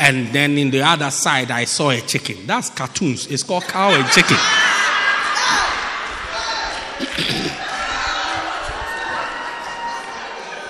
And 0.00 0.28
then 0.28 0.58
in 0.58 0.70
the 0.70 0.82
other 0.82 1.10
side, 1.10 1.52
I 1.52 1.64
saw 1.66 1.90
a 1.90 2.00
chicken. 2.00 2.46
That's 2.46 2.70
cartoons. 2.70 3.26
It's 3.26 3.44
called 3.44 3.64
cow 3.64 3.90
and 3.90 4.08
chicken. 4.10 4.36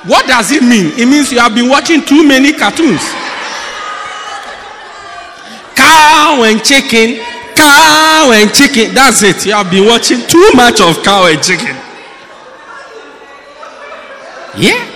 what 0.06 0.26
does 0.26 0.52
it 0.52 0.62
mean? 0.62 0.92
It 0.98 1.06
means 1.06 1.32
you 1.32 1.38
have 1.38 1.54
been 1.54 1.70
watching 1.70 2.02
too 2.02 2.26
many 2.26 2.52
cartoons. 2.52 3.00
Cow 5.74 6.42
and 6.44 6.62
chicken 6.62 7.24
cow 7.60 8.32
and 8.32 8.52
chicken. 8.54 8.94
That's 8.94 9.22
it. 9.22 9.46
You 9.46 9.52
have 9.52 9.70
been 9.70 9.86
watching 9.86 10.26
too 10.26 10.50
much 10.54 10.80
of 10.80 11.02
cow 11.02 11.26
and 11.26 11.42
chicken. 11.42 11.76
Yeah. 14.56 14.89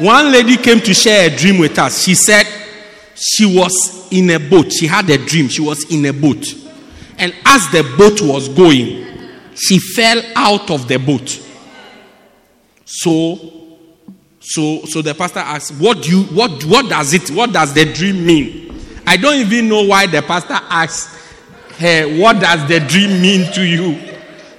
One 0.00 0.32
lady 0.32 0.56
came 0.56 0.80
to 0.80 0.94
share 0.94 1.30
a 1.30 1.36
dream 1.36 1.58
with 1.58 1.78
us. 1.78 2.04
She 2.04 2.14
said 2.14 2.46
she 3.14 3.44
was 3.44 4.08
in 4.10 4.30
a 4.30 4.38
boat. 4.38 4.72
She 4.72 4.86
had 4.86 5.10
a 5.10 5.18
dream. 5.18 5.48
She 5.48 5.60
was 5.60 5.84
in 5.92 6.06
a 6.06 6.12
boat. 6.12 6.42
And 7.18 7.34
as 7.44 7.70
the 7.70 7.82
boat 7.98 8.22
was 8.22 8.48
going, 8.48 9.06
she 9.54 9.78
fell 9.78 10.22
out 10.34 10.70
of 10.70 10.88
the 10.88 10.96
boat. 10.96 11.38
So, 12.86 13.76
so, 14.40 14.86
so 14.86 15.02
the 15.02 15.14
pastor 15.14 15.40
asked, 15.40 15.72
"What 15.72 16.02
do 16.02 16.10
you? 16.10 16.22
What, 16.34 16.64
what 16.64 16.88
does 16.88 17.12
it? 17.12 17.28
What 17.30 17.52
does 17.52 17.74
the 17.74 17.84
dream 17.92 18.24
mean?" 18.24 18.74
I 19.06 19.18
don't 19.18 19.36
even 19.36 19.68
know 19.68 19.82
why 19.82 20.06
the 20.06 20.22
pastor 20.22 20.58
asked 20.70 21.14
her, 21.76 22.18
"What 22.18 22.40
does 22.40 22.66
the 22.66 22.80
dream 22.80 23.20
mean 23.20 23.52
to 23.52 23.62
you?" 23.62 23.98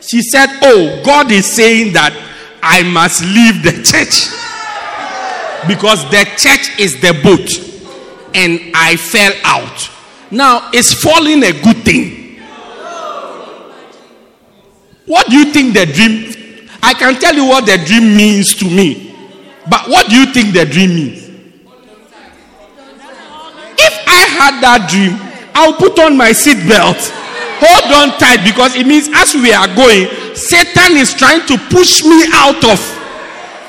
She 0.02 0.22
said, 0.22 0.50
"Oh, 0.62 1.02
God 1.04 1.32
is 1.32 1.48
saying 1.48 1.94
that 1.94 2.14
I 2.62 2.84
must 2.84 3.24
leave 3.24 3.64
the 3.64 3.82
church 3.92 4.51
because 5.68 6.04
the 6.10 6.26
church 6.38 6.80
is 6.80 7.00
the 7.02 7.14
boat, 7.24 7.50
and 8.34 8.72
I 8.76 8.96
fell 8.96 9.34
out. 9.44 9.90
Now, 10.32 10.70
is 10.72 10.94
falling 10.94 11.44
a 11.44 11.52
good 11.52 11.84
thing?" 11.84 12.22
What 15.06 15.28
do 15.28 15.36
you 15.36 15.52
think 15.52 15.74
the 15.74 15.86
dream? 15.86 16.70
I 16.82 16.94
can 16.94 17.20
tell 17.20 17.36
you 17.36 17.46
what 17.46 17.66
the 17.66 17.78
dream 17.78 18.16
means 18.16 18.56
to 18.56 18.66
me. 18.66 19.14
But 19.70 19.90
what 19.90 20.08
do 20.10 20.16
you 20.16 20.26
think 20.32 20.54
the 20.54 20.66
dream 20.66 20.96
means? 20.96 21.30
If 23.78 23.94
I 24.08 24.24
had 24.40 24.62
that 24.62 24.90
dream, 24.90 25.20
I'll 25.54 25.74
put 25.74 26.00
on 26.00 26.16
my 26.16 26.32
seatbelt. 26.32 27.12
Hold 27.60 27.94
on 27.94 28.18
tight 28.18 28.44
because 28.44 28.76
it 28.76 28.88
means 28.88 29.10
as 29.14 29.36
we 29.36 29.54
are 29.54 29.68
going, 29.76 30.08
Satan 30.34 30.98
is 30.98 31.14
trying 31.14 31.46
to 31.46 31.58
push 31.70 32.04
me 32.04 32.24
out 32.32 32.64
of. 32.64 32.80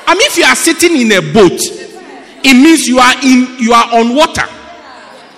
I 0.07 0.15
mean, 0.15 0.25
if 0.31 0.37
you 0.37 0.45
are 0.45 0.55
sitting 0.55 0.95
in 0.95 1.11
a 1.11 1.21
boat, 1.21 1.59
it 2.43 2.53
means 2.53 2.87
you 2.87 2.99
are 2.99 3.15
in 3.23 3.57
you 3.59 3.73
are 3.73 3.87
on 3.95 4.15
water. 4.15 4.45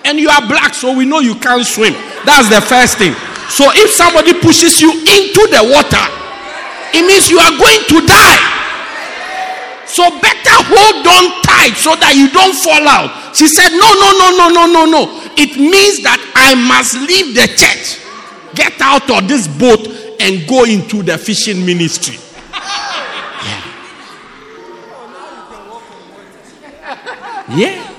And 0.06 0.20
you 0.20 0.30
are 0.30 0.42
black, 0.48 0.76
so 0.76 0.96
we 0.96 1.06
know 1.06 1.20
you 1.20 1.34
can't 1.34 1.66
swim. 1.66 1.94
That's 2.26 2.48
the 2.50 2.62
first 2.62 2.98
thing. 3.00 3.14
So 3.50 3.66
if 3.74 3.90
somebody 3.90 4.34
pushes 4.38 4.80
you 4.80 4.92
into 4.92 5.44
the 5.50 5.66
water, 5.66 6.06
it 6.94 7.02
means 7.06 7.30
you 7.30 7.40
are 7.40 7.54
going 7.58 7.82
to 7.90 8.06
die. 8.06 8.66
So 9.86 10.06
better 10.22 10.58
hold 10.66 11.06
on 11.08 11.42
tight 11.42 11.74
so 11.78 11.96
that 11.96 12.14
you 12.14 12.30
don't 12.30 12.54
fall 12.54 12.86
out. 12.86 13.36
She 13.36 13.48
said, 13.48 13.70
No, 13.70 13.90
no, 13.98 14.10
no, 14.18 14.28
no, 14.38 14.48
no, 14.50 14.64
no, 14.66 14.84
no. 14.86 15.02
It 15.38 15.58
means 15.58 16.02
that 16.04 16.22
I 16.36 16.54
must 16.54 16.94
leave 17.02 17.34
the 17.34 17.48
church, 17.54 18.02
get 18.54 18.80
out 18.82 19.10
of 19.10 19.28
this 19.28 19.48
boat, 19.48 19.86
and 20.20 20.48
go 20.48 20.66
into 20.66 21.02
the 21.02 21.18
fishing 21.18 21.66
ministry. 21.66 22.18
Yeah. 27.50 27.94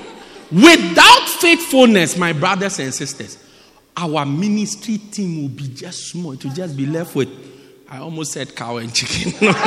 Without 0.51 1.29
faithfulness, 1.39 2.17
my 2.17 2.33
brothers 2.33 2.79
and 2.79 2.93
sisters, 2.93 3.37
our 3.95 4.25
ministry 4.25 4.97
team 4.97 5.41
will 5.41 5.49
be 5.49 5.67
just 5.69 6.09
small. 6.09 6.33
It 6.33 6.43
will 6.43 6.53
just 6.53 6.77
be 6.77 6.85
left 6.85 7.15
with, 7.15 7.29
I 7.89 7.97
almost 7.99 8.31
said 8.31 8.55
cow 8.55 8.77
and 8.77 8.93
chicken. 8.93 9.33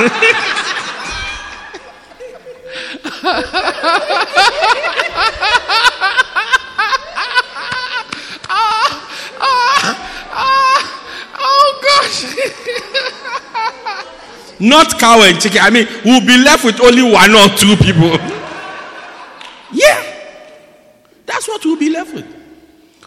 Not 14.60 14.98
cow 14.98 15.22
and 15.22 15.40
chicken. 15.40 15.60
I 15.62 15.70
mean, 15.70 15.88
we'll 16.04 16.20
be 16.20 16.36
left 16.36 16.64
with 16.64 16.80
only 16.82 17.02
one 17.02 17.34
or 17.34 17.48
two 17.56 17.76
people. 17.76 18.10
yeah. 19.72 20.06
That's 21.24 21.48
what 21.48 21.64
we'll 21.64 21.78
be 21.78 21.88
left 21.88 22.14
with. 22.14 22.26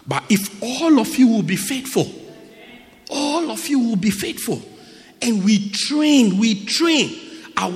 But 0.06 0.24
if 0.28 0.62
all 0.62 0.98
of 0.98 1.16
you 1.16 1.28
will 1.28 1.33
be 1.44 1.56
faithful, 1.56 2.10
all 3.10 3.50
of 3.50 3.66
you 3.68 3.78
will 3.78 3.96
be 3.96 4.10
faithful, 4.10 4.60
and 5.22 5.44
we 5.44 5.70
train, 5.70 6.38
we 6.38 6.64
train. 6.64 7.20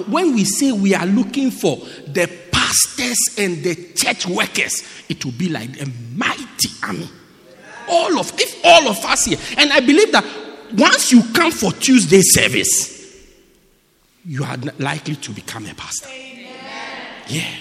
When 0.09 0.35
we 0.35 0.45
say 0.45 0.73
we 0.73 0.95
are 0.95 1.07
looking 1.07 1.51
for 1.51 1.77
the 2.07 2.29
pastors 2.51 3.19
and 3.39 3.63
the 3.63 3.93
church 3.95 4.27
workers, 4.27 4.83
it 5.09 5.25
will 5.25 5.33
be 5.33 5.49
like 5.49 5.81
a 5.81 5.87
mighty 6.15 6.69
army. 6.83 7.09
All 7.89 8.19
of, 8.19 8.33
if 8.39 8.61
all 8.65 8.89
of 8.89 9.03
us 9.05 9.27
here, 9.27 9.39
and 9.57 9.73
I 9.73 9.81
believe 9.81 10.13
that 10.13 10.25
once 10.77 11.13
you 11.13 11.23
come 11.33 11.53
for 11.53 11.73
Tuesday 11.73 12.21
service, 12.23 12.99
you 14.27 14.45
are 14.45 14.57
likely 14.79 15.17
to 15.17 15.31
become 15.31 15.65
a 15.67 15.75
pastor. 15.75 16.11
Yeah. 17.29 17.55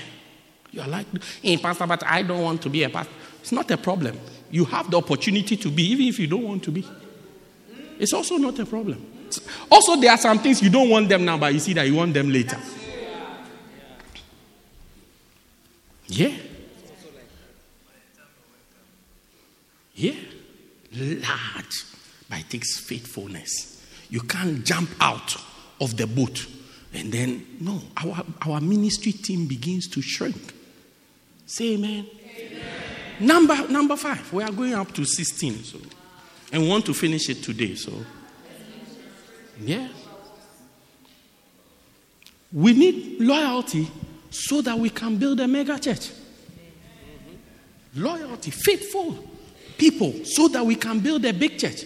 You 0.72 0.82
are 0.82 0.88
like, 0.88 1.06
hey, 1.42 1.58
pastor, 1.58 1.88
but 1.88 2.04
I 2.06 2.24
don't 2.24 2.42
want 2.42 2.62
to 2.64 2.70
be 2.70 2.84
a 2.84 2.90
pastor. 2.90 3.14
It's 3.40 3.52
not 3.52 3.72
a 3.72 3.78
problem. 3.78 4.20
You 4.50 4.66
have 4.66 4.90
the 4.90 4.98
opportunity 4.98 5.58
to 5.58 5.70
be, 5.70 5.84
even 5.92 6.08
if 6.08 6.20
you 6.20 6.28
don't 6.28 6.44
want 6.44 6.64
to 6.64 6.72
be. 6.72 6.86
It's 8.00 8.14
also 8.14 8.38
not 8.38 8.58
a 8.60 8.66
problem. 8.66 9.06
Also, 9.70 9.96
there 9.98 10.12
are 10.12 10.18
some 10.18 10.40
things 10.40 10.62
you 10.62 10.70
don't 10.70 10.90
want 10.90 11.10
them 11.10 11.26
now, 11.26 11.38
but 11.38 11.54
you 11.54 11.60
see 11.60 11.74
that 11.74 11.88
you 11.88 11.96
want 11.96 12.14
them 12.14 12.30
later. 12.30 12.58
Yeah. 16.08 16.34
Yeah. 19.96 20.14
Large. 20.94 21.86
But 22.30 22.40
it 22.40 22.50
takes 22.50 22.80
faithfulness. 22.80 23.86
You 24.10 24.22
can't 24.22 24.64
jump 24.64 24.90
out 25.02 25.36
of 25.82 25.98
the 25.98 26.08
boat 26.08 26.46
and 26.94 27.12
then, 27.12 27.46
no, 27.60 27.82
our, 28.04 28.24
our 28.48 28.62
ministry 28.62 29.12
team 29.12 29.46
begins 29.46 29.88
to 29.90 30.02
shrink. 30.02 30.54
Say 31.46 31.76
amen. 31.76 32.08
amen. 32.36 32.64
Number, 33.20 33.68
number 33.68 33.96
five, 33.96 34.32
we 34.32 34.44
are 34.44 34.52
going 34.52 34.74
up 34.74 34.92
to 34.94 35.06
16. 35.06 35.64
So, 35.64 35.80
and 36.52 36.68
want 36.70 36.86
to 36.86 36.94
finish 36.94 37.30
it 37.30 37.44
today. 37.44 37.76
So, 37.76 37.92
yeah. 39.60 39.88
We 42.54 42.74
need 42.74 43.20
loyalty 43.20 43.90
so 44.30 44.62
that 44.62 44.78
we 44.78 44.90
can 44.90 45.18
build 45.18 45.40
a 45.40 45.48
mega 45.48 45.80
church. 45.80 46.12
Loyalty, 47.96 48.52
faithful 48.52 49.18
people 49.78 50.14
so 50.24 50.48
that 50.50 50.66
we 50.66 50.76
can 50.76 51.00
build 51.00 51.26
a 51.26 51.34
big 51.34 51.58
church. 51.58 51.84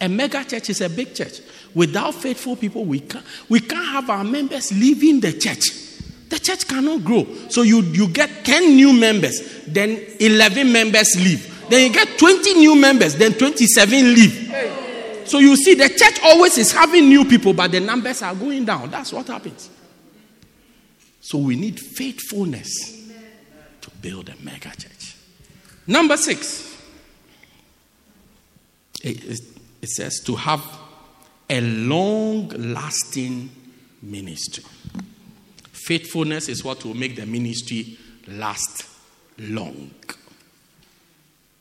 A 0.00 0.08
mega 0.08 0.44
church 0.44 0.70
is 0.70 0.80
a 0.80 0.88
big 0.88 1.14
church. 1.14 1.40
Without 1.74 2.14
faithful 2.14 2.56
people, 2.56 2.84
we 2.84 3.00
can't, 3.00 3.24
we 3.48 3.60
can't 3.60 3.86
have 3.86 4.08
our 4.10 4.24
members 4.24 4.72
leaving 4.72 5.20
the 5.20 5.32
church. 5.32 5.87
The 6.28 6.38
church 6.38 6.68
cannot 6.68 7.04
grow. 7.04 7.26
So 7.48 7.62
you, 7.62 7.80
you 7.80 8.08
get 8.08 8.44
10 8.44 8.76
new 8.76 8.92
members, 8.92 9.64
then 9.66 9.98
11 10.20 10.70
members 10.70 11.16
leave. 11.16 11.68
Then 11.70 11.86
you 11.86 11.92
get 11.92 12.18
20 12.18 12.54
new 12.54 12.74
members, 12.74 13.14
then 13.14 13.32
27 13.32 14.14
leave. 14.14 14.54
So 15.24 15.38
you 15.38 15.56
see, 15.56 15.74
the 15.74 15.88
church 15.88 16.18
always 16.24 16.56
is 16.56 16.72
having 16.72 17.08
new 17.08 17.24
people, 17.24 17.52
but 17.52 17.70
the 17.70 17.80
numbers 17.80 18.22
are 18.22 18.34
going 18.34 18.64
down. 18.64 18.90
That's 18.90 19.12
what 19.12 19.26
happens. 19.26 19.70
So 21.20 21.38
we 21.38 21.56
need 21.56 21.78
faithfulness 21.78 23.06
to 23.82 23.90
build 24.00 24.30
a 24.30 24.36
mega 24.42 24.70
church. 24.70 25.16
Number 25.86 26.16
six, 26.16 26.76
it, 29.02 29.40
it 29.82 29.88
says 29.90 30.20
to 30.20 30.34
have 30.36 30.64
a 31.50 31.60
long 31.60 32.48
lasting 32.48 33.50
ministry. 34.02 34.64
Faithfulness 35.88 36.50
is 36.50 36.62
what 36.62 36.84
will 36.84 36.92
make 36.92 37.16
the 37.16 37.24
ministry 37.24 37.96
last 38.26 38.86
long. 39.38 39.90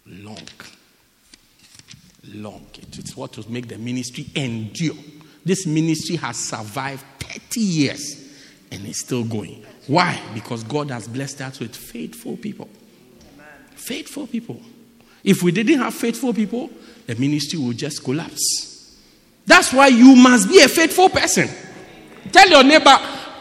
Long. 0.06 0.44
Long. 2.34 2.66
It's 2.76 3.16
what 3.16 3.38
will 3.38 3.50
make 3.50 3.70
the 3.70 3.78
ministry 3.78 4.28
endure. 4.36 4.98
This 5.46 5.66
ministry 5.66 6.18
has 6.18 6.36
survived 6.36 7.06
30 7.22 7.62
years 7.62 8.30
and 8.70 8.86
it's 8.86 9.00
still 9.00 9.24
going. 9.24 9.66
Why? 9.88 10.22
Because 10.34 10.62
God 10.66 10.92
has 10.92 11.08
blessed 11.08 11.40
us 11.40 11.62
with 11.62 11.74
faithful 11.74 12.36
people. 12.36 12.68
Faithful 13.78 14.28
people. 14.28 14.62
If 15.24 15.42
we 15.42 15.54
didn't 15.54 15.80
have 15.80 15.94
faithful 15.94 16.34
people, 16.34 16.70
the 17.06 17.16
ministry 17.16 17.60
will 17.60 17.72
just 17.72 18.04
collapse. 18.04 18.94
That's 19.46 19.72
why 19.72 19.88
you 19.88 20.18
must 20.18 20.50
be 20.50 20.60
a 20.60 20.68
faithful 20.68 21.08
person. 21.08 21.48
Tell 22.34 22.50
your 22.50 22.66
neighbor, 22.66 22.98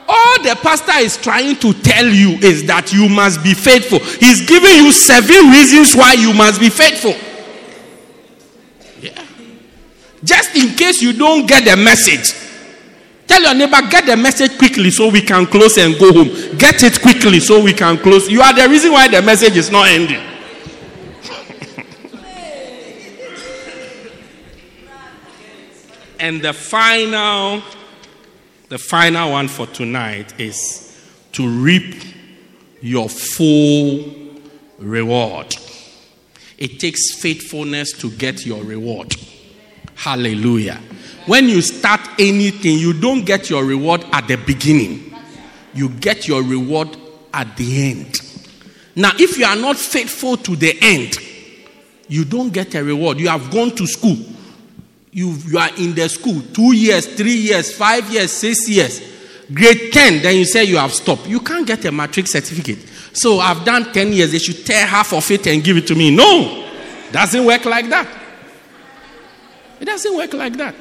all 0.09 0.43
the 0.43 0.57
pastor 0.63 0.99
is 0.99 1.17
trying 1.17 1.57
to 1.57 1.73
tell 1.73 2.07
you 2.07 2.31
is 2.39 2.65
that 2.67 2.93
you 2.93 3.09
must 3.09 3.43
be 3.43 3.55
faithful. 3.55 3.99
He's 3.99 4.47
giving 4.47 4.85
you 4.85 4.93
seven 4.93 5.51
reasons 5.51 5.95
why 5.95 6.13
you 6.15 6.33
must 6.33 6.61
be 6.61 6.69
faithful. 6.71 7.15
Yeah. 9.01 9.25
Just 10.23 10.55
in 10.55 10.77
case 10.77 11.03
you 11.03 11.13
don't 11.13 11.47
get 11.47 11.65
the 11.65 11.77
message, 11.77 12.35
tell 13.27 13.43
your 13.43 13.55
neighbor, 13.55 13.81
get 13.91 14.07
the 14.07 14.17
message 14.17 14.57
quickly 14.59 14.91
so 14.91 15.09
we 15.11 15.23
can 15.23 15.47
close 15.47 15.77
and 15.79 15.99
go 15.99 16.13
home. 16.13 16.29
Get 16.57 16.83
it 16.83 17.01
quickly 17.01 17.41
so 17.41 17.63
we 17.63 17.73
can 17.73 17.99
close. 17.99 18.29
You 18.29 18.43
are 18.43 18.55
the 18.55 18.69
reason 18.69 18.93
why 18.93 19.09
the 19.09 19.23
message 19.23 19.57
is 19.57 19.71
not 19.71 19.89
ending. 19.89 20.21
and 26.21 26.41
the 26.41 26.53
final 26.53 27.63
the 28.69 28.79
final 28.79 29.33
one 29.33 29.49
for 29.49 29.67
tonight 29.67 30.39
is 30.41 30.99
to 31.33 31.49
reap 31.49 32.03
your 32.81 33.09
full 33.09 34.13
reward. 34.79 35.55
It 36.59 36.81
takes 36.81 37.21
faithfulness 37.21 37.93
to 38.01 38.11
get 38.11 38.45
your 38.47 38.63
reward. 38.65 39.15
Hallelujah. 39.95 40.81
When 41.27 41.49
you 41.49 41.61
start 41.61 42.01
anything, 42.19 42.79
you 42.79 42.93
don't 42.93 43.25
get 43.25 43.51
your 43.51 43.65
reward 43.65 44.05
at 44.13 44.29
the 44.29 44.37
beginning, 44.37 45.15
you 45.75 45.89
get 45.89 46.29
your 46.29 46.43
reward 46.43 46.97
at 47.35 47.57
the 47.57 47.91
end. 47.91 48.15
Now, 48.95 49.13
if 49.19 49.37
you 49.37 49.45
are 49.45 49.57
not 49.57 49.77
faithful 49.77 50.37
to 50.39 50.57
the 50.57 50.77
end, 50.81 51.19
you 52.09 52.25
don't 52.25 52.53
get 52.53 52.75
a 52.75 52.83
reward. 52.83 53.19
You 53.19 53.29
have 53.29 53.51
gone 53.51 53.73
to 53.73 53.87
school, 53.87 54.17
you, 55.17 55.31
you 55.49 55.57
are 55.57 55.71
in 55.79 55.95
the 55.95 56.07
school 56.11 56.43
two 56.53 56.75
years, 56.75 57.07
three 57.07 57.37
years, 57.37 57.75
five 57.75 58.13
years, 58.13 58.31
six 58.31 58.69
years, 58.69 59.01
grade 59.51 59.91
10, 59.91 60.23
then 60.23 60.37
you 60.37 60.45
say 60.45 60.65
you 60.65 60.77
have 60.77 60.93
stopped. 60.93 61.27
You 61.27 61.41
can't 61.41 61.67
get 61.67 61.83
a 61.87 61.91
matric 61.91 62.27
certificate. 62.27 62.87
So 63.15 63.39
I've 63.39 63.65
done 63.65 63.95
10 63.95 64.13
years, 64.13 64.33
they 64.33 64.39
should 64.39 64.67
tear 64.67 64.85
half 64.85 65.15
of 65.15 65.31
it 65.31 65.47
and 65.47 65.65
give 65.65 65.79
it 65.79 65.87
to 65.87 65.95
me. 65.95 66.15
No, 66.15 66.69
doesn't 67.13 67.47
work 67.47 67.65
like 67.65 67.89
that. 67.89 68.07
It 69.81 69.87
doesn't 69.87 70.15
work 70.15 70.35
like 70.35 70.55
that. 70.59 70.75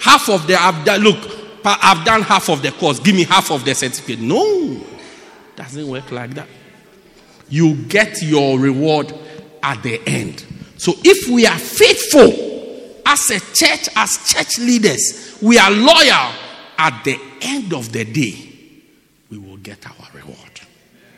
Half 0.00 0.30
of 0.30 0.46
the, 0.46 0.56
I've 0.56 0.82
done, 0.82 1.02
look, 1.02 1.18
I've 1.66 2.06
done 2.06 2.22
half 2.22 2.48
of 2.48 2.62
the 2.62 2.72
course, 2.72 3.00
give 3.00 3.14
me 3.14 3.24
half 3.24 3.50
of 3.50 3.66
the 3.66 3.74
certificate. 3.74 4.20
No, 4.20 4.80
doesn't 5.56 5.86
work 5.86 6.10
like 6.10 6.32
that. 6.36 6.48
You 7.50 7.74
get 7.74 8.22
your 8.22 8.58
reward 8.58 9.12
at 9.62 9.82
the 9.82 10.00
end. 10.08 10.46
So 10.78 10.94
if 11.04 11.28
we 11.28 11.46
are 11.46 11.58
faithful, 11.58 12.51
as 13.06 13.30
a 13.30 13.40
church, 13.40 13.88
as 13.96 14.18
church 14.28 14.58
leaders, 14.58 15.38
we 15.40 15.58
are 15.58 15.70
loyal. 15.70 16.32
At 16.78 17.04
the 17.04 17.18
end 17.42 17.72
of 17.74 17.92
the 17.92 18.04
day, 18.04 18.50
we 19.30 19.38
will 19.38 19.58
get 19.58 19.86
our 19.86 20.08
reward. 20.14 20.60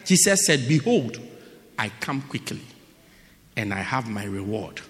Jesus 0.04 0.46
said, 0.46 0.68
Behold, 0.68 1.18
I 1.78 1.88
come 2.00 2.22
quickly, 2.22 2.60
and 3.56 3.72
I 3.72 3.78
have 3.78 4.08
my 4.08 4.24
reward 4.24 4.80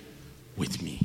with 0.56 0.82
me. 0.82 1.00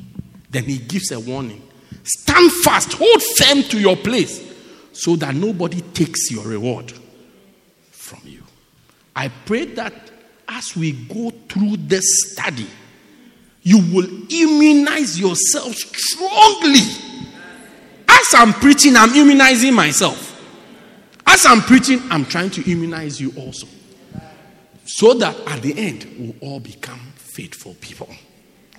Then 0.49 0.63
he 0.63 0.77
gives 0.77 1.11
a 1.11 1.19
warning 1.19 1.61
Stand 2.03 2.51
fast, 2.63 2.93
hold 2.93 3.21
firm 3.21 3.63
to 3.63 3.79
your 3.79 3.95
place, 3.95 4.43
so 4.93 5.15
that 5.17 5.35
nobody 5.35 5.81
takes 5.81 6.31
your 6.31 6.45
reward 6.45 6.91
from 7.91 8.21
you. 8.23 8.43
I 9.15 9.27
pray 9.29 9.65
that 9.65 9.93
as 10.47 10.75
we 10.75 10.93
go 10.93 11.29
through 11.47 11.77
this 11.77 12.31
study, 12.31 12.67
you 13.61 13.79
will 13.93 14.07
immunize 14.31 15.19
yourself 15.19 15.75
strongly. 15.75 16.79
As 18.07 18.27
I'm 18.35 18.53
preaching, 18.53 18.95
I'm 18.95 19.13
immunizing 19.13 19.73
myself. 19.73 20.25
As 21.27 21.45
I'm 21.45 21.61
preaching, 21.61 22.01
I'm 22.09 22.25
trying 22.25 22.49
to 22.51 22.71
immunize 22.71 23.19
you 23.19 23.33
also. 23.37 23.67
So 24.85 25.13
that 25.15 25.37
at 25.47 25.61
the 25.61 25.77
end, 25.77 26.07
we'll 26.17 26.51
all 26.51 26.59
become 26.59 26.99
faithful 27.15 27.75
people. 27.79 28.09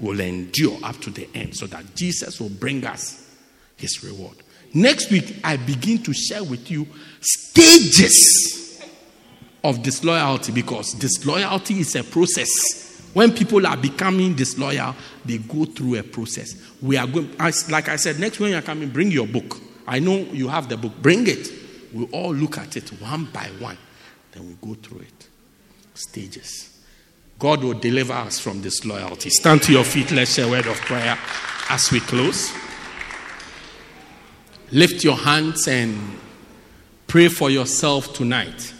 We'll 0.00 0.20
endure 0.20 0.78
up 0.82 0.96
to 1.02 1.10
the 1.10 1.28
end 1.34 1.56
so 1.56 1.66
that 1.68 1.94
Jesus 1.94 2.40
will 2.40 2.48
bring 2.48 2.84
us 2.84 3.28
his 3.76 4.02
reward. 4.02 4.36
Next 4.72 5.10
week, 5.10 5.36
I 5.44 5.56
begin 5.56 6.02
to 6.04 6.12
share 6.12 6.42
with 6.42 6.70
you 6.70 6.86
stages 7.20 8.82
of 9.62 9.82
disloyalty 9.82 10.52
because 10.52 10.94
disloyalty 10.94 11.80
is 11.80 11.94
a 11.96 12.02
process 12.02 12.89
when 13.12 13.32
people 13.32 13.66
are 13.66 13.76
becoming 13.76 14.34
disloyal, 14.34 14.94
they 15.24 15.38
go 15.38 15.64
through 15.64 15.96
a 15.96 16.02
process. 16.02 16.54
We 16.80 16.96
are 16.96 17.06
going, 17.06 17.36
like 17.68 17.88
I 17.88 17.96
said, 17.96 18.20
next 18.20 18.38
when 18.38 18.52
you're 18.52 18.62
coming, 18.62 18.88
bring 18.88 19.10
your 19.10 19.26
book. 19.26 19.56
I 19.86 19.98
know 19.98 20.16
you 20.16 20.48
have 20.48 20.68
the 20.68 20.76
book. 20.76 20.92
Bring 21.02 21.26
it. 21.26 21.50
We 21.92 22.04
all 22.12 22.32
look 22.32 22.58
at 22.58 22.76
it 22.76 22.88
one 23.00 23.24
by 23.26 23.46
one. 23.58 23.78
Then 24.32 24.46
we 24.46 24.54
go 24.60 24.74
through 24.74 25.00
it. 25.00 25.28
Stages. 25.94 26.78
God 27.38 27.64
will 27.64 27.78
deliver 27.78 28.12
us 28.12 28.38
from 28.38 28.60
disloyalty. 28.60 29.30
Stand 29.30 29.62
to 29.62 29.72
your 29.72 29.82
feet. 29.82 30.12
Let's 30.12 30.34
share 30.34 30.46
a 30.46 30.50
word 30.50 30.66
of 30.66 30.76
prayer 30.76 31.18
as 31.68 31.90
we 31.90 32.00
close. 32.00 32.52
Lift 34.70 35.02
your 35.02 35.16
hands 35.16 35.66
and 35.66 35.98
pray 37.08 37.28
for 37.28 37.50
yourself 37.50 38.12
tonight 38.12 38.72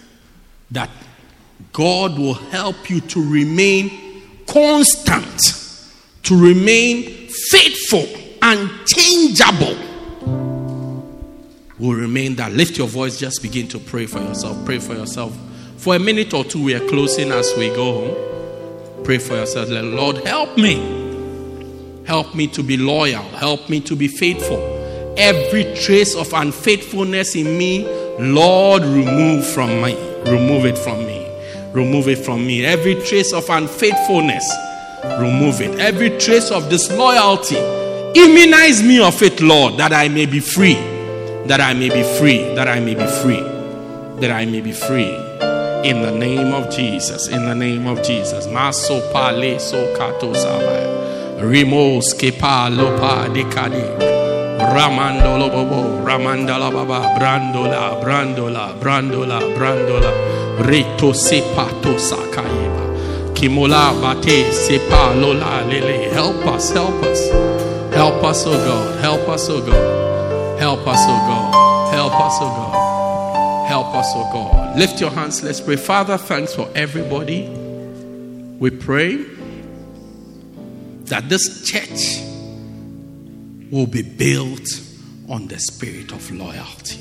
that 0.70 0.91
God 1.72 2.16
will 2.16 2.35
help 2.35 2.89
you 2.89 3.01
to 3.01 3.28
remain 3.28 4.10
constant, 4.53 5.41
to 6.23 6.41
remain 6.41 7.29
faithful, 7.51 8.07
unchangeable, 8.43 9.77
will 11.79 11.95
remain 11.95 12.37
that. 12.37 12.53
Lift 12.53 12.77
your 12.77 12.89
voice, 12.89 13.19
just 13.19 13.43
begin 13.43 13.69
to 13.69 13.79
pray 13.79 14.07
for 14.07 14.19
yourself. 14.19 14.63
Pray 14.65 14.79
for 14.79 14.95
yourself. 14.95 15.37
For 15.77 15.97
a 15.97 15.99
minute 15.99 16.35
or 16.35 16.45
two, 16.45 16.63
we 16.63 16.75
are 16.75 16.87
closing 16.89 17.33
as 17.33 17.55
we 17.57 17.69
go 17.69 18.07
home. 18.07 19.05
Pray 19.05 19.19
for 19.19 19.35
yourself. 19.35 19.71
Lord, 19.71 20.19
help 20.27 20.59
me. 20.59 20.99
Help 22.05 22.35
me 22.35 22.47
to 22.49 22.63
be 22.63 22.77
loyal. 22.77 23.23
Help 23.23 23.71
me 23.71 23.81
to 23.81 23.97
be 23.97 24.09
faithful. 24.09 24.61
Every 25.17 25.65
trace 25.75 26.15
of 26.15 26.33
unfaithfulness 26.35 27.35
in 27.35 27.57
me, 27.57 27.87
Lord, 28.19 28.83
remove 28.83 29.47
from 29.47 29.81
me. 29.81 29.95
Remove 30.31 30.67
it 30.67 30.77
from 30.77 30.99
me. 31.07 31.10
Remove 31.73 32.09
it 32.09 32.18
from 32.18 32.47
me. 32.47 32.64
Every 32.64 32.97
trace 32.97 33.33
of 33.33 33.49
unfaithfulness, 33.49 34.45
remove 35.21 35.61
it. 35.61 35.79
Every 35.79 36.11
trace 36.18 36.51
of 36.51 36.68
disloyalty, 36.68 37.59
immunize 38.14 38.83
me 38.83 39.01
of 39.01 39.23
it, 39.23 39.41
Lord, 39.41 39.79
that 39.79 39.93
I 39.93 40.09
may 40.09 40.27
be 40.27 40.41
free. 40.41 40.75
That 41.47 41.61
I 41.61 41.75
may 41.75 41.89
be 41.89 42.03
free. 42.18 42.43
That 42.55 42.66
I 42.66 42.81
may 42.81 42.95
be 42.95 43.07
free. 43.23 43.41
That 44.21 44.31
I 44.33 44.47
may 44.47 44.61
be 44.61 44.73
free. 44.73 45.14
In 45.89 46.03
the 46.03 46.12
name 46.12 46.53
of 46.53 46.71
Jesus. 46.75 47.29
In 47.29 47.45
the 47.47 47.55
name 47.55 47.87
of 47.87 48.03
Jesus. 48.03 48.47
Maso 48.49 49.01
pale 49.12 49.59
so 49.61 49.95
kato 49.97 50.33
sabaya. 50.33 51.41
Kepa 51.41 52.68
lopa 52.68 53.29
dekade. 53.33 54.11
Ramandolo 54.61 55.51
bobo, 55.51 56.05
Ramandala 56.05 56.71
baba, 56.71 57.18
Brandola, 57.18 57.99
Brandola, 58.03 58.79
Brandola, 58.79 59.41
Brandola. 59.57 60.39
Reto 60.61 61.15
sepato 61.15 61.99
sakayeba. 61.99 63.35
Kimola 63.35 63.95
bate 64.01 64.53
sepa 64.53 65.15
lola 65.15 65.65
lele. 65.67 66.11
Help 66.13 66.47
us, 66.47 66.71
help 66.71 67.03
us. 67.03 67.31
Help 67.95 68.23
us, 68.23 68.45
oh 68.47 68.53
God. 68.53 69.01
Help 69.01 69.29
us, 69.29 69.49
oh 69.49 69.61
God. 69.61 70.61
Help 70.61 70.87
us, 70.87 71.01
oh 71.01 71.19
God. 71.29 71.95
Help 71.95 72.21
us, 72.21 72.39
oh 72.41 72.49
God. 72.49 73.69
Help 73.69 73.95
us, 73.95 74.13
oh 74.15 74.31
God. 74.33 74.79
Lift 74.79 75.01
your 75.01 75.11
hands. 75.11 75.43
Let's 75.43 75.61
pray. 75.61 75.77
Father, 75.77 76.19
thanks 76.19 76.55
for 76.55 76.69
everybody. 76.75 77.49
We 78.59 78.71
pray 78.71 79.25
that 81.07 81.29
this 81.29 81.65
church 81.65 82.21
will 83.71 83.87
be 83.87 84.03
built 84.03 84.69
on 85.29 85.47
the 85.47 85.59
spirit 85.59 86.13
of 86.13 86.31
loyalty. 86.31 86.99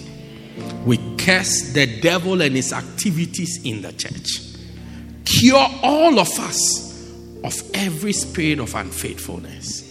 We 0.85 0.97
curse 1.19 1.73
the 1.73 1.99
devil 2.01 2.41
and 2.41 2.55
his 2.55 2.73
activities 2.73 3.63
in 3.63 3.81
the 3.81 3.91
church. 3.93 4.41
Cure 5.25 5.67
all 5.83 6.19
of 6.19 6.29
us 6.39 6.89
of 7.43 7.55
every 7.73 8.13
spirit 8.13 8.59
of 8.59 8.73
unfaithfulness. 8.75 9.85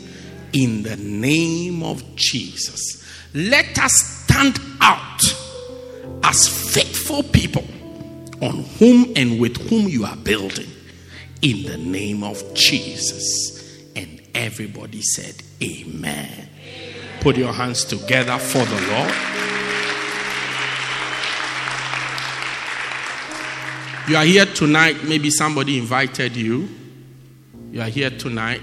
In 0.53 0.83
the 0.83 0.97
name 0.97 1.83
of 1.83 2.03
Jesus. 2.16 3.05
Let 3.35 3.79
us 3.79 3.93
stand 4.24 4.59
out 4.81 5.20
as 6.24 6.49
faithful 6.72 7.22
people 7.22 7.64
on 8.41 8.64
whom 8.79 9.12
and 9.14 9.39
with 9.41 9.57
whom 9.68 9.89
you 9.89 10.05
are 10.05 10.16
building. 10.16 10.68
In 11.43 11.62
the 11.64 11.76
name 11.76 12.24
of 12.24 12.43
Jesus. 12.55 13.85
And 13.95 14.22
everybody 14.35 15.03
said, 15.03 15.35
Amen. 15.62 16.49
Put 17.20 17.37
your 17.37 17.53
hands 17.53 17.85
together 17.85 18.39
for 18.39 18.64
the 18.64 18.81
Lord. 18.93 19.14
You 24.09 24.17
are 24.17 24.25
here 24.25 24.47
tonight, 24.47 25.05
maybe 25.05 25.29
somebody 25.29 25.77
invited 25.77 26.35
you. 26.35 26.67
You 27.71 27.83
are 27.83 27.91
here 27.91 28.09
tonight. 28.09 28.63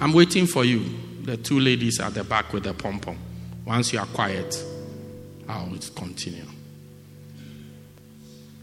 I'm 0.00 0.12
waiting 0.12 0.46
for 0.46 0.64
you. 0.64 0.84
The 1.22 1.36
two 1.36 1.60
ladies 1.60 2.00
at 2.00 2.14
the 2.14 2.24
back 2.24 2.52
with 2.52 2.64
the 2.64 2.74
pom 2.74 2.98
pom. 2.98 3.16
Once 3.64 3.92
you 3.92 4.00
are 4.00 4.06
quiet, 4.06 4.60
I'll 5.48 5.72
continue. 5.94 6.46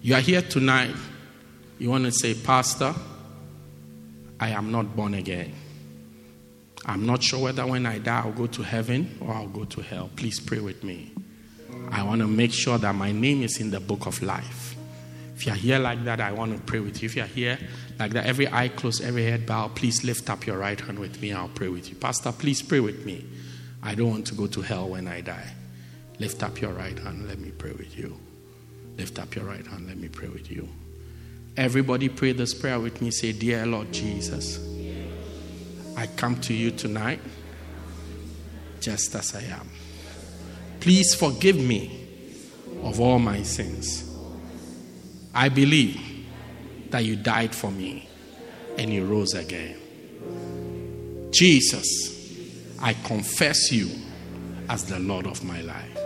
You 0.02 0.16
are 0.16 0.22
here 0.22 0.42
tonight. 0.42 0.94
You 1.78 1.90
want 1.92 2.04
to 2.04 2.12
say, 2.12 2.34
Pastor, 2.34 2.94
I 4.42 4.50
am 4.50 4.74
not 4.74 4.94
born 4.94 5.14
again. 5.14 5.54
I'm 6.86 7.06
not 7.06 7.24
sure 7.24 7.44
whether 7.44 7.66
when 7.66 7.86
I 7.86 8.00
die 8.00 8.20
I'll 8.26 8.34
go 8.34 8.48
to 8.48 8.62
heaven 8.62 9.18
or 9.22 9.34
I'll 9.34 9.48
go 9.48 9.64
to 9.64 9.82
hell. 9.82 10.10
Please 10.18 10.42
pray 10.42 10.60
with 10.60 10.84
me. 10.84 11.14
I 11.92 12.04
want 12.04 12.22
to 12.22 12.28
make 12.28 12.54
sure 12.54 12.78
that 12.78 12.94
my 12.96 13.12
name 13.12 13.44
is 13.44 13.60
in 13.60 13.72
the 13.72 13.80
book 13.80 14.06
of 14.06 14.22
life. 14.22 14.76
If 15.36 15.46
you're 15.46 15.56
here 15.56 15.80
like 15.80 16.04
that, 16.04 16.20
I 16.20 16.32
want 16.32 16.56
to 16.56 16.62
pray 16.62 16.80
with 16.80 17.02
you. 17.02 17.08
If 17.08 17.16
you're 17.16 17.26
here 17.26 17.58
like 17.98 18.12
that, 18.12 18.26
every 18.26 18.52
eye 18.52 18.68
closed, 18.68 19.02
every 19.02 19.24
head 19.24 19.46
bowed, 19.46 19.76
please 19.76 20.04
lift 20.04 20.30
up 20.30 20.46
your 20.46 20.58
right 20.58 20.80
hand 20.80 21.00
with 21.00 21.22
me. 21.22 21.32
I'll 21.32 21.48
pray 21.48 21.70
with 21.70 21.90
you. 21.90 21.96
Pastor, 21.96 22.32
please 22.32 22.62
pray 22.62 22.80
with 22.80 23.06
me. 23.06 23.26
I 23.82 23.96
don't 23.96 24.10
want 24.10 24.28
to 24.28 24.36
go 24.36 24.48
to 24.48 24.62
hell 24.62 24.90
when 24.90 25.08
I 25.08 25.22
die. 25.22 25.54
Lift 26.20 26.44
up 26.44 26.60
your 26.60 26.74
right 26.74 26.98
hand. 27.00 27.28
Let 27.28 27.40
me 27.40 27.52
pray 27.52 27.72
with 27.72 27.98
you. 27.98 28.20
Lift 28.98 29.18
up 29.18 29.34
your 29.36 29.46
right 29.46 29.66
hand. 29.66 29.88
Let 29.88 29.98
me 29.98 30.10
pray 30.10 30.28
with 30.28 30.52
you. 30.52 30.68
Everybody 31.56 32.10
pray 32.10 32.34
this 32.34 32.54
prayer 32.54 32.80
with 32.80 33.02
me. 33.02 33.10
Say, 33.12 33.32
Dear 33.32 33.66
Lord 33.66 33.94
Jesus, 33.94 34.60
I 35.96 36.08
come 36.08 36.40
to 36.42 36.54
you 36.54 36.72
tonight 36.72 37.22
just 38.82 39.16
as 39.16 39.36
I 39.36 39.44
am. 39.44 39.70
Please 40.80 41.14
forgive 41.14 41.58
me 41.58 42.08
of 42.84 43.00
all 43.00 43.20
my 43.20 43.44
sins. 43.44 44.06
I 45.34 45.50
believe 45.50 46.00
that 46.90 47.06
you 47.06 47.16
died 47.16 47.54
for 47.54 47.72
me 47.72 48.08
and 48.78 48.92
you 48.92 49.06
rose 49.06 49.34
again. 49.34 49.78
Jesus, 51.32 52.78
I 52.82 52.94
confess 52.94 53.72
you 53.72 53.90
as 54.70 54.86
the 54.86 55.00
Lord 55.00 55.28
of 55.28 55.44
my 55.44 55.62
life. 55.62 55.98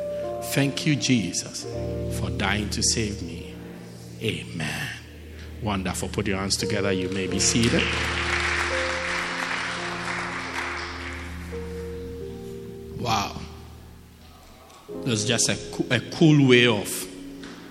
Thank 0.53 0.85
you, 0.85 0.95
Jesus, 0.95 1.65
for 2.19 2.29
dying 2.31 2.69
to 2.71 2.83
save 2.83 3.21
me. 3.21 3.55
Amen. 4.21 4.87
Wonderful. 5.61 6.09
Put 6.09 6.27
your 6.27 6.37
hands 6.37 6.57
together. 6.57 6.91
You 6.91 7.09
may 7.09 7.27
be 7.27 7.39
seated. 7.39 7.83
That's 15.05 15.25
just 15.25 15.49
a, 15.49 15.57
a 15.95 15.99
cool 16.11 16.47
way 16.47 16.67
of 16.67 16.87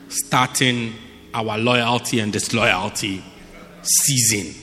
starting 0.09 0.95
our 1.33 1.57
loyalty 1.57 2.20
and 2.20 2.33
disloyalty 2.33 3.24
season. 3.83 4.55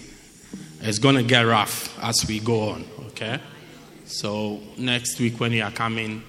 It's 0.81 0.99
going 0.99 1.15
to 1.15 1.23
get 1.23 1.41
rough 1.41 1.97
as 2.01 2.25
we 2.27 2.39
go 2.39 2.69
on, 2.69 2.85
okay? 3.07 3.39
So, 4.05 4.59
next 4.77 5.19
week 5.19 5.39
when 5.39 5.51
you 5.51 5.63
are 5.63 5.71
coming, 5.71 6.23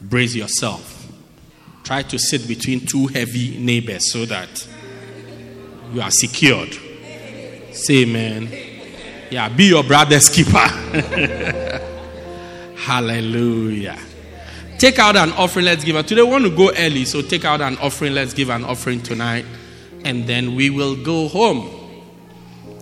brace 0.00 0.34
yourself. 0.34 1.06
Try 1.84 2.02
to 2.02 2.18
sit 2.18 2.46
between 2.46 2.84
two 2.86 3.06
heavy 3.06 3.58
neighbors 3.58 4.12
so 4.12 4.26
that 4.26 4.68
you 5.92 6.02
are 6.02 6.10
secured. 6.10 6.74
Say 7.72 8.02
amen. 8.02 8.48
Yeah, 9.30 9.48
be 9.48 9.64
your 9.64 9.84
brother's 9.84 10.28
keeper. 10.28 10.58
Hallelujah. 12.76 13.98
Take 14.78 15.00
out 15.00 15.16
an 15.16 15.32
offering, 15.32 15.64
let's 15.64 15.82
give. 15.82 16.06
Today 16.06 16.22
we 16.22 16.28
want 16.28 16.44
to 16.44 16.54
go 16.54 16.70
early, 16.78 17.04
so 17.04 17.20
take 17.20 17.44
out 17.44 17.60
an 17.60 17.76
offering, 17.78 18.14
let's 18.14 18.32
give 18.32 18.48
an 18.48 18.64
offering 18.64 19.02
tonight, 19.02 19.44
and 20.04 20.26
then 20.28 20.54
we 20.54 20.70
will 20.70 20.94
go 20.94 21.26
home. 21.26 21.68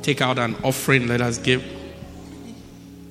Take 0.03 0.21
out 0.21 0.39
an 0.39 0.57
offering, 0.63 1.09
let 1.09 1.23
us 1.23 1.39
give. 1.39 1.65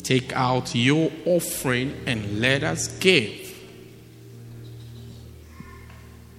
Take 0.04 0.34
out 0.34 0.76
your 0.76 1.12
offering 1.26 1.96
and 2.06 2.40
let 2.40 2.64
us 2.64 2.88
give. 3.00 3.46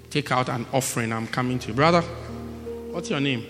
Take 0.09 0.31
out 0.31 0.49
an 0.49 0.67
offering. 0.73 1.13
I'm 1.13 1.27
coming 1.27 1.59
to 1.59 1.69
you. 1.69 1.75
Brother, 1.75 2.01
what's 2.93 3.11
your 3.11 3.19
name? 3.19 3.45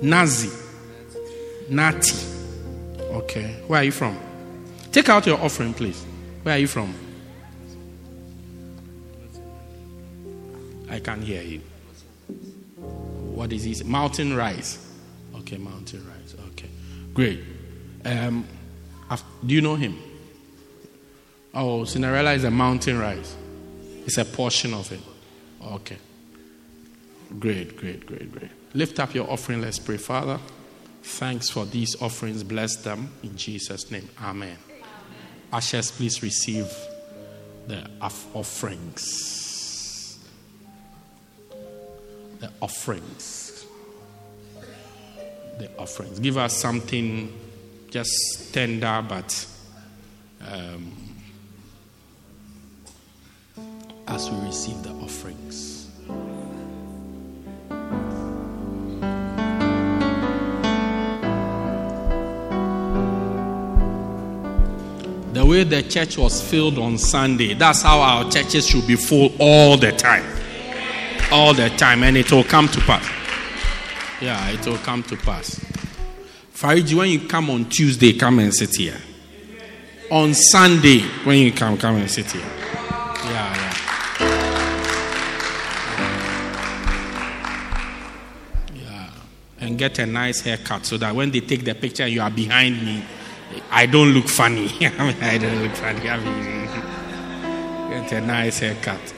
Nazi. 0.00 0.50
Nati. 1.68 2.16
Okay. 2.98 3.62
Where 3.66 3.82
are 3.82 3.84
you 3.84 3.92
from? 3.92 4.18
Take 4.90 5.10
out 5.10 5.26
your 5.26 5.38
offering, 5.38 5.74
please. 5.74 6.06
Where 6.42 6.54
are 6.54 6.58
you 6.58 6.66
from? 6.66 6.94
I 10.88 10.98
can't 10.98 11.22
hear 11.22 11.42
you. 11.42 11.60
What 12.76 13.52
is 13.52 13.64
this? 13.64 13.84
Mountain 13.84 14.36
Rise. 14.36 14.86
Okay, 15.36 15.56
Mountain 15.56 16.06
Rise. 16.06 16.34
Okay. 16.52 16.68
Great. 17.14 17.40
Um, 18.04 18.46
do 19.44 19.54
you 19.54 19.60
know 19.60 19.76
him? 19.76 19.98
Oh, 21.52 21.84
Cinderella 21.84 22.32
is 22.32 22.44
a 22.44 22.50
mountain 22.50 22.98
rise. 22.98 23.34
It's 24.06 24.18
a 24.18 24.24
portion 24.24 24.72
of 24.72 24.90
it. 24.92 25.00
Okay. 25.62 25.96
Great, 27.38 27.76
great, 27.76 28.06
great, 28.06 28.30
great. 28.32 28.50
Lift 28.74 29.00
up 29.00 29.14
your 29.14 29.28
offering. 29.28 29.60
Let's 29.60 29.78
pray. 29.78 29.96
Father, 29.96 30.38
thanks 31.02 31.50
for 31.50 31.64
these 31.64 32.00
offerings. 32.00 32.44
Bless 32.44 32.76
them 32.76 33.10
in 33.22 33.36
Jesus' 33.36 33.90
name. 33.90 34.08
Amen. 34.22 34.56
Ushers, 35.52 35.90
please 35.90 36.22
receive 36.22 36.72
the 37.66 37.84
offerings. 38.34 40.18
The 42.38 42.50
offerings. 42.60 43.64
The 45.58 45.70
offerings. 45.76 46.20
Give 46.20 46.38
us 46.38 46.56
something 46.56 47.32
just 47.90 48.54
tender, 48.54 49.04
but 49.08 49.46
um, 50.48 50.92
as 54.06 54.30
we 54.30 54.46
receive 54.46 54.82
the 54.82 54.90
offerings. 54.90 55.69
Way 65.50 65.64
the 65.64 65.82
church 65.82 66.16
was 66.16 66.40
filled 66.40 66.78
on 66.78 66.96
Sunday, 66.96 67.54
that's 67.54 67.82
how 67.82 68.00
our 68.00 68.30
churches 68.30 68.68
should 68.68 68.86
be 68.86 68.94
full 68.94 69.32
all 69.40 69.76
the 69.76 69.90
time. 69.90 70.24
All 71.32 71.52
the 71.52 71.68
time, 71.70 72.04
and 72.04 72.16
it 72.16 72.30
will 72.30 72.44
come 72.44 72.68
to 72.68 72.80
pass. 72.80 73.04
Yeah, 74.22 74.50
it 74.50 74.64
will 74.64 74.78
come 74.78 75.02
to 75.04 75.16
pass. 75.16 75.58
Fariji, 76.54 76.94
when 76.94 77.10
you 77.10 77.26
come 77.26 77.50
on 77.50 77.64
Tuesday, 77.68 78.12
come 78.12 78.38
and 78.38 78.54
sit 78.54 78.76
here. 78.76 78.96
On 80.10 80.34
Sunday, 80.34 81.00
when 81.24 81.38
you 81.38 81.52
come, 81.52 81.76
come 81.76 81.96
and 81.96 82.10
sit 82.10 82.30
here. 82.30 82.42
Yeah, 82.42 83.56
yeah. 83.56 83.74
Yeah. 88.74 89.10
And 89.60 89.78
get 89.78 89.98
a 89.98 90.06
nice 90.06 90.42
haircut 90.42 90.86
so 90.86 90.96
that 90.98 91.14
when 91.14 91.30
they 91.30 91.40
take 91.40 91.64
the 91.64 91.74
picture, 91.74 92.06
you 92.06 92.20
are 92.20 92.30
behind 92.30 92.84
me. 92.84 93.02
I 93.70 93.86
don't 93.86 94.12
look 94.12 94.28
funny. 94.28 94.68
I, 94.80 95.06
mean, 95.06 95.22
I 95.22 95.38
don't 95.38 95.62
look 95.62 95.72
funny. 95.72 96.08
I 96.08 96.18
mean, 96.18 98.00
get 98.10 98.12
a 98.12 98.20
nice 98.20 98.58
haircut. 98.58 99.14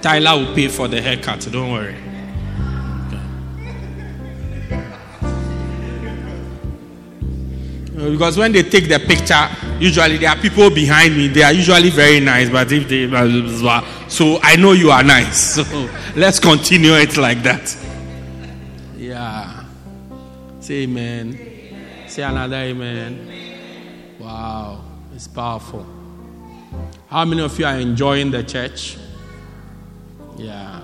Tyler 0.00 0.36
will 0.44 0.54
pay 0.54 0.68
for 0.68 0.88
the 0.88 1.00
haircut, 1.00 1.48
don't 1.52 1.72
worry. 1.72 1.96
Uh, 7.96 8.10
because 8.10 8.36
when 8.36 8.50
they 8.50 8.62
take 8.62 8.88
the 8.88 8.98
picture, 8.98 9.48
usually 9.78 10.16
there 10.16 10.30
are 10.30 10.36
people 10.36 10.70
behind 10.70 11.16
me. 11.16 11.28
They 11.28 11.42
are 11.42 11.52
usually 11.52 11.90
very 11.90 12.18
nice, 12.20 12.50
but 12.50 12.72
if 12.72 12.88
they 12.88 13.04
uh, 13.04 14.08
so 14.08 14.40
I 14.42 14.56
know 14.56 14.72
you 14.72 14.90
are 14.90 15.02
nice. 15.02 15.56
So 15.62 15.90
let's 16.16 16.40
continue 16.40 16.94
it 16.94 17.16
like 17.16 17.42
that. 17.44 17.76
Yeah. 18.96 19.64
Say 20.60 20.82
amen. 20.82 21.38
Say 22.08 22.22
another 22.22 22.56
amen. 22.56 23.41
Wow, 24.32 24.80
it's 25.14 25.28
powerful. 25.28 25.86
How 27.10 27.22
many 27.26 27.42
of 27.42 27.58
you 27.58 27.66
are 27.66 27.78
enjoying 27.78 28.30
the 28.30 28.42
church? 28.42 28.96
Yeah. 30.38 30.80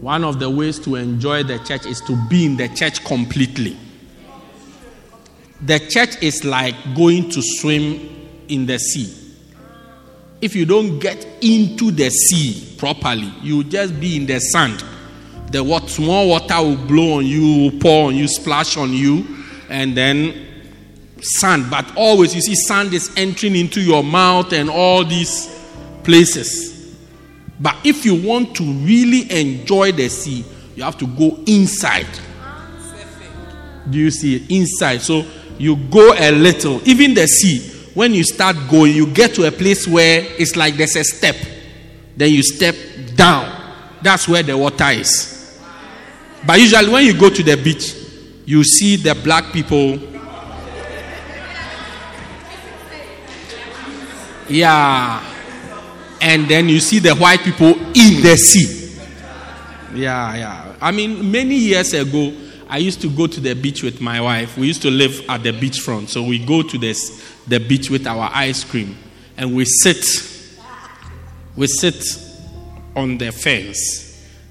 One 0.00 0.24
of 0.24 0.40
the 0.40 0.50
ways 0.50 0.80
to 0.80 0.96
enjoy 0.96 1.44
the 1.44 1.58
church 1.60 1.86
is 1.86 2.00
to 2.00 2.16
be 2.28 2.44
in 2.46 2.56
the 2.56 2.68
church 2.70 3.04
completely. 3.04 3.76
The 5.60 5.78
church 5.78 6.20
is 6.24 6.44
like 6.44 6.74
going 6.96 7.30
to 7.30 7.40
swim 7.40 8.00
in 8.48 8.66
the 8.66 8.80
sea. 8.80 9.14
If 10.40 10.56
you 10.56 10.66
don't 10.66 10.98
get 10.98 11.24
into 11.40 11.92
the 11.92 12.10
sea 12.10 12.74
properly, 12.76 13.32
you 13.42 13.62
just 13.62 14.00
be 14.00 14.16
in 14.16 14.26
the 14.26 14.40
sand. 14.40 14.82
The 15.52 15.62
small 15.86 16.30
water 16.30 16.60
will 16.60 16.84
blow 16.84 17.18
on 17.18 17.26
you, 17.26 17.70
will 17.70 17.78
pour 17.78 18.08
on 18.08 18.16
you, 18.16 18.26
splash 18.26 18.76
on 18.76 18.92
you, 18.92 19.24
and 19.68 19.96
then 19.96 20.53
sand. 21.24 21.70
But 21.70 21.96
always, 21.96 22.34
you 22.34 22.40
see, 22.40 22.54
sand 22.54 22.92
is 22.92 23.10
entering 23.16 23.56
into 23.56 23.80
your 23.80 24.04
mouth 24.04 24.52
and 24.52 24.70
all 24.70 25.04
these 25.04 25.48
places. 26.04 26.96
But 27.60 27.76
if 27.84 28.04
you 28.04 28.14
want 28.14 28.54
to 28.56 28.64
really 28.64 29.30
enjoy 29.30 29.92
the 29.92 30.08
sea, 30.08 30.44
you 30.74 30.82
have 30.82 30.98
to 30.98 31.06
go 31.06 31.38
inside. 31.46 32.06
Do 33.88 33.98
you 33.98 34.10
see 34.10 34.44
inside? 34.48 35.02
So 35.02 35.24
you 35.58 35.76
go 35.76 36.14
a 36.16 36.30
little, 36.30 36.86
even 36.88 37.14
the 37.14 37.26
sea. 37.26 37.70
When 37.94 38.12
you 38.12 38.24
start 38.24 38.56
going, 38.68 38.94
you 38.94 39.06
get 39.06 39.34
to 39.34 39.46
a 39.46 39.52
place 39.52 39.86
where 39.86 40.20
it's 40.38 40.56
like 40.56 40.74
there's 40.74 40.96
a 40.96 41.04
step. 41.04 41.36
Then 42.16 42.32
you 42.32 42.42
step 42.42 42.74
down. 43.14 43.50
That's 44.02 44.26
where 44.28 44.42
the 44.42 44.58
water 44.58 44.90
is. 44.90 45.60
But 46.46 46.60
usually, 46.60 46.90
when 46.90 47.04
you 47.04 47.18
go 47.18 47.30
to 47.30 47.42
the 47.42 47.56
beach, 47.56 47.94
you 48.44 48.64
see 48.64 48.96
the 48.96 49.14
black 49.14 49.52
people. 49.52 49.98
Yeah. 54.48 55.32
And 56.20 56.48
then 56.48 56.68
you 56.68 56.80
see 56.80 56.98
the 56.98 57.14
white 57.14 57.40
people 57.40 57.68
in 57.68 58.22
the 58.22 58.36
sea. 58.36 58.98
Yeah, 59.94 60.34
yeah. 60.36 60.76
I 60.80 60.90
mean, 60.90 61.30
many 61.30 61.54
years 61.54 61.92
ago, 61.94 62.32
I 62.68 62.78
used 62.78 63.00
to 63.02 63.10
go 63.10 63.26
to 63.26 63.40
the 63.40 63.54
beach 63.54 63.82
with 63.82 64.00
my 64.00 64.20
wife. 64.20 64.56
We 64.56 64.66
used 64.66 64.82
to 64.82 64.90
live 64.90 65.28
at 65.28 65.42
the 65.42 65.52
beachfront. 65.52 66.08
So 66.08 66.22
we 66.22 66.44
go 66.44 66.62
to 66.62 66.78
this, 66.78 67.36
the 67.46 67.60
beach 67.60 67.90
with 67.90 68.06
our 68.06 68.30
ice 68.32 68.64
cream 68.64 68.96
and 69.36 69.54
we 69.54 69.64
sit. 69.64 70.04
We 71.56 71.66
sit 71.68 72.02
on 72.96 73.18
the 73.18 73.30
fence 73.30 74.04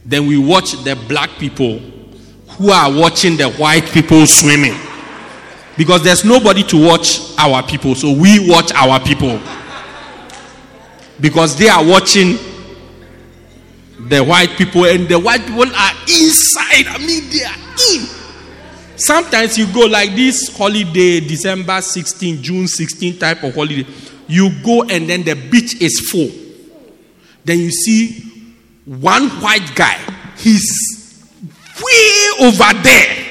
then 0.05 0.27
we 0.27 0.37
watch 0.37 0.73
the 0.83 0.95
black 1.07 1.29
people 1.31 1.79
who 1.79 2.71
are 2.71 2.91
watching 2.91 3.37
the 3.37 3.49
white 3.51 3.85
people 3.85 4.25
swimming. 4.25 4.75
Because 5.77 6.03
there's 6.03 6.23
nobody 6.23 6.63
to 6.63 6.87
watch 6.87 7.19
our 7.39 7.63
people, 7.63 7.95
so 7.95 8.11
we 8.11 8.47
watch 8.49 8.71
our 8.73 8.99
people. 8.99 9.39
Because 11.24 11.55
they 11.55 11.69
are 11.69 11.82
watching 11.86 12.38
the 14.09 14.21
white 14.21 14.49
people, 14.57 14.84
and 14.84 15.07
the 15.07 15.17
white 15.17 15.39
people 15.39 15.63
are 15.63 15.91
inside. 16.01 16.88
I 16.88 16.97
mean, 16.97 17.30
they 17.30 17.45
are 17.45 17.55
in. 17.95 18.05
Sometimes 18.97 19.57
you 19.57 19.67
go 19.67 19.86
like 19.86 20.13
this 20.17 20.53
holiday, 20.57 21.21
December 21.21 21.80
16, 21.80 22.43
June 22.43 22.67
16 22.67 23.17
type 23.17 23.41
of 23.41 23.55
holiday. 23.55 23.88
You 24.28 24.51
go 24.65 24.82
and 24.82 25.09
then 25.09 25.24
the 25.24 25.36
beach 25.36 25.82
is 25.82 26.09
full. 26.11 26.30
Then 27.45 27.59
you 27.59 27.71
see 27.71 28.51
one 28.84 29.30
white 29.30 29.71
guy. 29.76 29.97
He's 30.38 31.24
way 31.82 32.47
over 32.47 32.74
there 32.84 33.26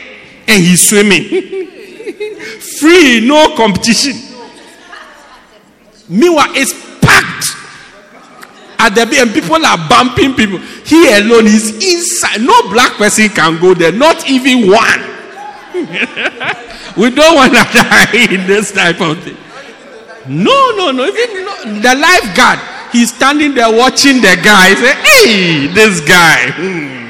and 0.48 0.62
he's 0.62 0.88
swimming. 0.88 1.24
Free, 2.80 3.20
no 3.26 3.54
competition. 3.54 4.14
Meanwhile, 6.08 6.52
it's 6.54 6.81
at 8.82 8.94
the 8.94 9.02
and 9.20 9.32
people 9.32 9.64
are 9.64 9.78
bumping 9.88 10.34
people. 10.34 10.58
He 10.84 11.08
alone 11.14 11.46
is 11.46 11.70
inside. 11.78 12.42
No 12.42 12.68
black 12.70 12.94
person 12.94 13.28
can 13.28 13.60
go 13.60 13.74
there, 13.74 13.92
not 13.92 14.28
even 14.28 14.68
one. 14.70 15.00
we 16.96 17.10
don't 17.10 17.36
want 17.36 17.52
to 17.52 17.64
die 17.72 18.26
in 18.30 18.46
this 18.46 18.72
type 18.72 19.00
of 19.00 19.22
thing. 19.22 19.36
No, 20.28 20.72
no, 20.76 20.90
no. 20.90 21.06
Even 21.06 21.44
no, 21.44 21.80
the 21.80 21.94
lifeguard, 21.94 22.58
he's 22.90 23.14
standing 23.14 23.54
there 23.54 23.70
watching 23.70 24.16
the 24.16 24.36
guy. 24.42 24.74
Say, 24.74 24.94
"Hey, 24.94 25.66
this 25.68 26.00
guy." 26.00 26.50
Hmm. 26.52 27.02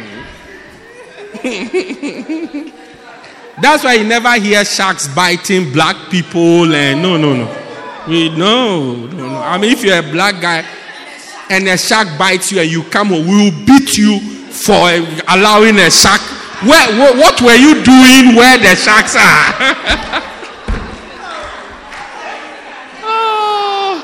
That's 3.60 3.84
why 3.84 3.94
you 3.94 4.04
never 4.04 4.32
hear 4.38 4.64
sharks 4.64 5.08
biting 5.08 5.72
black 5.72 6.10
people 6.10 6.72
and 6.74 7.02
no, 7.02 7.16
no, 7.16 7.34
no. 7.34 7.58
We 8.08 8.28
no, 8.30 9.06
no, 9.06 9.08
no. 9.28 9.36
I 9.38 9.58
mean, 9.58 9.72
if 9.72 9.84
you're 9.84 9.98
a 9.98 10.02
black 10.02 10.40
guy 10.40 10.64
and 11.52 11.68
a 11.68 11.76
shark 11.76 12.08
bites 12.18 12.50
you 12.50 12.60
and 12.60 12.70
you 12.70 12.82
come 12.84 13.08
home, 13.08 13.26
we 13.26 13.50
will 13.50 13.66
beat 13.66 13.96
you 13.98 14.18
for 14.50 14.88
allowing 15.28 15.76
a 15.78 15.90
shark. 15.90 16.20
Where, 16.64 16.86
wh- 16.94 17.18
what 17.18 17.40
were 17.42 17.54
you 17.56 17.74
doing 17.84 18.34
where 18.36 18.56
the 18.58 18.74
sharks 18.76 19.14
are? 19.16 20.22
Oh. 23.04 24.00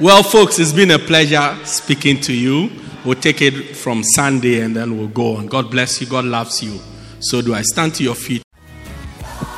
Well, 0.00 0.22
folks, 0.22 0.58
it's 0.58 0.72
been 0.72 0.90
a 0.90 0.98
pleasure 0.98 1.56
speaking 1.64 2.20
to 2.22 2.32
you. 2.34 2.70
We'll 3.04 3.20
take 3.20 3.40
it 3.42 3.76
from 3.76 4.02
Sunday 4.02 4.60
and 4.60 4.74
then 4.74 4.96
we'll 4.98 5.08
go 5.08 5.36
on. 5.36 5.46
God 5.46 5.70
bless 5.70 6.00
you. 6.00 6.06
God 6.06 6.24
loves 6.24 6.62
you. 6.62 6.78
So 7.20 7.40
do 7.40 7.54
I. 7.54 7.62
Stand 7.62 7.94
to 7.96 8.02
your 8.02 8.14
feet. 8.14 8.42